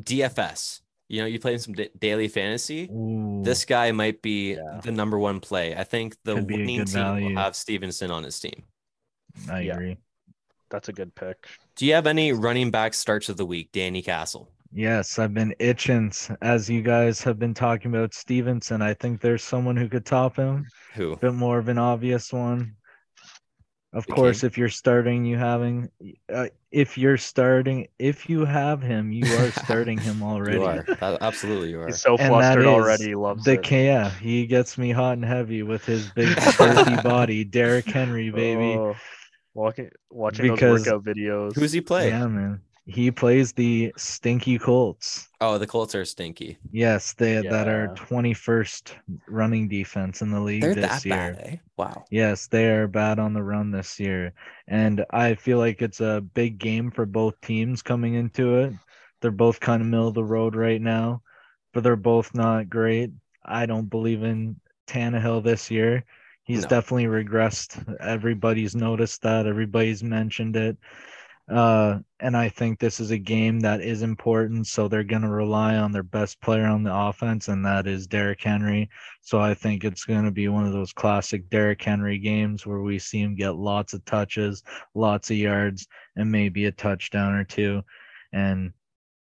DFS, 0.00 0.80
you 1.08 1.20
know, 1.20 1.26
you 1.26 1.38
play 1.38 1.52
in 1.52 1.58
some 1.58 1.74
da- 1.74 1.90
daily 1.98 2.28
fantasy. 2.28 2.90
Ooh, 2.90 3.42
This 3.44 3.64
guy 3.64 3.92
might 3.92 4.20
be 4.20 4.54
Yeah. 4.54 4.80
the 4.82 4.90
number 4.90 5.18
one 5.18 5.40
play. 5.40 5.76
I 5.76 5.84
think 5.84 6.16
the 6.24 6.34
Could 6.34 6.50
winning 6.50 6.84
team 6.84 6.86
value. 6.86 7.28
will 7.28 7.36
have 7.36 7.54
Stevenson 7.54 8.10
on 8.10 8.24
his 8.24 8.40
team. 8.40 8.64
I 9.50 9.60
yeah. 9.60 9.74
agree. 9.74 9.96
That's 10.70 10.88
a 10.88 10.92
good 10.92 11.14
pick. 11.14 11.46
Do 11.76 11.86
you 11.86 11.94
have 11.94 12.06
any 12.06 12.32
running 12.32 12.70
back 12.70 12.94
starts 12.94 13.28
of 13.28 13.36
the 13.36 13.46
week, 13.46 13.70
Danny 13.72 14.02
Castle? 14.02 14.50
Yes, 14.72 15.18
I've 15.18 15.32
been 15.32 15.54
itching 15.58 16.12
as 16.42 16.68
you 16.68 16.82
guys 16.82 17.22
have 17.22 17.38
been 17.38 17.54
talking 17.54 17.94
about 17.94 18.12
Stevenson. 18.12 18.82
I 18.82 18.94
think 18.94 19.20
there's 19.20 19.42
someone 19.44 19.76
who 19.76 19.88
could 19.88 20.04
top 20.04 20.36
him. 20.36 20.66
Who? 20.94 21.12
A 21.12 21.16
bit 21.16 21.34
more 21.34 21.58
of 21.58 21.68
an 21.68 21.78
obvious 21.78 22.32
one. 22.32 22.74
Of 23.92 24.04
The 24.06 24.12
course, 24.12 24.40
king? 24.40 24.48
if 24.48 24.58
you're 24.58 24.68
starting, 24.68 25.24
you 25.24 25.38
having, 25.38 25.88
uh, 26.30 26.48
if 26.70 26.98
you're 26.98 27.16
starting, 27.16 27.86
if 27.98 28.28
you 28.28 28.44
have 28.44 28.82
him, 28.82 29.10
you 29.12 29.24
are 29.38 29.50
starting 29.64 29.96
him 29.96 30.22
already. 30.22 30.58
You 30.58 30.64
are. 30.64 31.18
Absolutely, 31.22 31.70
you 31.70 31.80
are. 31.80 31.86
He's 31.86 32.02
so 32.02 32.16
And 32.18 32.28
flustered 32.28 32.66
already. 32.66 33.04
He 33.04 33.14
loves 33.14 33.44
the 33.44 33.52
it. 33.52 33.62
K- 33.62 33.86
yeah, 33.86 34.10
he 34.10 34.46
gets 34.46 34.76
me 34.76 34.90
hot 34.90 35.12
and 35.12 35.24
heavy 35.24 35.62
with 35.62 35.84
his 35.86 36.10
big 36.10 36.28
girthy 36.36 37.02
body, 37.02 37.44
Derrick 37.44 37.86
Henry, 37.86 38.30
baby. 38.30 38.74
Oh, 38.76 38.96
walking, 39.56 39.90
watching 40.10 40.50
Because- 40.52 40.84
those 40.84 40.92
workout 40.92 41.04
videos. 41.04 41.54
Who's 41.54 41.72
he 41.72 41.80
play? 41.80 42.08
Yeah, 42.10 42.26
man. 42.26 42.60
He 42.88 43.10
plays 43.10 43.52
the 43.52 43.92
stinky 43.96 44.58
Colts. 44.60 45.28
Oh, 45.40 45.58
the 45.58 45.66
Colts 45.66 45.96
are 45.96 46.04
stinky. 46.04 46.56
Yes, 46.70 47.14
they 47.14 47.42
that 47.42 47.66
are 47.66 47.88
21st 47.96 48.92
running 49.26 49.66
defense 49.68 50.22
in 50.22 50.30
the 50.30 50.38
league 50.38 50.62
They're 50.62 50.76
this 50.76 51.02
that 51.02 51.04
year. 51.04 51.16
bad, 51.16 51.40
eh? 51.44 51.56
Wow. 51.76 52.04
Yes, 52.12 52.46
they 52.46 52.68
are 52.68 52.86
bad 52.86 53.18
on 53.18 53.32
the 53.32 53.42
run 53.42 53.72
this 53.72 53.98
year. 53.98 54.34
And 54.68 55.04
I 55.10 55.34
feel 55.34 55.58
like 55.58 55.82
it's 55.82 56.00
a 56.00 56.20
big 56.34 56.58
game 56.58 56.92
for 56.92 57.06
both 57.06 57.40
teams 57.40 57.82
coming 57.82 58.14
into 58.14 58.58
it. 58.58 58.72
They're 59.20 59.32
both 59.32 59.58
kind 59.58 59.82
of 59.82 59.88
middle 59.88 60.06
of 60.06 60.14
the 60.14 60.22
road 60.22 60.54
right 60.54 60.80
now, 60.80 61.22
but 61.74 61.82
they're 61.82 61.96
both 61.96 62.34
not 62.34 62.68
great. 62.70 63.10
I 63.44 63.66
don't 63.66 63.90
believe 63.90 64.22
in 64.22 64.60
Tannehill 64.86 65.42
this 65.42 65.72
year. 65.72 66.04
He's 66.46 66.62
No. 66.62 66.68
definitely 66.68 67.06
regressed. 67.06 67.96
Everybody's 68.00 68.74
noticed 68.76 69.22
that. 69.22 69.46
Everybody's 69.46 70.02
mentioned 70.02 70.56
it. 70.56 70.76
Uh, 71.48 72.00
and 72.18 72.36
I 72.36 72.48
think 72.48 72.78
this 72.78 72.98
is 72.98 73.12
a 73.12 73.18
game 73.18 73.60
that 73.60 73.80
is 73.80 74.02
important. 74.02 74.66
So 74.66 74.88
they're 74.88 75.04
going 75.04 75.22
to 75.22 75.28
rely 75.28 75.76
on 75.76 75.92
their 75.92 76.02
best 76.02 76.40
player 76.40 76.66
on 76.66 76.82
the 76.82 76.94
offense, 76.94 77.48
and 77.48 77.64
that 77.64 77.86
is 77.86 78.06
Derrick 78.06 78.42
Henry. 78.42 78.88
So 79.20 79.40
I 79.40 79.54
think 79.54 79.84
it's 79.84 80.04
going 80.04 80.24
to 80.24 80.30
be 80.32 80.48
one 80.48 80.66
of 80.66 80.72
those 80.72 80.92
classic 80.92 81.48
Derrick 81.50 81.82
Henry 81.82 82.18
games 82.18 82.66
where 82.66 82.80
we 82.80 82.98
see 82.98 83.20
him 83.20 83.36
get 83.36 83.56
lots 83.56 83.92
of 83.92 84.04
touches, 84.04 84.62
lots 84.94 85.30
of 85.30 85.36
yards, 85.36 85.86
and 86.16 86.30
maybe 86.30 86.64
a 86.66 86.72
touchdown 86.72 87.34
or 87.34 87.44
two. 87.44 87.82
And 88.32 88.72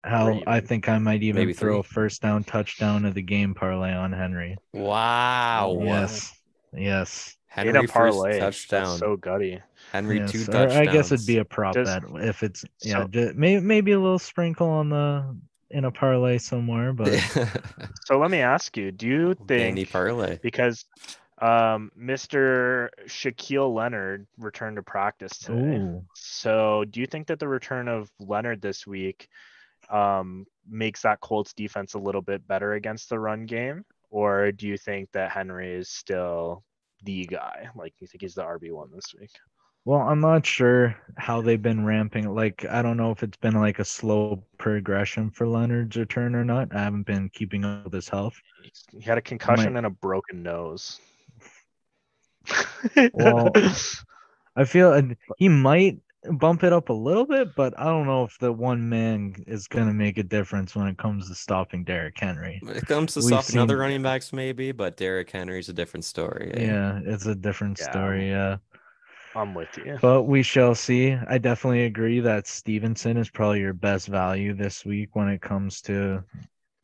how 0.05 0.41
I 0.47 0.61
think 0.61 0.89
I 0.89 0.99
might 0.99 1.23
even 1.23 1.55
throw 1.55 1.79
a 1.79 1.83
first 1.83 2.23
down 2.23 2.45
touchdown 2.45 3.05
of 3.05 3.15
the 3.15 3.23
game 3.23 3.55
parlay 3.55 3.93
on 3.93 4.13
Henry. 4.13 4.57
Wow. 4.73 5.79
Yes. 5.81 6.34
Yes. 6.77 7.37
In 7.57 7.67
Henry 7.67 7.85
a 7.85 7.89
parlay. 7.89 8.41
first 8.41 8.69
touchdown. 8.69 8.99
so 8.99 9.17
gutty. 9.17 9.61
Henry 9.93 10.19
yes. 10.19 10.33
two 10.33 10.45
touchdowns. 10.45 10.73
I 10.75 10.87
guess 10.87 11.13
it'd 11.13 11.27
be 11.27 11.39
a 11.39 11.45
prop 11.45 11.75
Does- 11.75 11.89
bet 11.89 12.03
if 12.25 12.43
it's 12.43 12.65
yeah, 12.83 13.03
So- 13.03 13.09
ju- 13.09 13.33
may, 13.37 13.61
maybe 13.61 13.93
a 13.93 13.99
little 14.01 14.19
sprinkle 14.19 14.69
on 14.69 14.89
the 14.89 15.37
in 15.71 15.85
a 15.85 15.91
parlay 15.93 16.39
somewhere, 16.39 16.93
but 16.93 17.09
So 18.07 18.19
let 18.19 18.31
me 18.31 18.39
ask 18.41 18.77
you, 18.77 18.91
do 18.93 19.07
you 19.07 19.35
Danny 19.47 19.85
think 19.85 19.91
parlay. 19.93 20.39
because 20.43 20.85
um 21.41 21.91
Mr. 22.01 22.89
Shaquille 23.07 23.73
Leonard 23.75 24.27
returned 24.39 24.77
to 24.77 24.83
practice 24.83 25.37
today. 25.39 25.77
ooh, 25.79 26.05
So 26.15 26.85
do 26.91 27.01
you 27.01 27.07
think 27.07 27.29
that 27.29 27.39
the 27.39 27.49
return 27.49 27.87
of 27.89 28.11
Leonard 28.21 28.63
this 28.63 28.87
week 28.87 29.29
um 29.91 30.47
makes 30.69 31.03
that 31.03 31.21
Colts 31.21 31.53
defense 31.53 31.95
a 31.95 31.99
little 31.99 32.23
bit 32.23 32.47
better 32.49 32.73
against 32.73 33.09
the 33.11 33.19
run 33.19 33.47
game? 33.47 33.85
Or 34.15 34.53
do 34.53 34.69
you 34.69 34.79
think 34.79 35.11
that 35.11 35.33
Henry 35.33 35.75
is 35.75 35.89
still 35.89 36.63
the 37.03 37.27
guy? 37.27 37.67
Like 37.75 37.95
you 37.99 38.07
think 38.07 38.23
he's 38.23 38.37
the 38.37 38.45
RB 38.45 38.71
one 38.71 38.91
this 38.95 39.13
week? 39.19 39.33
Well, 39.85 40.03
I'm 40.03 40.21
not 40.21 40.47
sure 40.47 40.95
how 41.17 41.41
they've 41.43 41.61
been 41.61 41.85
ramping. 41.85 42.33
Like, 42.33 42.65
I 42.65 42.81
don't 42.81 42.97
know 42.97 43.11
if 43.11 43.25
it's 43.25 43.37
been 43.39 43.55
like 43.55 43.81
a 43.81 43.85
slow 43.85 44.45
progression 44.57 45.33
for 45.33 45.49
Leonard's 45.49 45.97
return 45.97 46.37
or 46.37 46.45
not. 46.45 46.73
I 46.73 46.85
haven't 46.85 47.07
been 47.07 47.29
keeping 47.29 47.65
up 47.65 47.83
with 47.83 47.93
his 47.93 48.09
health. 48.09 48.41
He 48.93 49.01
had 49.01 49.19
a 49.19 49.21
concussion 49.21 49.77
and 49.77 49.85
a 49.85 49.91
broken 49.91 50.45
nose. 50.45 51.01
Well, 53.15 53.51
I 54.57 54.65
feel 54.65 55.11
he 55.39 55.49
might 55.49 55.99
bump 56.33 56.65
it 56.65 56.73
up 56.73 56.89
a 56.89 56.93
little 56.93 57.27
bit, 57.27 57.55
but 57.55 57.79
I 57.79 57.85
don't 57.85 58.07
know 58.07 58.25
if 58.25 58.39
the 58.39 58.53
one 58.53 58.89
man 58.89 59.35
is 59.47 59.69
going 59.69 59.87
to 59.87 59.93
make 59.95 60.19
a 60.19 60.23
difference 60.23 60.75
when 60.75 60.87
it 60.87 60.97
comes 60.99 61.29
to 61.29 61.35
stopping 61.35 61.85
Derrick 61.85 62.19
Henry. 62.19 62.61
When 62.63 62.77
it 62.77 62.87
comes 62.87 63.15
to 63.15 63.21
We've 63.21 63.27
stopping 63.27 63.61
other 63.61 63.77
running 63.79 64.03
backs, 64.03 64.33
maybe, 64.33 64.73
but 64.73 64.97
Derrick 64.97 65.31
Henry's 65.31 65.69
a 65.69 65.73
different 65.73 66.05
story. 66.05 66.51
eh? 66.55 66.65
Yeah, 66.67 67.01
it's 67.05 67.27
a 67.27 67.35
different 67.35 67.79
Yeah. 67.79 67.91
story. 67.91 68.29
Yeah. 68.31 68.57
I'm 69.37 69.53
with 69.53 69.77
you. 69.77 69.99
But 70.01 70.23
we 70.25 70.43
shall 70.45 70.75
see. 70.77 71.13
I 71.13 71.39
definitely 71.39 71.85
agree 71.87 72.21
that 72.21 72.47
Stevenson 72.47 73.17
is 73.17 73.29
probably 73.31 73.61
your 73.61 73.73
best 73.73 74.07
value 74.07 74.55
this 74.55 74.85
week 74.85 75.17
when 75.17 75.29
it 75.29 75.43
comes 75.43 75.81
to 75.83 76.23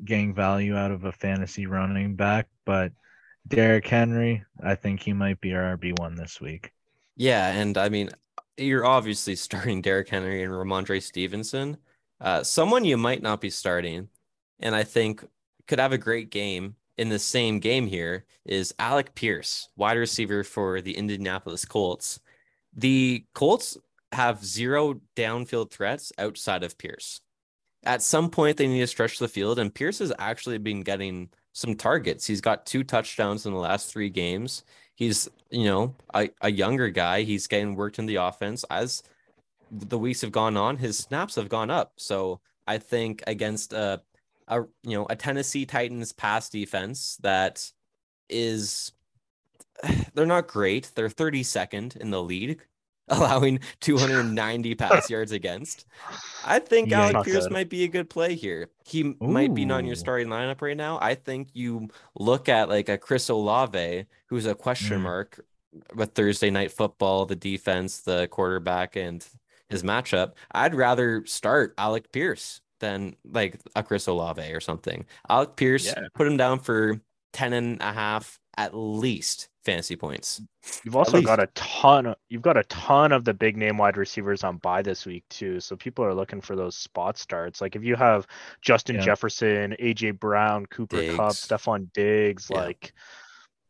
getting 0.05 0.35
value 0.35 0.77
out 0.77 0.91
of 0.91 1.05
a 1.05 1.13
fantasy 1.13 1.67
running 1.67 2.17
back. 2.17 2.49
But 2.65 2.93
Derrick 3.47 3.87
Henry, 3.87 4.43
I 4.63 4.75
think 4.75 5.01
he 5.01 5.13
might 5.13 5.41
be 5.41 5.55
our 5.55 5.77
RB1 5.77 6.17
this 6.17 6.41
week. 6.41 6.73
Yeah, 7.17 7.53
and 7.53 7.79
I 7.79 7.89
mean, 7.89 8.11
you're 8.61 8.87
obviously 8.87 9.37
starting 9.37 9.83
Derrick 9.83 10.09
Henry 10.09 10.43
and 10.43 10.53
Rhamondre 10.53 11.03
Stevenson. 11.03 11.77
Uh, 12.21 12.43
someone 12.43 12.85
you 12.85 12.97
might 12.97 13.23
not 13.23 13.41
be 13.41 13.51
starting, 13.51 14.09
and 14.61 14.75
I 14.75 14.85
think 14.85 15.27
could 15.67 15.81
have 15.81 15.93
a 15.93 15.99
great 15.99 16.31
game 16.31 16.77
in 16.99 17.09
the 17.09 17.19
same 17.19 17.61
game 17.61 17.87
here 17.87 18.27
is 18.45 18.75
Alec 18.79 19.15
Pierce, 19.15 19.69
wide 19.77 19.97
receiver 19.97 20.45
for 20.45 20.83
the 20.83 20.97
Indianapolis 20.97 21.65
Colts. 21.65 22.21
The 22.77 23.25
Colts 23.35 23.79
have 24.13 24.45
zero 24.45 25.01
downfield 25.17 25.71
threats 25.71 26.13
outside 26.19 26.63
of 26.63 26.77
Pierce. 26.77 27.21
At 27.85 28.03
some 28.03 28.29
point, 28.29 28.59
they 28.59 28.67
need 28.67 28.81
to 28.81 28.87
stretch 28.87 29.19
the 29.19 29.29
field, 29.29 29.59
and 29.59 29.75
Pierce 29.75 30.01
has 30.01 30.13
actually 30.19 30.59
been 30.59 30.83
getting 30.83 31.31
some 31.53 31.75
targets. 31.75 32.27
He's 32.27 32.43
got 32.43 32.67
two 32.67 32.85
touchdowns 32.85 33.47
in 33.47 33.53
the 33.55 33.59
last 33.59 33.91
three 33.91 34.11
games. 34.11 34.65
He's, 35.01 35.31
you 35.49 35.65
know, 35.65 35.95
a, 36.13 36.29
a 36.43 36.51
younger 36.51 36.91
guy. 36.91 37.23
He's 37.23 37.47
getting 37.47 37.75
worked 37.75 37.99
in 37.99 38.05
the 38.05 38.17
offense. 38.17 38.67
As 38.71 39.03
the 39.71 39.99
weeks 39.99 40.21
have 40.21 40.31
gone 40.31 40.59
on, 40.59 40.77
his 40.77 40.99
snaps 40.99 41.37
have 41.37 41.49
gone 41.49 41.71
up. 41.71 41.95
So 41.97 42.41
I 42.67 42.77
think 42.77 43.25
against 43.27 43.73
a, 43.73 44.03
a 44.47 44.61
you 44.83 44.99
know, 44.99 45.07
a 45.09 45.17
Tennessee 45.17 45.65
Titans 45.65 46.13
pass 46.13 46.51
defense 46.51 47.17
that 47.23 47.73
is 48.29 48.93
they're 50.15 50.27
not 50.27 50.49
great. 50.49 50.91
They're 50.95 51.09
32nd 51.09 51.97
in 51.97 52.11
the 52.11 52.23
league, 52.23 52.61
allowing 53.17 53.61
290 53.81 54.75
pass 54.75 55.11
yards 55.11 55.33
against. 55.33 55.85
I 56.45 56.59
think 56.59 56.91
Yeah, 56.91 57.07
Alec 57.09 57.25
Pierce 57.27 57.45
good. 57.45 57.53
might 57.53 57.69
be 57.69 57.85
a 57.85 57.89
good 57.89 58.09
play 58.09 58.35
here. 58.35 58.71
He 58.85 59.01
m- 59.01 59.17
might 59.21 59.55
be 59.55 59.65
not 59.65 59.81
in 59.81 59.87
your 59.87 59.97
starting 59.97 60.29
lineup 60.29 60.63
right 60.63 60.77
now. 60.77 60.99
I 61.01 61.15
think 61.15 61.49
you 61.53 61.89
look 62.19 62.49
at 62.49 62.69
like 62.69 62.89
a 62.89 62.99
Chris 62.99 63.29
Olave, 63.29 64.07
who's 64.27 64.47
a 64.47 64.55
question 64.55 64.99
Mm. 65.01 65.03
mark 65.03 65.45
with 65.95 66.15
Thursday 66.15 66.51
night 66.51 66.73
football, 66.73 67.27
the 67.27 67.37
defense, 67.37 68.01
the 68.01 68.27
quarterback, 68.29 68.97
and 68.97 69.25
his 69.69 69.83
matchup. 69.83 70.33
I'd 70.53 70.75
rather 70.75 71.25
start 71.27 71.75
Alec 71.79 72.11
Pierce 72.11 72.61
than 72.81 73.15
like 73.25 73.61
a 73.77 73.83
Chris 73.83 74.07
Olave 74.07 74.43
or 74.53 74.61
something. 74.61 75.05
Alec 75.29 75.55
Pierce, 75.57 75.87
Yeah. 75.87 76.07
put 76.15 76.27
him 76.27 76.37
down 76.39 76.59
for 76.61 77.01
10 77.35 77.53
and 77.53 77.81
a 77.83 77.93
half 77.93 78.41
at 78.57 78.75
least 78.75 79.49
fantasy 79.65 79.97
points. 79.97 80.41
You've 80.85 80.97
also 80.97 81.21
got 81.21 81.39
a 81.43 81.47
ton 81.55 82.07
of, 82.07 82.17
you've 82.29 82.43
got 82.43 82.57
a 82.57 82.65
ton 82.65 83.13
of 83.13 83.25
the 83.25 83.35
big 83.35 83.57
name 83.57 83.77
wide 83.77 83.97
receivers 83.97 84.43
on 84.45 84.57
bye 84.59 84.83
this 84.83 85.05
week 85.07 85.25
too. 85.29 85.61
So 85.61 85.77
people 85.77 86.05
are 86.05 86.15
looking 86.15 86.41
for 86.41 86.57
those 86.57 86.77
spot 86.77 87.19
starts. 87.19 87.61
Like 87.61 87.77
if 87.77 87.85
you 87.85 87.97
have 87.97 88.27
Justin 88.63 88.97
Yeah. 88.97 89.03
Jefferson, 89.03 89.77
AJ 89.81 90.19
Brown, 90.19 90.67
Cooper 90.67 90.97
Kupp, 91.15 91.31
Diggs. 91.33 91.47
Stefon 91.47 91.93
Diggs, 91.93 92.49
Yeah. 92.51 92.61
like 92.61 92.93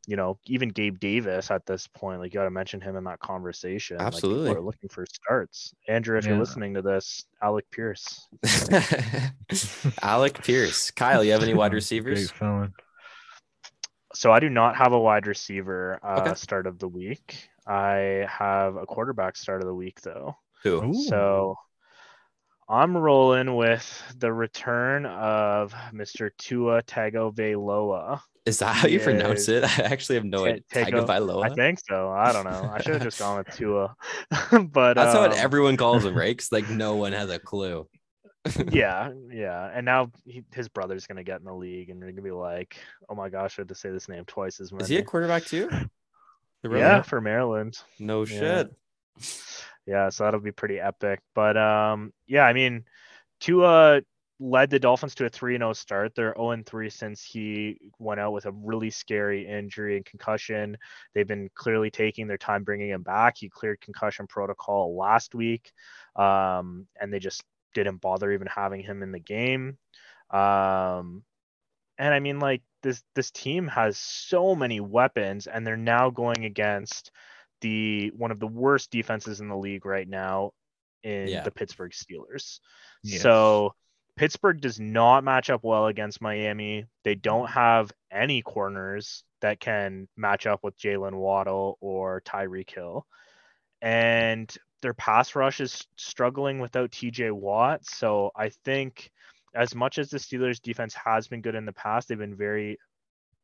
you 0.07 0.17
know, 0.17 0.39
even 0.47 0.71
Gabe 0.71 0.99
Davis 0.99 1.51
at 1.53 1.67
this 1.67 1.87
point, 1.87 2.21
like 2.21 2.33
you 2.33 2.41
gotta 2.41 2.51
mention 2.51 2.81
him 2.81 2.97
in 2.97 3.05
that 3.05 3.21
conversation. 3.21 3.99
Like, 3.99 4.07
Absolutely. 4.09 4.49
people 4.49 4.63
are 4.63 4.65
looking 4.67 4.89
for 4.89 5.07
starts. 5.07 5.73
Andrew, 5.89 6.19
if 6.19 6.25
you're 6.25 6.39
listening 6.39 6.75
to 6.75 6.83
this, 6.83 7.27
Alec 7.43 7.67
Pierce. 7.71 8.27
Alec 10.03 10.43
Pierce. 10.43 10.91
Kyle, 10.91 11.23
you 11.23 11.33
have 11.33 11.43
any 11.43 11.55
wide 11.55 11.75
receivers? 11.81 12.33
Great 14.11 14.17
felon. 14.17 14.17
So 14.17 14.33
I 14.33 14.41
do 14.41 14.49
not 14.51 14.77
have 14.77 14.93
a 14.93 14.99
wide 15.01 15.27
receiver 15.27 15.99
uh, 16.03 16.21
Okay. 16.23 16.35
start 16.35 16.67
of 16.67 16.79
the 16.79 16.89
week. 16.89 17.49
I 17.67 18.27
have 18.29 18.77
a 18.77 18.87
quarterback 18.87 19.37
start 19.37 19.61
of 19.63 19.67
the 19.69 19.75
week 19.75 20.01
though. 20.01 20.37
Who? 20.63 20.93
So 21.09 21.57
I'm 22.69 22.97
rolling 22.97 23.57
with 23.57 24.03
the 24.19 24.33
return 24.33 25.07
of 25.07 25.73
Mr. 25.93 26.31
Tua 26.39 26.83
Tagovailoa. 26.83 28.21
Is 28.47 28.59
that 28.61 28.75
how 28.75 28.89
you 28.89 29.01
pronounce 29.01 29.49
it? 29.49 29.65
I 29.79 29.83
actually 29.85 30.17
have 30.17 30.25
no 30.25 30.39
Ta- 30.39 30.53
idea. 30.53 30.63
Tago- 30.73 31.07
Tagovailoa? 31.07 31.51
I 31.51 31.55
think 31.55 31.79
so. 31.89 32.11
I 32.11 32.33
don't 32.33 32.45
know. 32.45 32.71
I 32.73 32.81
should 32.81 32.95
have 32.95 33.03
just 33.03 33.19
gone 33.19 33.39
with 33.39 33.55
Tua. 33.57 33.95
but 34.73 34.95
That's 34.95 35.15
um, 35.15 35.23
what 35.23 35.37
everyone 35.37 35.77
calls 35.77 36.05
him, 36.05 36.17
right? 36.17 36.37
'Cause, 36.37 36.51
like 36.53 36.69
no 36.71 36.97
one 36.97 37.13
has 37.13 37.29
a 37.31 37.39
clue. 37.39 37.87
yeah, 38.71 39.13
yeah. 39.31 39.71
And 39.75 39.85
now 39.85 40.11
he, 40.25 40.45
his 40.55 40.69
brother's 40.69 41.07
gonna 41.07 41.25
get 41.25 41.41
in 41.41 41.47
the 41.47 41.55
league, 41.55 41.91
and 41.91 42.01
they're 42.01 42.11
gonna 42.11 42.23
be 42.23 42.31
like, 42.31 42.77
"Oh 43.09 43.15
my 43.15 43.29
gosh, 43.29 43.59
I 43.59 43.63
had 43.63 43.69
to 43.69 43.75
say 43.75 43.91
this 43.91 44.09
name 44.09 44.25
twice 44.27 44.61
as 44.61 44.73
many." 44.73 44.85
Is 44.85 44.89
he 44.89 44.97
a 44.97 45.03
quarterback 45.03 45.45
too? 45.45 45.69
Yeah, 46.63 47.01
for 47.03 47.21
Maryland. 47.21 47.79
No 47.99 48.25
shit. 48.27 48.71
Yeah, 49.87 50.11
so 50.11 50.25
that'll 50.25 50.41
be 50.41 50.53
pretty 50.53 50.79
epic. 50.79 51.21
But 51.35 51.57
um, 51.57 52.13
yeah, 52.27 52.45
I 52.45 52.53
mean, 52.53 52.85
Tua 53.41 54.03
led 54.39 54.71
the 54.71 54.79
Dolphins 54.79 55.15
to 55.17 55.27
a 55.27 55.31
3-0 55.31 55.77
start. 55.77 56.15
They're 56.15 56.35
0-3 56.35 56.93
since 56.93 57.23
he 57.23 57.79
went 57.99 58.21
out 58.21 58.33
with 58.33 58.47
a 58.47 58.53
really 58.53 58.91
scary 58.91 59.47
injury 59.47 59.97
and 59.97 60.05
concussion. 60.05 60.77
They've 61.15 61.27
been 61.27 61.51
clearly 61.55 61.91
taking 61.91 62.27
their 62.27 62.39
time 62.39 62.65
bringing 62.65 62.91
him 62.91 63.03
back. 63.03 63.37
He 63.39 63.49
cleared 63.49 63.81
concussion 63.81 64.27
protocol 64.27 64.97
last 64.97 65.35
week, 65.35 65.73
um, 66.17 66.87
and 67.01 67.13
they 67.13 67.19
just 67.19 67.43
didn't 67.75 68.01
bother 68.01 68.33
even 68.33 68.47
having 68.49 68.83
him 68.83 69.03
in 69.03 69.13
the 69.13 69.19
game. 69.21 69.79
Um, 70.31 71.25
and 71.99 72.15
I 72.15 72.21
mean, 72.21 72.39
like 72.39 72.63
this 72.83 73.03
this 73.15 73.31
team 73.31 73.69
has 73.69 73.99
so 73.99 74.55
many 74.55 74.81
weapons, 74.81 75.47
and 75.47 75.67
they're 75.67 75.77
now 75.77 76.11
going 76.11 76.45
against 76.45 77.11
the 77.61 78.11
one 78.17 78.31
of 78.31 78.41
the 78.41 78.47
worst 78.47 78.91
defenses 78.91 79.41
in 79.41 79.49
the 79.49 79.57
league 79.57 79.85
right 79.85 80.09
now 80.09 80.53
in 81.03 81.29
Yeah. 81.29 81.43
the 81.43 81.51
Pittsburgh 81.51 81.93
Steelers. 81.93 82.61
Yes. 83.03 83.21
So 83.23 83.75
Pittsburgh 84.17 84.61
does 84.61 84.79
not 84.81 85.25
match 85.25 85.51
up 85.51 85.63
well 85.63 85.87
against 85.87 86.21
Miami. 86.21 86.87
They 87.05 87.15
don't 87.15 87.49
have 87.49 87.91
any 88.11 88.43
corners 88.43 89.25
that 89.41 89.61
can 89.61 90.09
match 90.17 90.47
up 90.47 90.61
with 90.63 90.79
Jaylen 90.79 91.15
Waddle 91.15 91.79
or 91.81 92.21
Tyreek 92.23 92.71
Hill. 92.75 93.07
And 93.81 94.55
their 94.83 94.95
pass 94.95 95.35
rush 95.35 95.61
is 95.61 95.87
struggling 95.97 96.59
without 96.59 96.91
TJ 96.91 97.33
Watt. 97.33 97.85
So 97.85 98.31
I 98.37 98.51
think 98.65 99.11
as 99.55 99.75
much 99.75 99.99
as 99.99 100.11
the 100.11 100.19
Steelers 100.19 100.61
defense 100.61 100.95
has 100.95 101.29
been 101.29 101.41
good 101.43 101.55
in 101.55 101.67
the 101.67 101.73
past, 101.73 102.09
they've 102.09 102.19
been 102.19 102.37
very 102.37 102.79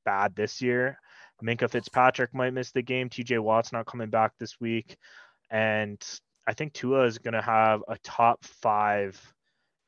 bad 0.04 0.34
this 0.34 0.62
year. 0.62 0.98
Minkah 1.42 1.70
Fitzpatrick 1.70 2.32
might 2.34 2.54
miss 2.54 2.70
the 2.72 2.82
game. 2.82 3.10
TJ 3.10 3.38
Watt's 3.40 3.72
not 3.72 3.86
coming 3.86 4.08
back 4.08 4.32
this 4.38 4.58
week. 4.60 4.96
And 5.50 6.02
I 6.46 6.54
think 6.54 6.72
Tua 6.72 7.04
is 7.04 7.18
going 7.18 7.34
to 7.34 7.42
have 7.42 7.82
a 7.88 7.98
top 7.98 8.42
five 8.44 9.20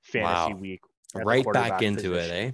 fantasy 0.03 0.53
Wow. 0.55 0.61
week. 0.61 0.81
right 1.15 1.45
back 1.53 1.83
into 1.83 2.11
position. 2.11 2.37
it, 2.37 2.49
eh? 2.49 2.51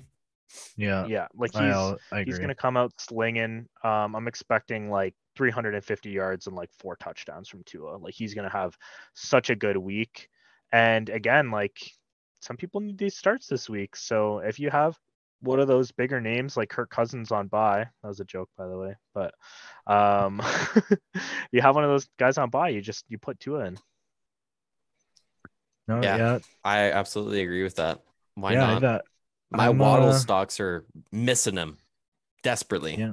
Yeah, 0.76 1.06
Yeah, 1.08 1.28
like 1.34 1.52
he's 1.52 1.60
I, 1.60 1.96
I 2.12 2.20
agree. 2.20 2.24
he's 2.26 2.38
going 2.38 2.48
to 2.48 2.54
come 2.54 2.76
out 2.76 2.92
slinging. 2.98 3.66
Um, 3.82 4.14
I'm 4.14 4.28
expecting 4.28 4.90
like 4.90 5.14
350 5.36 6.10
yards 6.10 6.46
and 6.46 6.56
like 6.56 6.70
four 6.78 6.96
touchdowns 6.96 7.48
from 7.48 7.62
Tua. 7.64 7.96
Like 7.96 8.14
he's 8.14 8.34
going 8.34 8.48
to 8.48 8.56
have 8.56 8.76
such 9.14 9.50
a 9.50 9.56
good 9.56 9.76
week. 9.76 10.28
And 10.72 11.08
again, 11.08 11.50
like 11.50 11.76
some 12.40 12.56
people 12.56 12.80
need 12.80 12.98
these 12.98 13.16
starts 13.16 13.46
this 13.46 13.68
week. 13.68 13.96
So 13.96 14.38
if 14.38 14.58
you 14.58 14.70
have 14.70 14.96
one 15.40 15.60
of 15.60 15.68
those 15.68 15.92
bigger 15.92 16.20
names 16.20 16.56
like 16.56 16.70
Kirk 16.70 16.90
Cousins 16.90 17.30
on 17.30 17.48
bye, 17.48 17.86
that 18.02 18.08
was 18.08 18.20
a 18.20 18.24
joke 18.24 18.48
by 18.56 18.66
the 18.66 18.78
way, 18.78 18.94
but 19.12 19.34
um, 19.86 20.40
you 21.52 21.60
have 21.60 21.74
one 21.74 21.84
of 21.84 21.90
those 21.90 22.08
guys 22.18 22.38
on 22.38 22.50
bye, 22.50 22.70
you 22.70 22.80
just 22.80 23.04
you 23.08 23.18
put 23.18 23.38
Tua 23.40 23.66
in. 23.66 23.78
no, 25.86 26.02
Yeah. 26.02 26.16
yeah, 26.16 26.38
I 26.64 26.90
absolutely 26.92 27.42
agree 27.42 27.62
with 27.62 27.76
that. 27.76 28.02
Why 28.34 28.54
yeah, 28.54 28.60
not? 28.60 28.80
that, 28.80 29.04
My 29.54 29.68
I'm, 29.68 29.78
Waddle 29.78 30.10
uh, 30.10 30.18
stocks 30.18 30.60
are 30.60 30.84
missing 31.12 31.56
him 31.56 31.78
desperately. 32.42 32.96
Yeah. 32.96 33.12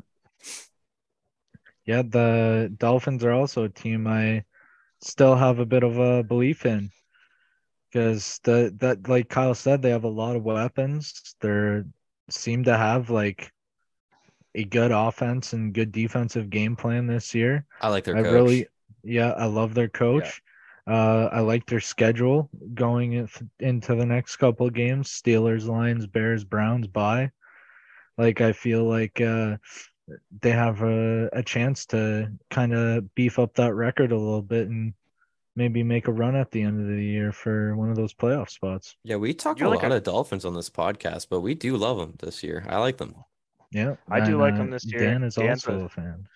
yeah. 1.85 2.01
The 2.01 2.73
Dolphins 2.77 3.23
are 3.23 3.31
also 3.31 3.63
a 3.63 3.69
team 3.69 4.07
I 4.07 4.43
still 5.01 5.35
have 5.35 5.59
a 5.59 5.65
bit 5.65 5.83
of 5.83 5.97
a 5.97 6.23
belief 6.23 6.65
in 6.65 6.91
because 7.91 8.39
the 8.43 8.75
that 8.79 9.07
like 9.07 9.29
Kyle 9.29 9.55
said, 9.55 9.81
they 9.81 9.89
have 9.89 10.03
a 10.03 10.09
lot 10.09 10.35
of 10.35 10.43
weapons. 10.43 11.35
They 11.41 11.83
seem 12.29 12.63
to 12.65 12.77
have 12.77 13.09
like 13.09 13.51
a 14.55 14.63
good 14.63 14.91
offense 14.91 15.53
and 15.53 15.73
good 15.73 15.91
defensive 15.91 16.49
game 16.49 16.75
plan 16.75 17.07
this 17.07 17.33
year. 17.33 17.65
I 17.81 17.89
like 17.89 18.03
their 18.03 18.17
I 18.17 18.23
coach. 18.23 18.31
really, 18.31 18.67
yeah, 19.03 19.31
I 19.31 19.45
love 19.45 19.73
their 19.73 19.89
coach. 19.89 20.41
Uh, 20.87 21.29
I 21.31 21.41
like 21.41 21.65
their 21.67 21.79
schedule 21.79 22.49
going 22.73 23.27
into 23.59 23.95
the 23.95 24.05
next 24.05 24.37
couple 24.37 24.67
of 24.67 24.73
games: 24.73 25.09
Steelers, 25.09 25.67
Lions, 25.67 26.07
Bears, 26.07 26.43
Browns. 26.43 26.87
Bye. 26.87 27.31
Like 28.17 28.41
I 28.41 28.51
feel 28.51 28.83
like 28.83 29.21
uh, 29.21 29.57
they 30.41 30.51
have 30.51 30.81
a, 30.81 31.29
a 31.33 31.43
chance 31.43 31.85
to 31.87 32.31
kind 32.49 32.73
of 32.73 33.13
beef 33.15 33.39
up 33.39 33.53
that 33.55 33.73
record 33.73 34.11
a 34.11 34.17
little 34.17 34.41
bit 34.41 34.67
and 34.67 34.93
maybe 35.55 35.83
make 35.83 36.07
a 36.07 36.11
run 36.11 36.35
at 36.35 36.49
the 36.51 36.61
end 36.61 36.79
of 36.81 36.87
the 36.87 37.03
year 37.03 37.31
for 37.31 37.75
one 37.75 37.89
of 37.89 37.95
those 37.95 38.13
playoff 38.13 38.49
spots. 38.49 38.95
Yeah, 39.03 39.17
we 39.17 39.33
talk 39.33 39.59
You're 39.59 39.67
a 39.67 39.71
like 39.71 39.83
lot 39.83 39.91
a- 39.91 39.95
of 39.97 40.03
Dolphins 40.03 40.45
on 40.45 40.53
this 40.53 40.69
podcast, 40.69 41.27
but 41.29 41.41
we 41.41 41.53
do 41.55 41.77
love 41.77 41.97
them 41.97 42.15
this 42.19 42.43
year. 42.43 42.65
I 42.69 42.77
like 42.79 42.97
them. 42.97 43.15
Yeah, 43.71 43.95
I 44.09 44.19
do 44.19 44.31
and, 44.31 44.39
like 44.39 44.53
uh, 44.55 44.57
them 44.57 44.69
this 44.71 44.85
year. 44.85 44.99
Dan 44.99 45.23
is 45.23 45.35
Dan's 45.35 45.65
also 45.65 45.81
a- 45.81 45.85
a 45.85 45.89
fan. 45.89 46.27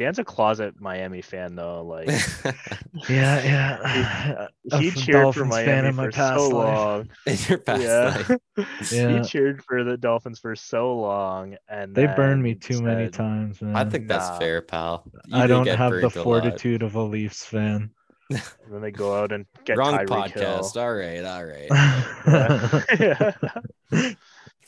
Dan's 0.00 0.18
a 0.18 0.24
closet 0.24 0.80
Miami 0.80 1.20
fan 1.20 1.54
though. 1.56 1.82
Like 1.84 2.08
Yeah, 3.10 3.44
yeah. 3.44 4.46
A 4.72 4.78
he 4.78 4.90
cheered 4.92 5.34
for 5.34 5.40
Dolphins 5.44 5.54
fan 5.56 5.66
Miami 5.66 5.88
in 5.90 5.94
my 5.94 6.04
for 6.06 6.10
past 6.12 6.38
so 6.40 6.48
life. 6.48 6.78
long. 6.78 7.08
In 7.26 7.36
your 7.50 7.58
past 7.58 7.82
yeah. 7.82 8.24
life. 8.56 8.86
Yeah. 8.90 9.18
he 9.22 9.28
cheered 9.28 9.62
for 9.62 9.84
the 9.84 9.98
Dolphins 9.98 10.38
for 10.38 10.56
so 10.56 10.96
long, 10.96 11.56
and 11.68 11.94
They 11.94 12.06
burned 12.06 12.42
me 12.42 12.54
then 12.54 12.60
too 12.60 12.82
many 12.82 13.10
times, 13.10 13.60
man. 13.60 13.76
I 13.76 13.84
think 13.84 14.08
that's 14.08 14.28
Nah. 14.30 14.38
fair, 14.38 14.62
pal. 14.62 15.04
You 15.26 15.36
I 15.36 15.46
don't 15.46 15.66
have 15.68 15.92
the 15.92 16.00
burned 16.00 16.04
a 16.16 16.22
fortitude 16.22 16.82
of 16.82 16.94
a 16.94 17.02
Leafs 17.02 17.44
fan. 17.44 17.90
And 18.30 18.40
then 18.70 18.80
they 18.80 18.92
go 18.92 19.14
out 19.14 19.32
and 19.32 19.44
get 19.66 19.76
Wrong 19.76 19.98
Tyreek 19.98 20.32
podcast. 20.32 20.74
Hill. 20.74 20.82
All 20.82 20.94
right, 20.94 21.24
all 21.26 21.44
right. 21.44 22.88
Yeah. 22.98 24.12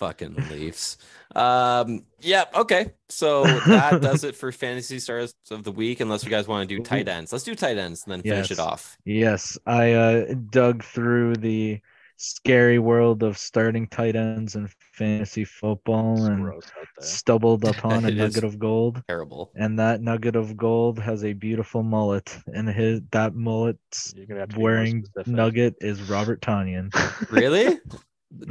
Fucking 0.03 0.35
Leafs. 0.51 0.97
Um, 1.37 2.07
yeah, 2.21 2.47
okay. 2.57 2.91
So 3.09 3.45
that 3.45 4.03
does 4.03 4.25
it 4.25 4.35
for 4.35 4.51
fantasy 4.51 4.99
stars 4.99 5.33
of 5.53 5.63
the 5.63 5.71
week, 5.71 6.01
unless 6.01 6.25
you 6.25 6.31
guys 6.31 6.49
want 6.49 6.69
to 6.69 6.77
do 6.77 6.83
tight 6.83 7.07
ends. 7.07 7.31
Let's 7.33 7.45
do 7.45 7.55
tight 7.55 7.79
ends 7.79 8.03
and 8.05 8.13
then 8.13 8.23
finish 8.23 8.51
it 8.51 8.59
off. 8.59 8.99
yes, 9.05 9.57
I 9.65 9.93
uh, 9.93 10.35
dug 10.51 10.83
through 10.83 11.37
the 11.37 11.81
scary 12.17 12.81
world 12.81 13.23
of 13.23 13.39
starting 13.39 13.87
tight 13.87 14.17
ends 14.17 14.57
in 14.57 14.69
fantasy 14.93 15.45
football 15.45 16.15
It's 16.17 16.27
and 16.27 16.43
gross 16.43 16.65
out 16.81 16.87
there. 16.99 17.09
stumbled 17.09 17.65
upon 17.77 18.05
a 18.05 18.11
nugget 18.11 18.43
of 18.43 18.59
gold. 18.59 19.03
Terrible. 19.09 19.53
And 19.55 19.79
that 19.79 20.03
nugget 20.03 20.35
of 20.35 20.57
gold 20.57 20.99
has 20.99 21.25
a 21.25 21.33
beautiful 21.33 21.85
mullet, 21.85 22.37
and 22.53 22.69
his 22.69 23.03
that 23.13 23.37
mullet's 23.37 24.13
You're 24.17 24.27
gonna 24.27 24.41
have 24.41 24.49
to 24.49 24.57
be 24.57 24.61
more 24.63 24.71
wearing 24.73 25.05
specific. 25.05 25.33
nugget 25.33 25.75
is 25.81 26.03
Robert 26.11 26.41
Tonyan. 26.43 26.93
Really? 27.31 27.79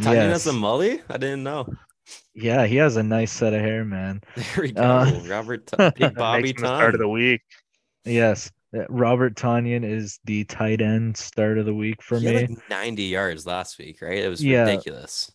Tanya 0.01 0.21
has 0.29 0.47
a 0.47 0.51
Yes. 0.51 0.59
mully? 0.59 1.01
I 1.09 1.17
didn't 1.17 1.43
know. 1.43 1.67
Yeah, 2.33 2.65
he 2.65 2.75
has 2.77 2.97
a 2.97 3.03
nice 3.03 3.31
set 3.31 3.53
of 3.53 3.61
hair, 3.61 3.85
man. 3.85 4.21
There 4.35 4.63
we 4.63 4.71
go. 4.71 4.81
Uh, 4.81 5.19
Robert 5.27 5.67
T- 5.67 5.77
Big 5.77 5.95
That 5.97 6.15
Bobby 6.15 6.43
makes 6.43 6.61
start 6.61 6.93
of 6.95 6.99
the 6.99 7.07
week. 7.07 7.41
Yes, 8.05 8.51
uh, 8.75 8.85
Robert 8.89 9.35
Tonyan 9.35 9.83
is 9.83 10.19
the 10.25 10.43
tight 10.45 10.81
end 10.81 11.15
start 11.15 11.57
of 11.57 11.65
the 11.65 11.73
week 11.73 12.01
for 12.01 12.19
He 12.19 12.25
me. 12.25 12.33
had 12.33 12.49
like 12.49 12.69
90 12.69 13.03
yards 13.03 13.45
last 13.45 13.77
week, 13.79 14.01
right? 14.01 14.17
It 14.23 14.29
was 14.29 14.43
Yeah. 14.43 14.65
ridiculous. 14.65 15.31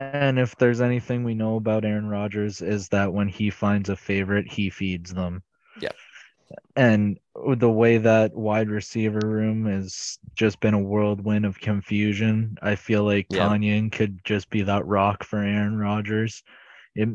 And 0.00 0.38
if 0.38 0.56
there's 0.56 0.80
anything 0.80 1.24
we 1.24 1.34
know 1.34 1.56
about 1.56 1.84
Aaron 1.84 2.08
Rodgers 2.08 2.62
is 2.62 2.88
that 2.88 3.12
when 3.12 3.28
he 3.28 3.50
finds 3.50 3.88
a 3.88 3.96
favorite, 3.96 4.50
he 4.50 4.70
feeds 4.70 5.12
them. 5.12 5.42
Yep. 5.80 5.94
And 6.76 7.18
the 7.56 7.70
way 7.70 7.98
that 7.98 8.34
wide 8.34 8.68
receiver 8.68 9.20
room 9.24 9.66
has 9.66 10.18
just 10.34 10.60
been 10.60 10.74
a 10.74 10.78
whirlwind 10.78 11.44
of 11.46 11.60
confusion, 11.60 12.56
I 12.62 12.74
feel 12.74 13.04
like 13.04 13.26
Yeah. 13.30 13.48
Tonyan 13.48 13.92
could 13.92 14.24
just 14.24 14.50
be 14.50 14.62
that 14.62 14.86
rock 14.86 15.24
for 15.24 15.38
Aaron 15.38 15.76
Rodgers. 15.78 16.42
It, 16.96 17.08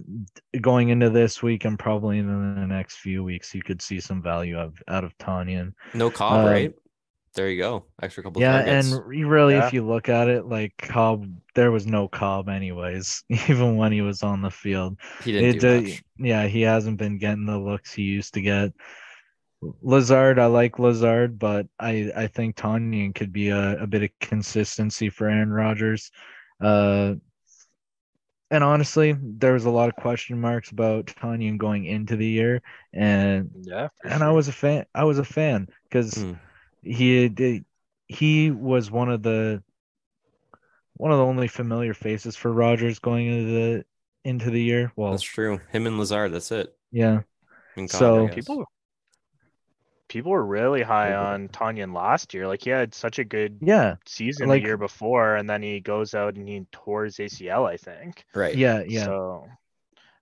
going 0.61 0.89
into 0.89 1.09
this 1.09 1.43
week 1.43 1.65
and 1.65 1.77
probably 1.77 2.19
in 2.19 2.27
the 2.27 2.65
next 2.65 2.97
few 2.97 3.23
weeks, 3.23 3.53
you 3.53 3.61
could 3.61 3.81
see 3.81 3.99
some 3.99 4.21
value 4.21 4.57
of, 4.57 4.81
out 4.87 5.03
of 5.03 5.17
Tonyan. 5.17 5.73
No 5.93 6.09
Cobb, 6.09 6.45
Uh, 6.45 6.49
right? 6.49 6.73
There 7.33 7.49
you 7.49 7.61
go. 7.61 7.85
Extra 8.01 8.23
couple 8.23 8.41
Yeah, 8.41 8.63
targets. 8.63 8.93
and 8.93 9.29
really, 9.29 9.55
Yeah. 9.55 9.67
if 9.67 9.73
you 9.73 9.85
look 9.85 10.07
at 10.07 10.29
it, 10.29 10.45
like 10.45 10.73
Cobb, 10.77 11.27
there 11.53 11.71
was 11.71 11.85
no 11.85 12.07
Cobb 12.07 12.47
anyways, 12.47 13.25
even 13.49 13.75
when 13.75 13.91
he 13.91 14.01
was 14.01 14.23
on 14.23 14.41
the 14.41 14.49
field. 14.49 14.97
he 15.25 15.33
didn't 15.33 15.57
It, 15.57 15.59
do 15.59 15.77
uh, 15.77 15.81
much. 15.81 16.03
yeah, 16.17 16.47
he 16.47 16.61
hasn't 16.61 16.97
been 16.97 17.17
getting 17.17 17.45
the 17.45 17.59
looks 17.59 17.91
he 17.93 18.03
used 18.03 18.33
to 18.35 18.41
get. 18.41 18.71
Lazard, 19.81 20.37
I 20.39 20.45
like 20.47 20.79
Lazard, 20.79 21.39
but 21.39 21.67
I 21.79 22.11
I 22.15 22.27
think 22.27 22.55
Tonyan 22.55 23.15
could 23.15 23.31
be 23.33 23.49
a, 23.49 23.81
a 23.81 23.87
bit 23.87 24.03
of 24.03 24.09
consistency 24.19 25.09
for 25.09 25.27
Aaron 25.27 25.51
Rodgers. 25.51 26.11
Uh, 26.61 27.15
and 28.51 28.63
honestly, 28.63 29.15
there 29.19 29.53
was 29.53 29.65
a 29.65 29.71
lot 29.71 29.89
of 29.89 29.95
question 29.95 30.39
marks 30.39 30.71
about 30.71 31.07
Tonyan 31.07 31.57
going 31.57 31.85
into 31.85 32.15
the 32.15 32.27
year, 32.27 32.61
and 32.93 33.49
Yeah. 33.63 33.87
for 34.01 34.07
and 34.09 34.23
I 34.23 34.31
was 34.31 34.47
a 34.47 34.53
fan. 34.53 34.85
I 34.93 35.03
was 35.03 35.17
a 35.19 35.25
fan 35.25 35.67
because 35.89 36.13
Mm. 36.13 36.39
he 36.83 37.63
he 38.07 38.51
was 38.51 38.91
one 38.91 39.09
of 39.09 39.23
the 39.23 39.63
one 40.93 41.11
of 41.11 41.17
the 41.17 41.25
only 41.25 41.47
familiar 41.47 41.93
faces 41.93 42.35
for 42.35 42.51
Rodgers 42.53 42.99
going 42.99 43.25
into 43.27 43.51
the 43.51 43.85
into 44.23 44.49
the 44.51 44.61
year. 44.61 44.91
Well, 44.95 45.11
That's 45.11 45.23
true. 45.23 45.59
Him 45.71 45.87
and 45.87 45.97
Lazard, 45.97 46.31
that's 46.33 46.51
it. 46.51 46.75
yeah, 46.91 47.21
And 47.75 47.89
So- 47.89 48.27
people 48.29 48.65
people 50.07 50.31
were 50.31 50.45
really 50.45 50.81
high 50.83 51.13
on 51.13 51.49
Tonyan 51.49 51.93
last 51.93 52.33
year. 52.33 52.47
Like 52.47 52.63
he 52.63 52.69
had 52.69 52.93
such 52.93 53.19
a 53.19 53.23
good 53.25 53.59
yeah, 53.61 53.95
season 54.05 54.47
Like- 54.49 54.61
the 54.61 54.67
year 54.67 54.77
before, 54.77 55.35
and 55.35 55.49
then 55.49 55.61
he 55.63 55.79
goes 55.79 56.13
out 56.13 56.35
and 56.35 56.47
he 56.47 56.65
tore 56.71 57.05
his 57.05 57.19
ACL, 57.19 57.65
I 57.65 57.77
think. 57.77 58.25
right. 58.33 58.55
yeah, 58.55 58.83
yeah, 58.87 59.05
So, 59.05 59.47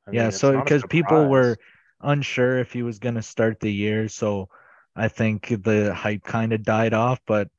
I 0.07 0.11
yeah. 0.11 0.27
mean, 0.27 0.33
it's 0.33 0.39
So 0.39 0.59
because 0.59 0.83
people 0.85 1.27
were 1.29 1.57
unsure 2.01 2.59
if 2.59 2.73
he 2.73 2.83
was 2.83 2.99
going 2.99 3.15
to 3.15 3.21
start 3.21 3.59
the 3.59 3.71
year, 3.71 4.07
so 4.07 4.49
I 4.95 5.07
think 5.07 5.47
the 5.63 5.93
hype 5.93 6.23
kind 6.23 6.53
of 6.53 6.63
died 6.63 6.93
off. 6.93 7.19
But 7.25 7.49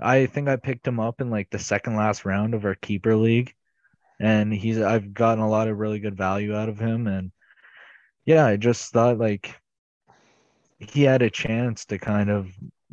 I 0.00 0.26
think 0.26 0.48
I 0.48 0.56
picked 0.56 0.86
him 0.86 1.00
up 1.00 1.20
in 1.20 1.30
like 1.30 1.50
the 1.50 1.58
second 1.58 1.96
last 1.96 2.24
round 2.24 2.54
of 2.54 2.64
our 2.64 2.74
keeper 2.74 3.16
league, 3.16 3.54
and 4.20 4.52
he's 4.52 4.80
I've 4.80 5.14
gotten 5.14 5.42
a 5.44 5.48
lot 5.50 5.68
of 5.68 5.78
really 5.78 6.00
good 6.00 6.16
value 6.16 6.54
out 6.56 6.68
of 6.70 6.78
him, 6.78 7.06
and 7.06 7.32
yeah, 8.24 8.46
I 8.46 8.56
just 8.56 8.92
thought 8.92 9.18
like 9.18 9.54
he 10.78 11.02
had 11.02 11.22
a 11.22 11.30
chance 11.30 11.84
to 11.86 11.98
kind 11.98 12.30
of 12.30 12.48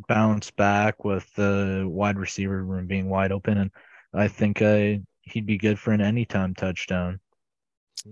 bounce 0.08 0.50
back 0.50 1.04
with 1.04 1.32
the 1.34 1.84
wide 1.86 2.18
receiver 2.18 2.62
room 2.62 2.86
being 2.86 3.08
wide 3.08 3.32
open, 3.32 3.58
and 3.58 3.70
I 4.12 4.28
think 4.28 4.62
uh, 4.62 4.94
he'd 5.22 5.46
be 5.46 5.58
good 5.58 5.78
for 5.78 5.92
an 5.92 6.00
anytime 6.00 6.54
touchdown. 6.54 7.20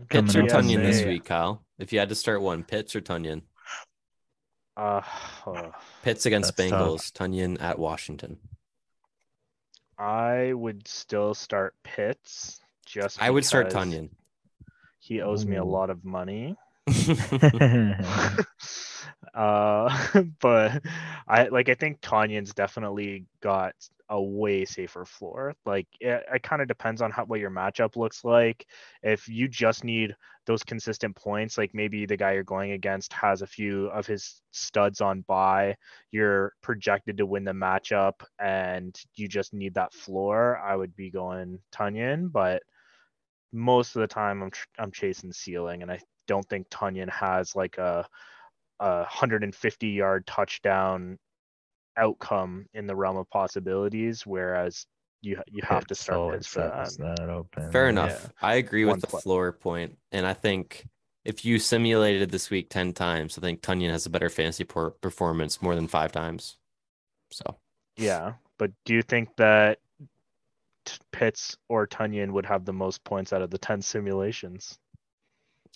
Pitts 0.08 0.34
or 0.34 0.42
Tonyan 0.42 0.82
this 0.82 1.02
May. 1.02 1.08
week, 1.08 1.24
Kyle? 1.24 1.64
If 1.78 1.92
you 1.92 1.98
had 1.98 2.08
to 2.08 2.14
start 2.14 2.40
one, 2.40 2.64
Pitts 2.64 2.96
or 2.96 3.00
Tonyan? 3.00 3.42
Uh, 4.76 5.02
uh, 5.46 5.70
Pitts 6.02 6.26
against 6.26 6.56
That's 6.56 6.70
tough. 6.70 6.80
Bengals, 6.80 7.12
Tonyan 7.12 7.60
at 7.60 7.78
Washington. 7.78 8.38
I 9.98 10.52
would 10.54 10.88
still 10.88 11.34
start 11.34 11.74
Pitts. 11.82 12.60
Just 12.86 13.22
I 13.22 13.30
would 13.30 13.44
start 13.44 13.68
because 13.68 13.86
Tonyan. 13.86 14.10
He 14.98 15.20
owes 15.20 15.44
me 15.44 15.56
a 15.56 15.64
lot 15.64 15.90
of 15.90 16.04
money. 16.04 16.56
Uh, 19.34 19.88
but 20.40 20.82
I 21.26 21.48
like 21.48 21.68
I 21.68 21.74
think 21.74 22.00
Tonyan's 22.00 22.54
definitely 22.54 23.26
got 23.40 23.74
a 24.08 24.20
way 24.20 24.64
safer 24.66 25.06
floor. 25.06 25.54
Like 25.64 25.86
it, 26.00 26.22
it 26.34 26.42
kind 26.42 26.60
of 26.60 26.68
depends 26.68 27.00
on 27.00 27.10
how 27.10 27.24
what 27.24 27.40
your 27.40 27.50
matchup 27.50 27.96
looks 27.96 28.24
like. 28.24 28.66
If 29.02 29.28
you 29.28 29.48
just 29.48 29.84
need 29.84 30.14
those 30.44 30.62
consistent 30.62 31.16
points, 31.16 31.56
like 31.56 31.70
maybe 31.72 32.04
the 32.04 32.16
guy 32.16 32.32
you're 32.32 32.42
going 32.42 32.72
against 32.72 33.12
has 33.14 33.40
a 33.40 33.46
few 33.46 33.86
of 33.86 34.06
his 34.06 34.42
studs 34.50 35.00
on 35.00 35.22
bye, 35.22 35.76
you're 36.10 36.52
projected 36.62 37.16
to 37.16 37.26
win 37.26 37.44
the 37.44 37.52
matchup, 37.52 38.14
and 38.38 38.94
you 39.14 39.28
just 39.28 39.54
need 39.54 39.74
that 39.74 39.94
floor. 39.94 40.58
I 40.58 40.76
would 40.76 40.94
be 40.94 41.10
going 41.10 41.58
Tonyan, 41.74 42.30
but 42.30 42.62
most 43.52 43.96
of 43.96 44.00
the 44.00 44.06
time 44.06 44.42
I'm 44.42 44.50
tr- 44.50 44.66
I'm 44.78 44.92
chasing 44.92 45.32
ceiling, 45.32 45.82
and 45.82 45.90
I 45.90 46.00
don't 46.26 46.48
think 46.48 46.68
Tonyan 46.70 47.10
has 47.10 47.54
like 47.54 47.78
a 47.78 48.06
a 48.82 48.98
150 49.00 49.88
yard 49.88 50.26
touchdown 50.26 51.18
outcome 51.96 52.66
in 52.74 52.86
the 52.86 52.96
realm 52.96 53.16
of 53.16 53.28
possibilities, 53.30 54.26
whereas 54.26 54.86
you 55.20 55.40
you 55.46 55.62
have 55.62 55.86
to 55.86 55.94
start 55.94 56.18
always 56.18 56.38
Pitts 56.38 56.48
for 56.48 56.60
that. 56.60 57.16
that 57.18 57.28
open. 57.30 57.70
Fair 57.70 57.84
yeah. 57.84 57.90
enough. 57.90 58.32
I 58.40 58.54
agree 58.56 58.84
One 58.84 58.94
with 58.94 59.02
the 59.02 59.06
play. 59.06 59.20
floor 59.20 59.52
point, 59.52 59.96
and 60.10 60.26
I 60.26 60.34
think 60.34 60.86
if 61.24 61.44
you 61.44 61.58
simulated 61.60 62.30
this 62.30 62.50
week 62.50 62.70
ten 62.70 62.92
times, 62.92 63.38
I 63.38 63.40
think 63.40 63.62
Tonyan 63.62 63.90
has 63.90 64.06
a 64.06 64.10
better 64.10 64.28
fantasy 64.28 64.64
por- 64.64 64.90
performance 65.00 65.62
more 65.62 65.74
than 65.76 65.86
five 65.86 66.10
times. 66.12 66.56
So 67.30 67.56
Yeah, 67.96 68.34
but 68.58 68.72
do 68.84 68.94
you 68.94 69.02
think 69.02 69.28
that 69.36 69.78
T- 70.84 70.98
Pitts 71.12 71.56
or 71.68 71.86
Tonyan 71.86 72.32
would 72.32 72.46
have 72.46 72.64
the 72.64 72.72
most 72.72 73.04
points 73.04 73.32
out 73.32 73.42
of 73.42 73.50
the 73.50 73.58
10 73.58 73.80
simulations? 73.82 74.76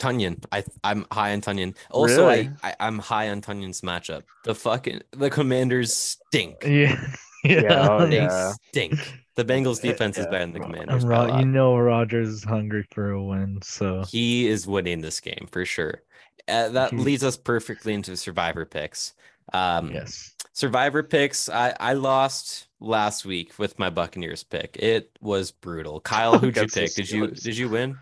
Tonyan, 0.00 0.44
I 0.52 0.64
I'm 0.84 1.06
high 1.10 1.32
on 1.32 1.40
Tonyan. 1.40 1.74
Also, 1.90 2.28
Really? 2.28 2.50
I, 2.62 2.70
I 2.70 2.76
I'm 2.80 2.98
high 2.98 3.30
on 3.30 3.40
Tonyan's 3.40 3.80
matchup. 3.80 4.22
The 4.44 4.54
fucking 4.54 5.00
the 5.12 5.30
Commanders 5.30 5.94
stink. 5.94 6.56
Yeah. 6.64 7.00
Yeah. 7.44 7.60
Yeah, 7.62 7.88
oh, 7.90 8.06
They 8.06 8.16
yeah. 8.16 8.52
stink. 8.68 8.94
The 9.36 9.44
Bengals 9.44 9.80
defense 9.88 10.18
is 10.18 10.26
better 10.26 10.38
than 10.40 10.52
the 10.52 10.58
Commanders. 10.60 11.04
And 11.04 11.10
by 11.12 11.24
a 11.26 11.28
Ro- 11.28 11.38
you 11.38 11.46
know 11.46 11.76
Rodgers 11.78 12.28
is 12.28 12.42
hungry 12.44 12.84
for 12.90 13.10
a 13.10 13.22
win, 13.22 13.60
so 13.62 14.02
He 14.10 14.48
is 14.48 14.66
winning 14.66 15.00
this 15.00 15.20
game 15.20 15.46
for 15.52 15.64
sure. 15.64 16.02
Uh, 16.48 16.70
that 16.70 16.90
He- 16.90 16.96
leads 16.96 17.22
us 17.22 17.36
perfectly 17.36 17.94
into 17.94 18.16
survivor 18.16 18.64
picks. 18.64 19.14
Um, 19.52 19.92
yes. 19.92 20.34
Survivor 20.54 21.02
picks. 21.04 21.48
I, 21.48 21.74
I 21.78 21.92
lost 21.92 22.66
last 22.80 23.24
week 23.24 23.56
with 23.58 23.78
my 23.78 23.90
Buccaneers 23.90 24.42
pick. 24.42 24.76
It 24.78 25.10
was 25.20 25.52
brutal. 25.52 26.00
Kyle, 26.00 26.38
who'd 26.40 26.56
you 26.56 26.66
pick? 26.66 26.94
Did 26.94 27.10
you 27.10 27.28
did 27.28 27.56
you 27.56 27.68
win? 27.68 27.96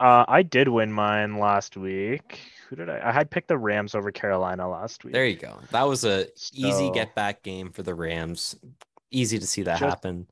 Uh, 0.00 0.24
I 0.28 0.42
did 0.42 0.68
win 0.68 0.92
mine 0.92 1.38
last 1.38 1.76
week. 1.76 2.40
Who 2.68 2.76
did 2.76 2.88
I? 2.88 3.00
I 3.08 3.12
had 3.12 3.30
picked 3.30 3.48
the 3.48 3.58
Rams 3.58 3.94
over 3.94 4.10
Carolina 4.12 4.68
last 4.68 5.04
week. 5.04 5.12
There 5.12 5.26
you 5.26 5.36
go. 5.36 5.58
That 5.70 5.82
was 5.82 6.04
a 6.04 6.26
easy 6.52 6.90
get 6.90 7.14
back 7.14 7.42
game 7.42 7.70
for 7.70 7.82
the 7.82 7.94
Rams. 7.94 8.56
Easy 9.10 9.38
to 9.38 9.46
see 9.46 9.62
that 9.62 9.78
Just- 9.78 9.88
happen. 9.90 10.26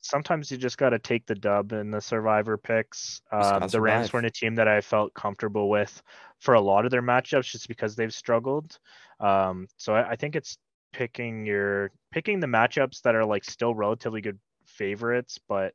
sometimes 0.00 0.50
you 0.50 0.56
just 0.56 0.78
got 0.78 0.90
to 0.90 0.98
take 0.98 1.26
the 1.26 1.34
dub 1.34 1.72
in 1.72 1.90
the 1.90 2.00
survivor 2.00 2.56
picks. 2.56 3.20
Um, 3.32 3.66
the 3.68 3.80
Rams 3.80 4.12
weren't 4.12 4.26
a 4.26 4.30
team 4.30 4.54
that 4.54 4.68
I 4.68 4.80
felt 4.80 5.12
comfortable 5.14 5.68
with 5.68 6.00
for 6.38 6.54
a 6.54 6.60
lot 6.60 6.84
of 6.84 6.90
their 6.90 7.02
matchups 7.02 7.50
just 7.50 7.66
because 7.68 7.96
they've 7.96 8.14
struggled. 8.14 8.78
Um, 9.18 9.66
so 9.76 9.94
I, 9.94 10.10
I 10.10 10.16
think 10.16 10.36
it's 10.36 10.56
picking 10.92 11.44
your 11.44 11.90
picking 12.12 12.38
the 12.40 12.46
matchups 12.46 13.02
that 13.02 13.14
are 13.14 13.24
like 13.24 13.44
still 13.44 13.74
relatively 13.74 14.20
good 14.20 14.38
favorites, 14.66 15.38
but 15.48 15.74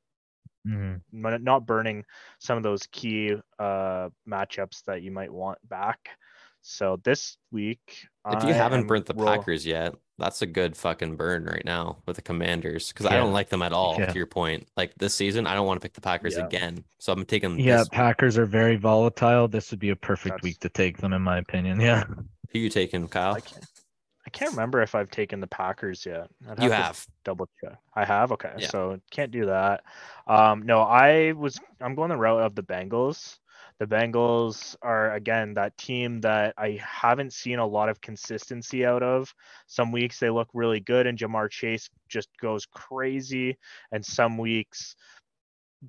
Mhm. 0.68 1.02
not 1.12 1.66
burning 1.66 2.06
some 2.40 2.58
of 2.58 2.64
those 2.64 2.88
key 2.92 3.34
uh, 3.60 4.10
matchups 4.28 4.84
that 4.86 5.02
you 5.02 5.12
might 5.12 5.32
want 5.32 5.58
back. 5.68 6.10
So 6.66 6.98
this 7.04 7.36
week, 7.52 8.08
If 8.26 8.44
you 8.44 8.50
I 8.52 8.54
haven't 8.54 8.88
burnt 8.88 9.06
the 9.06 9.14
roll- 9.14 9.28
Packers 9.28 9.66
yet, 9.66 9.96
that's 10.18 10.42
a 10.42 10.46
good 10.46 10.78
fucking 10.78 11.18
burn 11.18 11.44
right 11.44 11.66
now 11.66 11.98
with 12.06 12.16
the 12.16 12.22
Commanders 12.22 12.88
because 12.94 13.06
I 13.06 13.18
don't 13.18 13.34
like 13.34 13.50
them 13.50 13.62
at 13.62 13.74
all. 13.74 13.98
Yeah. 14.00 14.06
To 14.06 14.16
your 14.18 14.28
point, 14.28 14.70
like 14.78 14.94
this 14.96 15.14
season, 15.14 15.46
I 15.46 15.56
don't 15.56 15.68
want 15.68 15.82
to 15.82 15.86
pick 15.86 15.92
the 15.94 16.00
Packers 16.00 16.38
Yeah. 16.38 16.46
again. 16.46 16.86
So 17.00 17.12
I'm 17.12 17.26
taking 17.26 17.60
Yeah, 17.60 17.78
this 17.80 17.86
week. 17.88 17.92
Packers 17.92 18.38
are 18.38 18.46
very 18.46 18.78
volatile. 18.78 19.50
This 19.50 19.72
would 19.72 19.80
be 19.82 19.90
a 19.90 19.96
perfect 19.98 20.36
That's- 20.36 20.44
week 20.44 20.60
to 20.60 20.70
take 20.70 21.00
them, 21.00 21.12
in 21.12 21.22
my 21.22 21.38
opinion. 21.40 21.82
Yeah. 21.82 22.06
Who 22.54 22.60
you 22.60 22.70
taking, 22.70 23.10
Kyle? 23.10 23.34
I 23.34 23.42
can't, 23.42 23.66
I 23.66 23.73
can't 24.34 24.52
remember 24.52 24.82
if 24.82 24.96
I've 24.96 25.10
taken 25.10 25.40
the 25.40 25.48
Packers 25.48 26.06
yet. 26.06 26.28
I'd 26.50 26.62
You 26.62 26.72
have. 26.72 27.06
double 27.24 27.48
check. 27.64 27.78
I 27.96 28.04
have. 28.06 28.32
Okay, 28.34 28.54
Yeah. 28.58 28.68
so 28.68 29.00
can't 29.12 29.32
do 29.32 29.46
that. 29.46 29.84
Um, 30.28 30.64
no, 30.64 30.82
I 30.82 31.32
was. 31.34 31.60
I'm 31.80 31.96
going 31.96 32.10
the 32.10 32.18
route 32.18 32.42
of 32.42 32.56
the 32.56 32.64
Bengals. 32.64 33.40
The 33.80 33.88
Bengals 33.88 34.76
are 34.82 35.14
again 35.14 35.54
that 35.56 35.78
team 35.78 36.22
that 36.22 36.54
I 36.58 36.80
haven't 36.84 37.34
seen 37.34 37.60
a 37.60 37.66
lot 37.66 37.90
of 37.90 38.00
consistency 38.02 38.86
out 38.86 39.02
of. 39.04 39.34
Some 39.68 39.92
weeks 39.92 40.20
they 40.20 40.30
look 40.30 40.48
really 40.54 40.80
good 40.80 41.08
and 41.08 41.18
Ja'Marr 41.18 41.50
Chase 41.50 41.90
just 42.08 42.30
goes 42.40 42.66
crazy, 42.66 43.58
and 43.92 44.06
some 44.06 44.38
weeks 44.38 44.96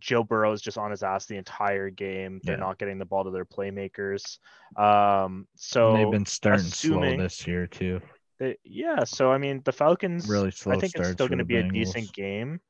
Joe 0.01 0.25
Burrow 0.25 0.51
is 0.53 0.61
just 0.61 0.77
on 0.77 0.91
his 0.91 1.05
ass 1.05 1.27
the 1.27 1.37
entire 1.37 1.89
game. 1.89 2.41
They're 2.43 2.57
Yeah. 2.57 2.61
not 2.65 2.79
getting 2.79 2.99
the 2.99 3.05
ball 3.05 3.23
to 3.25 3.31
their 3.31 3.45
playmakers. 3.45 4.39
Um, 4.77 5.47
so 5.55 5.91
And 5.95 5.99
they've 6.05 6.11
been 6.11 6.27
starting 6.27 6.67
assuming- 6.67 7.15
slow 7.17 7.23
this 7.23 7.47
year 7.47 7.67
too. 7.69 8.01
They, 8.39 8.57
yeah, 8.65 9.05
so 9.05 9.31
I 9.31 9.39
mean 9.39 9.63
the 9.65 9.73
Falcons 9.73 10.29
Really 10.29 10.51
slow 10.51 10.75
I 10.75 10.79
think 10.79 10.95
it's 10.97 11.11
still 11.11 11.29
going 11.29 11.39
to 11.39 11.45
the 11.45 11.49
be 11.49 11.57
a 11.57 11.71
decent 11.71 12.13
game, 12.13 12.61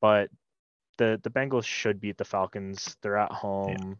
but 0.00 0.30
the 0.98 1.20
the 1.22 1.30
Bengals 1.30 1.64
should 1.64 2.00
beat 2.00 2.16
the 2.16 2.24
Falcons. 2.24 2.96
They're 3.02 3.18
at 3.18 3.32
home. 3.32 3.98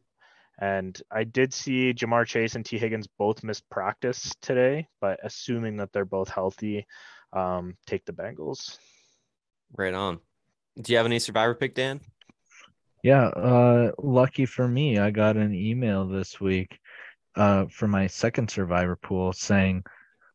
And 0.62 1.00
I 1.10 1.24
did 1.24 1.54
see 1.54 1.94
Ja'Marr 1.94 2.26
Chase 2.26 2.54
and 2.54 2.64
Tee 2.66 2.76
Higgins 2.76 3.08
both 3.18 3.42
missed 3.42 3.68
practice 3.70 4.30
today, 4.42 4.88
but 5.00 5.18
assuming 5.22 5.78
that 5.78 5.90
they're 5.90 6.04
both 6.04 6.28
healthy, 6.28 6.86
um, 7.32 7.78
take 7.86 8.04
the 8.04 8.12
Bengals. 8.12 8.78
Right 9.72 9.94
on. 9.94 10.20
Do 10.78 10.92
you 10.92 10.98
have 10.98 11.06
any 11.06 11.18
survivor 11.18 11.54
pick, 11.54 11.74
Dan? 11.74 12.00
Yeah, 13.02 13.28
uh 13.28 13.92
lucky 13.98 14.44
for 14.44 14.68
me, 14.68 14.98
I 14.98 15.10
got 15.10 15.36
an 15.36 15.54
email 15.54 16.06
this 16.06 16.38
week 16.40 16.78
uh 17.36 17.64
for 17.70 17.88
my 17.88 18.06
second 18.06 18.50
survivor 18.50 18.96
pool 18.96 19.32
saying, 19.32 19.82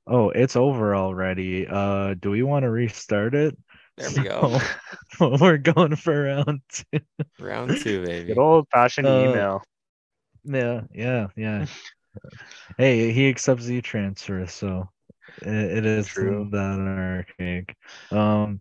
"Oh, 0.08 0.30
it's 0.30 0.56
over 0.56 0.96
already. 0.96 1.68
Uh 1.68 2.16
do 2.16 2.32
we 2.32 2.44
want 2.44 2.64
to 2.64 2.70
restart 2.70 3.36
it?" 3.36 3.58
There 3.98 4.10
we 4.16 4.24
go. 4.24 4.60
So, 5.18 5.38
we're 5.40 5.58
going 5.58 5.96
for 5.96 6.24
round 6.24 6.62
two. 6.70 7.00
Round 7.40 7.78
two, 7.78 8.06
baby. 8.06 8.28
Good 8.28 8.38
old 8.38 8.68
fashioned 8.70 9.08
Uh, 9.08 9.30
email. 9.30 9.64
Yeah, 10.44 10.82
yeah, 10.94 11.28
yeah. 11.36 11.66
hey, 12.78 13.12
he 13.12 13.30
accepts 13.30 13.70
e 13.70 13.82
transfer, 13.82 14.46
so 14.48 14.90
it, 15.42 15.78
it 15.78 15.86
is 15.86 16.08
True. 16.08 16.48
that 16.52 16.80
archaic. 16.80 17.76
Um, 18.12 18.60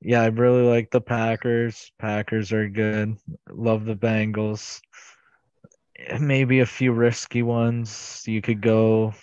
yeah, 0.00 0.22
I 0.22 0.26
really 0.26 0.62
like 0.62 0.90
the 0.90 1.00
Packers. 1.00 1.90
Packers 1.98 2.52
are 2.52 2.68
good. 2.68 3.16
Love 3.50 3.84
the 3.84 3.94
Bengals. 3.94 4.80
Maybe 6.18 6.60
a 6.60 6.66
few 6.66 6.92
risky 6.92 7.42
ones. 7.42 8.22
You 8.26 8.40
could 8.42 8.60
go 8.60 9.14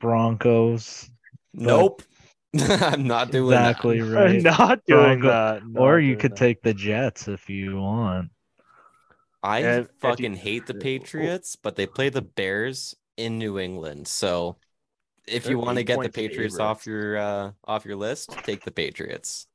Broncos, 0.00 1.10
Nope. 1.54 2.02
I'm 2.58 3.06
not 3.06 3.30
doing 3.30 3.52
exactly 3.52 4.00
that. 4.02 4.10
right. 4.10 4.42
not 4.42 4.84
doing 4.86 5.20
Bronco- 5.20 5.60
that. 5.74 5.80
or 5.80 5.98
you 6.00 6.16
could 6.16 6.32
that. 6.32 6.36
take 6.38 6.62
the 6.62 6.72
Jets 6.74 7.28
if 7.28 7.48
you 7.50 7.76
want. 7.76 8.30
I 9.42 9.58
If- 9.60 9.66
if 9.66 9.78
you- 9.86 9.88
fucking 10.00 10.34
hate 10.36 10.66
the 10.66 10.74
Patriots, 10.74 11.56
but 11.56 11.76
they 11.76 11.86
play 11.86 12.08
the 12.08 12.22
Bears 12.22 12.94
in 13.16 13.38
New 13.38 13.58
England. 13.58 14.08
So 14.08 14.56
if 15.26 15.46
you 15.48 15.58
want 15.58 15.76
to 15.76 15.84
get 15.84 15.96
the 15.98 16.04
eight-point 16.06 16.14
Patriots 16.14 16.58
off 16.58 16.86
your 16.86 17.18
uh 17.18 17.50
off 17.64 17.84
your 17.84 17.96
list, 17.96 18.30
take 18.44 18.64
the 18.64 18.70
Patriots. 18.70 19.46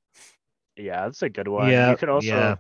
Yeah, 0.76 1.06
that's 1.06 1.22
a 1.24 1.30
good 1.30 1.48
one. 1.48 1.70
yeah, 1.72 1.92
you 1.92 1.98
could 1.98 2.10
also 2.10 2.28
yeah, 2.28 2.56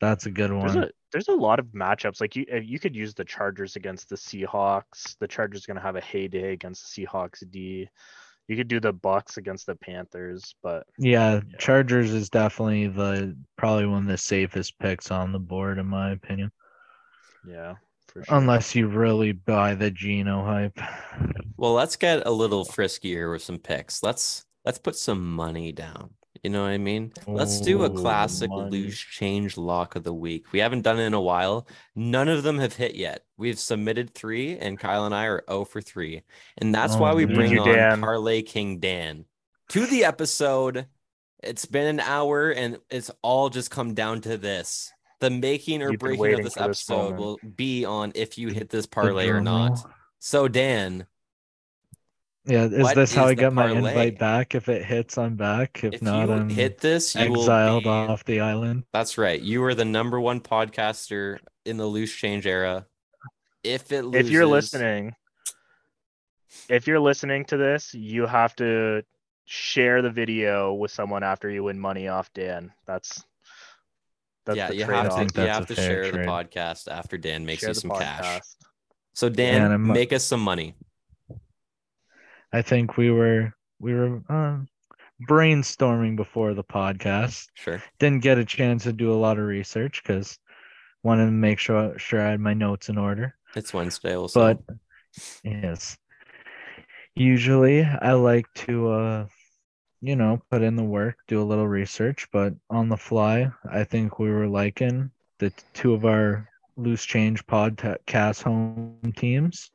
that's 0.00 0.26
a 0.26 0.30
good 0.30 0.50
There's 0.50 0.74
one. 0.74 0.84
a 0.84 0.90
there's 1.12 1.28
a 1.28 1.32
lot 1.32 1.58
of 1.58 1.66
matchups. 1.66 2.20
Like 2.20 2.36
you 2.36 2.44
uh, 2.52 2.56
you 2.56 2.78
could 2.78 2.94
use 2.96 3.14
the 3.14 3.24
Chargers 3.24 3.76
against 3.76 4.08
the 4.08 4.16
Seahawks. 4.16 5.16
The 5.18 5.28
Chargers 5.28 5.66
gonna 5.66 5.80
have 5.80 5.96
a 5.96 6.00
heyday 6.00 6.52
against 6.52 6.94
the 6.94 7.06
Seahawks 7.06 7.42
D. 7.50 7.88
You 8.48 8.56
could 8.56 8.68
do 8.68 8.80
the 8.80 8.94
Bucs 8.94 9.36
against 9.36 9.66
the 9.66 9.74
Panthers, 9.74 10.54
but 10.62 10.86
Yeah, 10.98 11.34
Yeah. 11.34 11.40
Chargers 11.58 12.12
is 12.12 12.30
definitely 12.30 12.86
the 12.88 13.36
probably 13.56 13.86
one 13.86 14.04
of 14.04 14.08
the 14.08 14.16
safest 14.16 14.78
picks 14.78 15.10
on 15.10 15.32
the 15.32 15.38
board 15.38 15.78
in 15.78 15.86
my 15.86 16.12
opinion. 16.12 16.50
yeah, 17.46 17.74
for 18.06 18.24
sure. 18.24 18.36
Unless 18.36 18.74
you 18.74 18.88
really 18.88 19.32
buy 19.32 19.74
the 19.74 19.90
Geno 19.90 20.44
hype. 20.44 20.78
Well, 21.60 21.72
let's 21.72 21.96
get 21.96 22.24
a 22.24 22.30
little 22.30 22.64
friskier 22.64 23.32
with 23.32 23.42
some 23.42 23.58
picks. 23.58 24.00
Let's 24.00 24.44
let's 24.64 24.78
put 24.78 24.94
some 24.94 25.34
money 25.34 25.72
down. 25.72 26.10
You 26.42 26.50
know 26.50 26.62
what 26.62 26.70
I 26.70 26.78
mean? 26.78 27.12
Let's 27.26 27.60
do 27.60 27.82
a 27.82 27.86
oh, 27.86 27.90
classic 27.90 28.50
money. 28.50 28.70
loose 28.70 28.98
change 28.98 29.56
lock 29.56 29.96
of 29.96 30.04
the 30.04 30.14
week. 30.14 30.52
We 30.52 30.60
haven't 30.60 30.82
done 30.82 30.98
it 30.98 31.04
in 31.04 31.14
a 31.14 31.20
while. 31.20 31.66
None 31.94 32.28
of 32.28 32.42
them 32.42 32.58
have 32.58 32.74
hit 32.74 32.94
yet. 32.94 33.24
We've 33.36 33.58
submitted 33.58 34.14
three, 34.14 34.58
and 34.58 34.78
Kyle 34.78 35.06
and 35.06 35.14
I 35.14 35.26
are 35.26 35.44
0 35.48 35.64
for 35.64 35.80
3. 35.80 36.22
And 36.58 36.74
that's 36.74 36.94
Oh, 36.94 36.98
why 36.98 37.14
we 37.14 37.24
bring 37.24 37.58
on 37.58 37.68
Dan. 37.68 38.00
Parlay 38.00 38.42
King 38.42 38.78
Dan 38.78 39.24
to 39.70 39.86
the 39.86 40.04
episode. 40.04 40.86
It's 41.42 41.66
been 41.66 41.86
an 41.86 42.00
hour, 42.00 42.50
and 42.50 42.78
it's 42.90 43.10
all 43.22 43.48
just 43.48 43.70
come 43.70 43.94
down 43.94 44.20
to 44.22 44.36
this. 44.36 44.92
The 45.20 45.30
making 45.30 45.82
or 45.82 45.90
You've 45.90 46.00
breaking 46.00 46.34
of 46.34 46.44
this 46.44 46.54
for 46.54 46.68
this 46.68 46.90
episode 46.90 47.16
will 47.16 47.38
be 47.56 47.84
on 47.84 48.12
if 48.14 48.38
you 48.38 48.48
hit 48.48 48.70
this 48.70 48.86
parlay 48.86 49.28
or 49.28 49.40
not. 49.40 49.78
So, 50.18 50.48
Dan, 50.48 51.06
Yeah, 52.48 52.64
is 52.64 52.82
What 52.82 52.94
this 52.94 53.14
how 53.14 53.26
I 53.26 53.28
the 53.28 53.34
get 53.42 53.52
my 53.52 53.70
invite 53.70 54.18
back? 54.18 54.54
If 54.54 54.70
it 54.70 54.82
hits, 54.82 55.18
I'm 55.18 55.36
back. 55.36 55.84
If, 55.84 55.94
If 55.94 56.02
not, 56.02 56.28
you 56.28 56.34
I'm 56.34 56.48
hit 56.48 56.78
this, 56.78 57.14
you 57.14 57.30
will 57.30 57.42
exiled 57.42 57.84
be 57.84 57.90
off 57.90 58.24
the 58.24 58.40
island. 58.40 58.84
That's 58.92 59.18
right. 59.18 59.40
You 59.40 59.62
are 59.64 59.74
the 59.74 59.84
number 59.84 60.18
one 60.18 60.40
podcaster 60.40 61.38
in 61.66 61.76
the 61.76 61.84
loose 61.86 62.14
change 62.14 62.46
era. 62.46 62.86
If 63.62 63.92
it 63.92 64.02
loses, 64.02 64.26
If 64.26 64.32
you're 64.32 64.46
listening, 64.46 65.14
if 66.70 66.86
you're 66.86 67.00
listening 67.00 67.44
to 67.46 67.58
this, 67.58 67.92
you 67.92 68.24
have 68.26 68.56
to 68.56 69.02
share 69.44 70.00
the 70.00 70.10
video 70.10 70.72
with 70.72 70.90
someone 70.90 71.22
after 71.22 71.50
you 71.50 71.64
win 71.64 71.78
money 71.78 72.08
off 72.08 72.32
Dan. 72.32 72.72
That's 72.86 73.24
that's 74.46 74.56
yeah, 74.56 74.68
the 74.68 74.76
you 74.76 74.84
trade-off. 74.86 75.04
have 75.04 75.14
think 75.16 75.32
to 75.34 75.42
you 75.42 75.48
have 75.48 75.66
to 75.66 75.74
fair 75.74 76.04
share 76.04 76.12
the 76.12 76.18
podcast 76.20 76.88
after 76.88 77.18
Dan 77.18 77.44
makes 77.44 77.60
Share 77.60 77.70
you 77.70 77.74
the 77.74 77.80
some 77.80 77.90
cash. 77.90 78.40
So 79.12 79.28
Dan, 79.28 79.62
and 79.64 79.72
I'm- 79.72 79.86
make 79.86 80.14
us 80.14 80.24
some 80.24 80.40
money. 80.40 80.74
I 82.52 82.62
think 82.62 82.96
we 82.96 83.10
were 83.10 83.52
we 83.78 83.94
were 83.94 84.22
um, 84.28 84.68
brainstorming 85.28 86.16
before 86.16 86.54
the 86.54 86.64
podcast. 86.64 87.48
Sure. 87.54 87.82
Didn't 87.98 88.22
get 88.22 88.38
a 88.38 88.44
chance 88.44 88.84
to 88.84 88.92
do 88.92 89.12
a 89.12 89.14
lot 89.14 89.38
of 89.38 89.44
research 89.44 90.02
because 90.02 90.38
wanted 91.02 91.26
to 91.26 91.32
make 91.32 91.58
sure 91.58 91.98
sure 91.98 92.20
I 92.20 92.30
had 92.30 92.40
my 92.40 92.54
notes 92.54 92.88
in 92.88 92.98
order. 92.98 93.34
It's 93.54 93.74
Wednesday 93.74 94.16
also. 94.16 94.40
But 94.40 94.76
yes, 95.44 95.96
usually 97.14 97.84
I 97.84 98.12
like 98.12 98.46
to 98.66 98.90
uh 98.90 99.26
you 100.00 100.16
know 100.16 100.40
put 100.50 100.62
in 100.62 100.76
the 100.76 100.84
work, 100.84 101.16
do 101.26 101.42
a 101.42 101.44
little 101.44 101.68
research, 101.68 102.28
but 102.32 102.54
on 102.70 102.88
the 102.88 102.96
fly, 102.96 103.50
I 103.70 103.84
think 103.84 104.18
we 104.18 104.30
were 104.30 104.48
liking 104.48 105.10
the 105.38 105.52
two 105.74 105.94
of 105.94 106.04
our 106.04 106.48
loose 106.76 107.04
change 107.04 107.44
podcast 107.46 108.42
home 108.42 109.12
teams. 109.16 109.70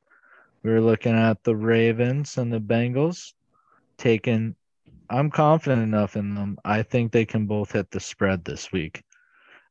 We 0.64 0.72
were 0.72 0.82
looking 0.82 1.14
at 1.16 1.44
the 1.44 1.56
Ravens 1.56 2.38
and 2.38 2.52
the 2.52 2.60
Bengals, 2.60 3.34
taking. 3.98 4.56
I'm 5.10 5.30
confident 5.30 5.84
enough 5.84 6.16
in 6.16 6.34
them. 6.34 6.58
I 6.64 6.82
think 6.82 7.12
they 7.12 7.26
can 7.26 7.46
both 7.46 7.74
hit 7.74 7.92
the 7.92 8.00
spread 8.00 8.44
this 8.46 8.72
week. 8.72 9.04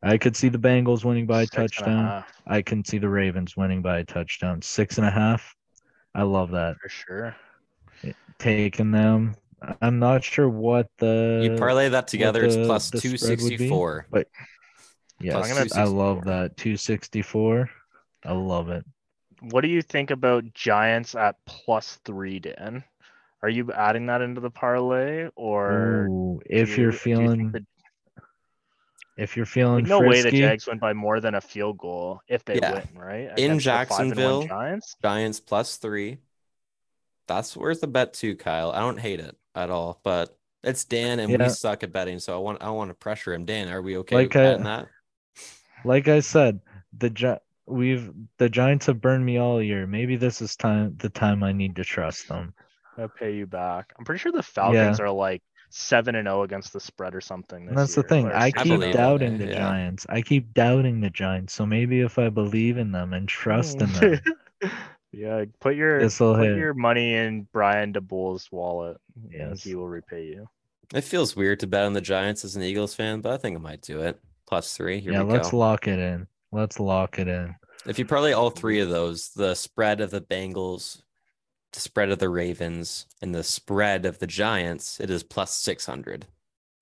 I 0.03 0.19
could 0.19 0.37
see 0.37 0.49
the 0.49 0.59
Bengals 0.59 1.05
winning 1.05 1.27
by 1.27 1.43
a 1.43 1.47
Six 1.47 1.55
touchdown. 1.57 2.05
half, 2.07 2.43
I 2.47 2.61
can 2.61 2.85
see 2.85 2.99
the 2.99 3.09
Ravens 3.09 3.57
winning 3.57 3.81
by 3.83 3.99
a 4.01 4.05
touchdown. 4.05 4.61
Six 4.61 4.99
and 4.99 5.07
a 5.07 5.11
half. 5.11 5.55
I 6.15 6.23
love 6.23 6.51
that. 6.51 6.77
for 6.83 6.89
sure. 6.89 7.37
Taking 8.39 8.91
them. 8.91 9.35
I'm 9.81 9.99
not 10.01 10.25
sure 10.25 10.49
what 10.49 10.89
the 10.99 11.49
you 11.53 11.57
parlay 11.57 11.89
that 11.89 12.09
together, 12.09 12.45
it's 12.45 12.57
the- 12.57 12.65
plus 12.67 12.91
the 12.91 13.01
two 13.01 13.17
spread 13.17 13.41
would 13.41 13.59
be, 13.59 13.69
but 14.11 14.29
yeah, 15.21 15.35
plus 15.35 15.51
I'm 15.51 15.69
gonna- 15.69 15.81
I 15.81 15.85
love 15.85 16.25
that 16.25 16.57
264. 16.57 17.71
I 18.25 18.33
love 18.33 18.69
it. 18.71 18.85
What 19.51 19.63
do 19.63 19.69
you 19.69 19.83
think 19.83 20.11
about 20.11 20.53
Giants 20.55 21.15
at 21.15 21.37
plus 21.47 21.99
three, 22.05 22.39
Dan? 22.39 22.85
Are 23.43 23.49
you 23.49 23.73
adding 23.73 24.07
that 24.07 24.21
into 24.23 24.41
the 24.41 24.51
parlay, 24.51 25.29
or 25.35 26.07
Ooh, 26.09 26.41
if 26.47 26.71
you- 26.77 26.85
you're 26.85 26.91
do 26.93 26.97
you 26.97 26.99
feeling 26.99 27.51
the- 27.53 27.67
if 29.17 29.37
you're 29.37 29.45
feeling 29.47 29.85
like, 29.85 29.89
no 29.89 30.01
way 30.01 30.23
the 30.23 30.31
Jags 30.31 30.67
win 30.67 30.79
by 30.79 30.93
more 30.93 31.21
than 31.21 31.35
a 31.35 31.41
field 31.41 31.77
goal 31.79 32.21
if 32.29 32.45
they 32.45 32.55
Yeah. 32.57 32.75
win, 32.75 32.89
right? 32.99 33.21
In 33.39 33.53
Against 33.53 33.65
the 33.65 33.71
five 33.71 33.91
and 33.91 33.91
one 33.91 34.09
Jacksonville, 34.09 34.43
Giants. 34.47 34.97
Giants 35.03 35.41
plus 35.41 35.77
three. 35.77 36.19
That's 37.27 37.57
worth 37.57 37.83
a 37.83 37.87
bet 37.89 38.15
too, 38.15 38.37
Kyle. 38.37 38.71
I 38.73 38.79
don't 38.81 38.99
hate 38.99 39.21
it 39.21 39.37
at 39.55 39.71
all, 39.71 40.01
but 40.05 40.39
it's 40.63 40.85
Dan 40.85 41.19
and 41.19 41.37
we 41.37 41.49
suck 41.51 41.83
at 41.83 41.93
betting, 41.93 42.21
so 42.21 42.35
I 42.35 42.39
want 42.39 42.63
I 42.63 42.71
want 42.71 42.91
to 42.91 42.95
pressure 42.95 43.35
him. 43.35 43.45
Dan, 43.45 43.69
are 43.69 43.83
we 43.83 43.97
okay 43.99 44.15
Like 44.17 44.35
with 44.35 44.61
I- 44.61 44.63
that? 44.63 44.89
like 45.85 46.09
I 46.09 46.21
said, 46.21 46.61
the 46.97 47.11
Gi- 47.11 47.39
we've 47.67 48.11
the 48.39 48.49
Giants 48.49 48.87
have 48.87 49.01
burned 49.01 49.25
me 49.25 49.39
all 49.39 49.63
year. 49.63 49.87
Maybe 49.87 50.17
this 50.17 50.41
is 50.43 50.57
time 50.57 50.95
the 50.99 51.09
time 51.09 51.43
I 51.43 51.53
need 51.53 51.77
to 51.77 51.85
trust 51.85 52.29
them. 52.29 52.55
I'll 52.99 53.09
pay 53.09 53.35
you 53.35 53.47
back. 53.47 53.93
I'm 53.99 54.05
pretty 54.05 54.19
sure 54.19 54.33
the 54.33 54.43
Falcons 54.43 55.01
are 55.01 55.11
like 55.11 55.43
seven 55.71 56.15
and 56.15 56.27
zero 56.27 56.43
against 56.43 56.73
the 56.75 56.81
spread 56.81 57.15
or 57.15 57.21
something. 57.23 57.67
And 57.69 57.77
this 57.77 57.95
that's 57.95 57.95
the 57.95 58.03
thing. 58.03 58.27
or 58.27 58.37
I 58.37 58.51
keep 58.51 58.61
and 58.73 58.81
believe 58.81 58.83
oh. 58.83 58.93
that, 58.93 58.99
doubting 58.99 59.39
the 59.39 59.47
Yeah. 59.47 59.59
Giants. 59.59 60.07
I 60.11 60.21
keep 60.21 60.53
doubting 60.53 61.01
the 61.01 61.09
Giants. 61.11 61.55
So 61.55 61.65
maybe 61.65 62.01
if 62.01 62.19
I 62.19 62.29
believe 62.29 62.77
in 62.77 62.93
them 62.93 63.15
and 63.15 63.27
trust 63.29 63.81
in 63.81 63.91
them, 63.95 64.21
yeah, 65.13 65.45
put 65.61 65.75
your 65.77 66.01
put 66.11 66.43
hit. 66.43 66.57
your 66.59 66.75
money 66.75 67.15
in 67.15 67.49
Brian 67.53 67.93
Daboll's 67.93 68.51
wallet. 68.53 68.99
and 69.33 69.33
Yes. 69.51 69.63
he 69.63 69.75
will 69.75 69.89
repay 69.89 70.27
you. 70.27 70.47
It 70.95 71.05
feels 71.05 71.35
weird 71.35 71.61
to 71.61 71.67
bet 71.67 71.87
on 71.87 71.95
the 71.95 72.03
Giants 72.03 72.45
as 72.45 72.55
an 72.57 72.63
Eagles 72.63 72.95
fan, 72.95 73.23
but 73.23 73.33
I 73.33 73.39
think 73.39 73.57
I 73.57 73.61
might 73.61 73.81
do 73.81 74.03
it. 74.03 74.21
Plus 74.47 74.77
three. 74.77 75.01
Here 75.01 75.13
yeah, 75.13 75.23
we 75.23 75.33
let's 75.33 75.51
go. 75.51 75.57
lock 75.57 75.89
it 75.89 75.99
in. 75.99 76.27
Let's 76.53 76.79
lock 76.79 77.19
it 77.19 77.29
in. 77.29 77.55
If 77.87 77.99
you 77.99 78.05
parlay 78.05 78.33
all 78.33 78.51
three 78.51 78.81
of 78.81 78.91
those, 78.91 79.31
the 79.31 79.55
spread 79.55 80.01
of 80.01 80.11
the 80.11 80.21
Bengals, 80.21 81.03
the 81.73 81.81
spread 81.81 82.11
of 82.11 82.19
the 82.19 82.29
Ravens, 82.29 83.07
and 83.23 83.35
the 83.35 83.43
spread 83.43 84.05
of 84.05 84.19
the 84.19 84.27
Giants, 84.27 85.01
it 85.01 85.11
is 85.11 85.23
plus 85.23 85.55
six 85.55 85.87
hundred. 85.87 86.27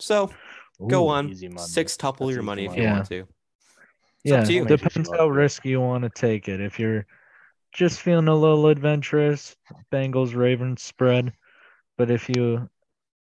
So 0.01 0.31
go 0.87 1.09
on, 1.09 1.35
six 1.59 1.97
tuple 1.97 2.19
That's 2.19 2.33
your 2.33 2.41
easy 2.41 2.47
money 2.47 2.65
if 2.67 2.77
you 2.77 2.83
Yeah. 2.83 2.93
want 2.93 3.07
to. 3.07 3.21
It's 3.21 3.29
Yeah, 4.25 4.41
up 4.41 4.45
to 4.47 4.53
you. 4.53 4.65
Depends 4.67 5.09
how 5.17 5.29
risky 5.29 5.71
you 5.71 5.81
want 5.81 6.05
to 6.05 6.11
take 6.11 6.49
it. 6.49 6.61
If 6.61 6.79
you're 6.79 7.07
just 7.73 8.01
feeling 8.01 8.29
a 8.29 8.35
little 8.35 8.67
adventurous, 8.67 9.57
Bengals 9.93 10.35
Ravens 10.35 10.83
spread. 10.83 11.33
But 11.97 12.11
if 12.11 12.29
you 12.29 12.69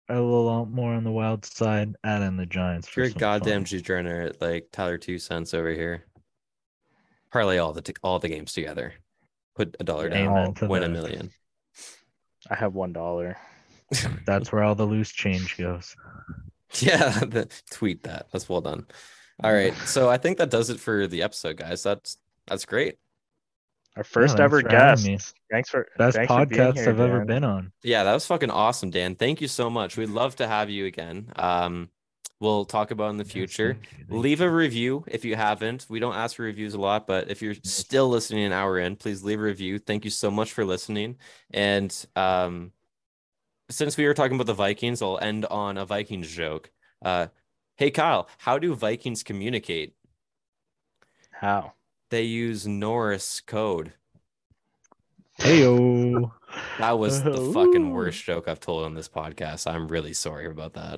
are 0.10 0.16
a 0.16 0.22
little 0.22 0.66
more 0.66 0.94
on 0.94 1.04
the 1.04 1.12
wild 1.12 1.46
side, 1.46 1.96
add 2.04 2.24
in 2.24 2.38
the 2.38 2.46
Giants. 2.46 2.88
If 2.88 2.94
For 2.94 3.00
you're 3.02 3.08
a 3.10 3.12
some 3.12 3.20
goddamn 3.20 3.66
fun. 3.66 3.78
degenerate 3.78 4.42
like 4.42 4.70
Tyler 4.72 4.98
Two 4.98 5.20
Cents 5.20 5.54
over 5.54 5.72
here, 5.72 6.06
parlay 7.32 7.58
all 7.58 7.74
the 7.74 7.82
t- 7.82 7.94
all 8.04 8.20
the 8.20 8.30
games 8.30 8.54
together. 8.54 8.94
Put 9.56 9.76
a 9.80 9.84
dollar 9.84 10.08
Yeah, 10.10 10.26
down, 10.26 10.38
Amen 10.38 10.54
to 10.56 10.68
win 10.68 10.84
a 10.84 10.90
million. 10.90 11.32
I 12.50 12.56
have 12.56 12.74
one 12.74 12.94
dollar. 12.94 13.38
That's 14.26 14.52
where 14.52 14.64
all 14.64 14.76
the 14.76 14.86
loose 14.86 15.12
change 15.12 15.58
goes. 15.58 15.96
Yeah, 16.80 17.10
the, 17.20 17.50
tweet 17.72 18.04
that. 18.04 18.28
That's 18.32 18.48
well 18.50 18.62
done. 18.62 18.86
All 19.44 19.54
right, 19.54 19.74
so 19.86 20.10
I 20.10 20.18
think 20.18 20.38
that 20.38 20.50
does 20.50 20.70
it 20.70 20.80
for 20.80 21.08
the 21.08 21.24
episode, 21.24 21.58
guys. 21.58 21.84
That's 21.84 22.18
that's 22.46 22.66
great. 22.66 22.98
Our 23.96 24.04
first 24.04 24.38
thanks 24.38 24.44
ever 24.44 24.62
guest. 24.62 25.08
me. 25.08 25.18
Thanks 25.50 25.70
for 25.70 25.88
Best 25.98 26.18
thanks 26.18 26.32
for 26.32 26.46
being 26.46 26.62
podcast 26.62 26.76
here, 26.76 26.90
I've 26.90 27.00
ever 27.00 27.26
been 27.26 27.44
on. 27.44 27.72
Yeah, 27.84 28.04
that 28.04 28.14
was 28.14 28.28
fucking 28.28 28.52
awesome, 28.52 28.92
Dan. 28.92 29.16
Thank 29.16 29.42
you 29.42 29.48
so 29.48 29.72
much. 29.72 29.98
We'd 29.98 30.10
love 30.10 30.36
to 30.36 30.48
have 30.48 30.70
you 30.70 30.86
again. 30.86 31.32
Um, 31.36 31.90
we'll 32.40 32.66
talk 32.66 32.92
about 32.92 33.10
in 33.10 33.18
the 33.18 33.26
future. 33.26 33.74
thank 33.74 33.92
you, 33.92 34.06
thank 34.10 34.24
leave 34.24 34.42
a 34.42 34.50
review 34.50 35.04
if 35.08 35.26
you 35.26 35.36
haven't. 35.36 35.86
We 35.90 36.00
don't 36.00 36.16
ask 36.16 36.36
for 36.36 36.44
reviews 36.44 36.74
a 36.74 36.80
lot, 36.80 37.08
but 37.08 37.30
if 37.30 37.42
you're 37.42 37.56
still 37.64 38.10
listening 38.10 38.46
an 38.46 38.54
hour 38.54 38.80
in, 38.80 38.96
please 38.96 39.24
leave 39.24 39.40
a 39.40 39.44
review. 39.44 39.80
Thank 39.80 40.06
you 40.06 40.12
so 40.12 40.30
much 40.30 40.54
for 40.54 40.66
listening. 40.66 41.18
And 41.52 41.94
um, 42.16 42.72
since 43.70 43.98
we 43.98 44.06
were 44.06 44.14
talking 44.14 44.36
about 44.36 44.48
the 44.48 44.54
Vikings, 44.54 45.02
I'll 45.02 45.20
end 45.20 45.46
on 45.46 45.78
a 45.78 45.86
Vikings 45.86 46.30
joke. 46.32 46.72
Uh, 47.04 47.28
hey 47.76 47.92
Kyle, 47.92 48.28
how 48.38 48.58
do 48.60 48.74
Vikings 48.74 49.24
communicate? 49.24 49.94
How? 51.32 51.74
They 52.10 52.24
use 52.24 52.66
Norris 52.66 53.42
code. 53.42 53.94
Heyo. 55.40 56.32
That 56.80 56.98
was 56.98 57.22
the 57.22 57.52
fucking 57.54 57.92
worst 57.94 58.24
joke 58.24 58.48
I've 58.48 58.60
told 58.60 58.86
on 58.86 58.96
this 58.96 59.10
podcast. 59.10 59.72
I'm 59.72 59.88
really 59.88 60.14
sorry 60.14 60.48
about 60.48 60.74
that. 60.74 60.96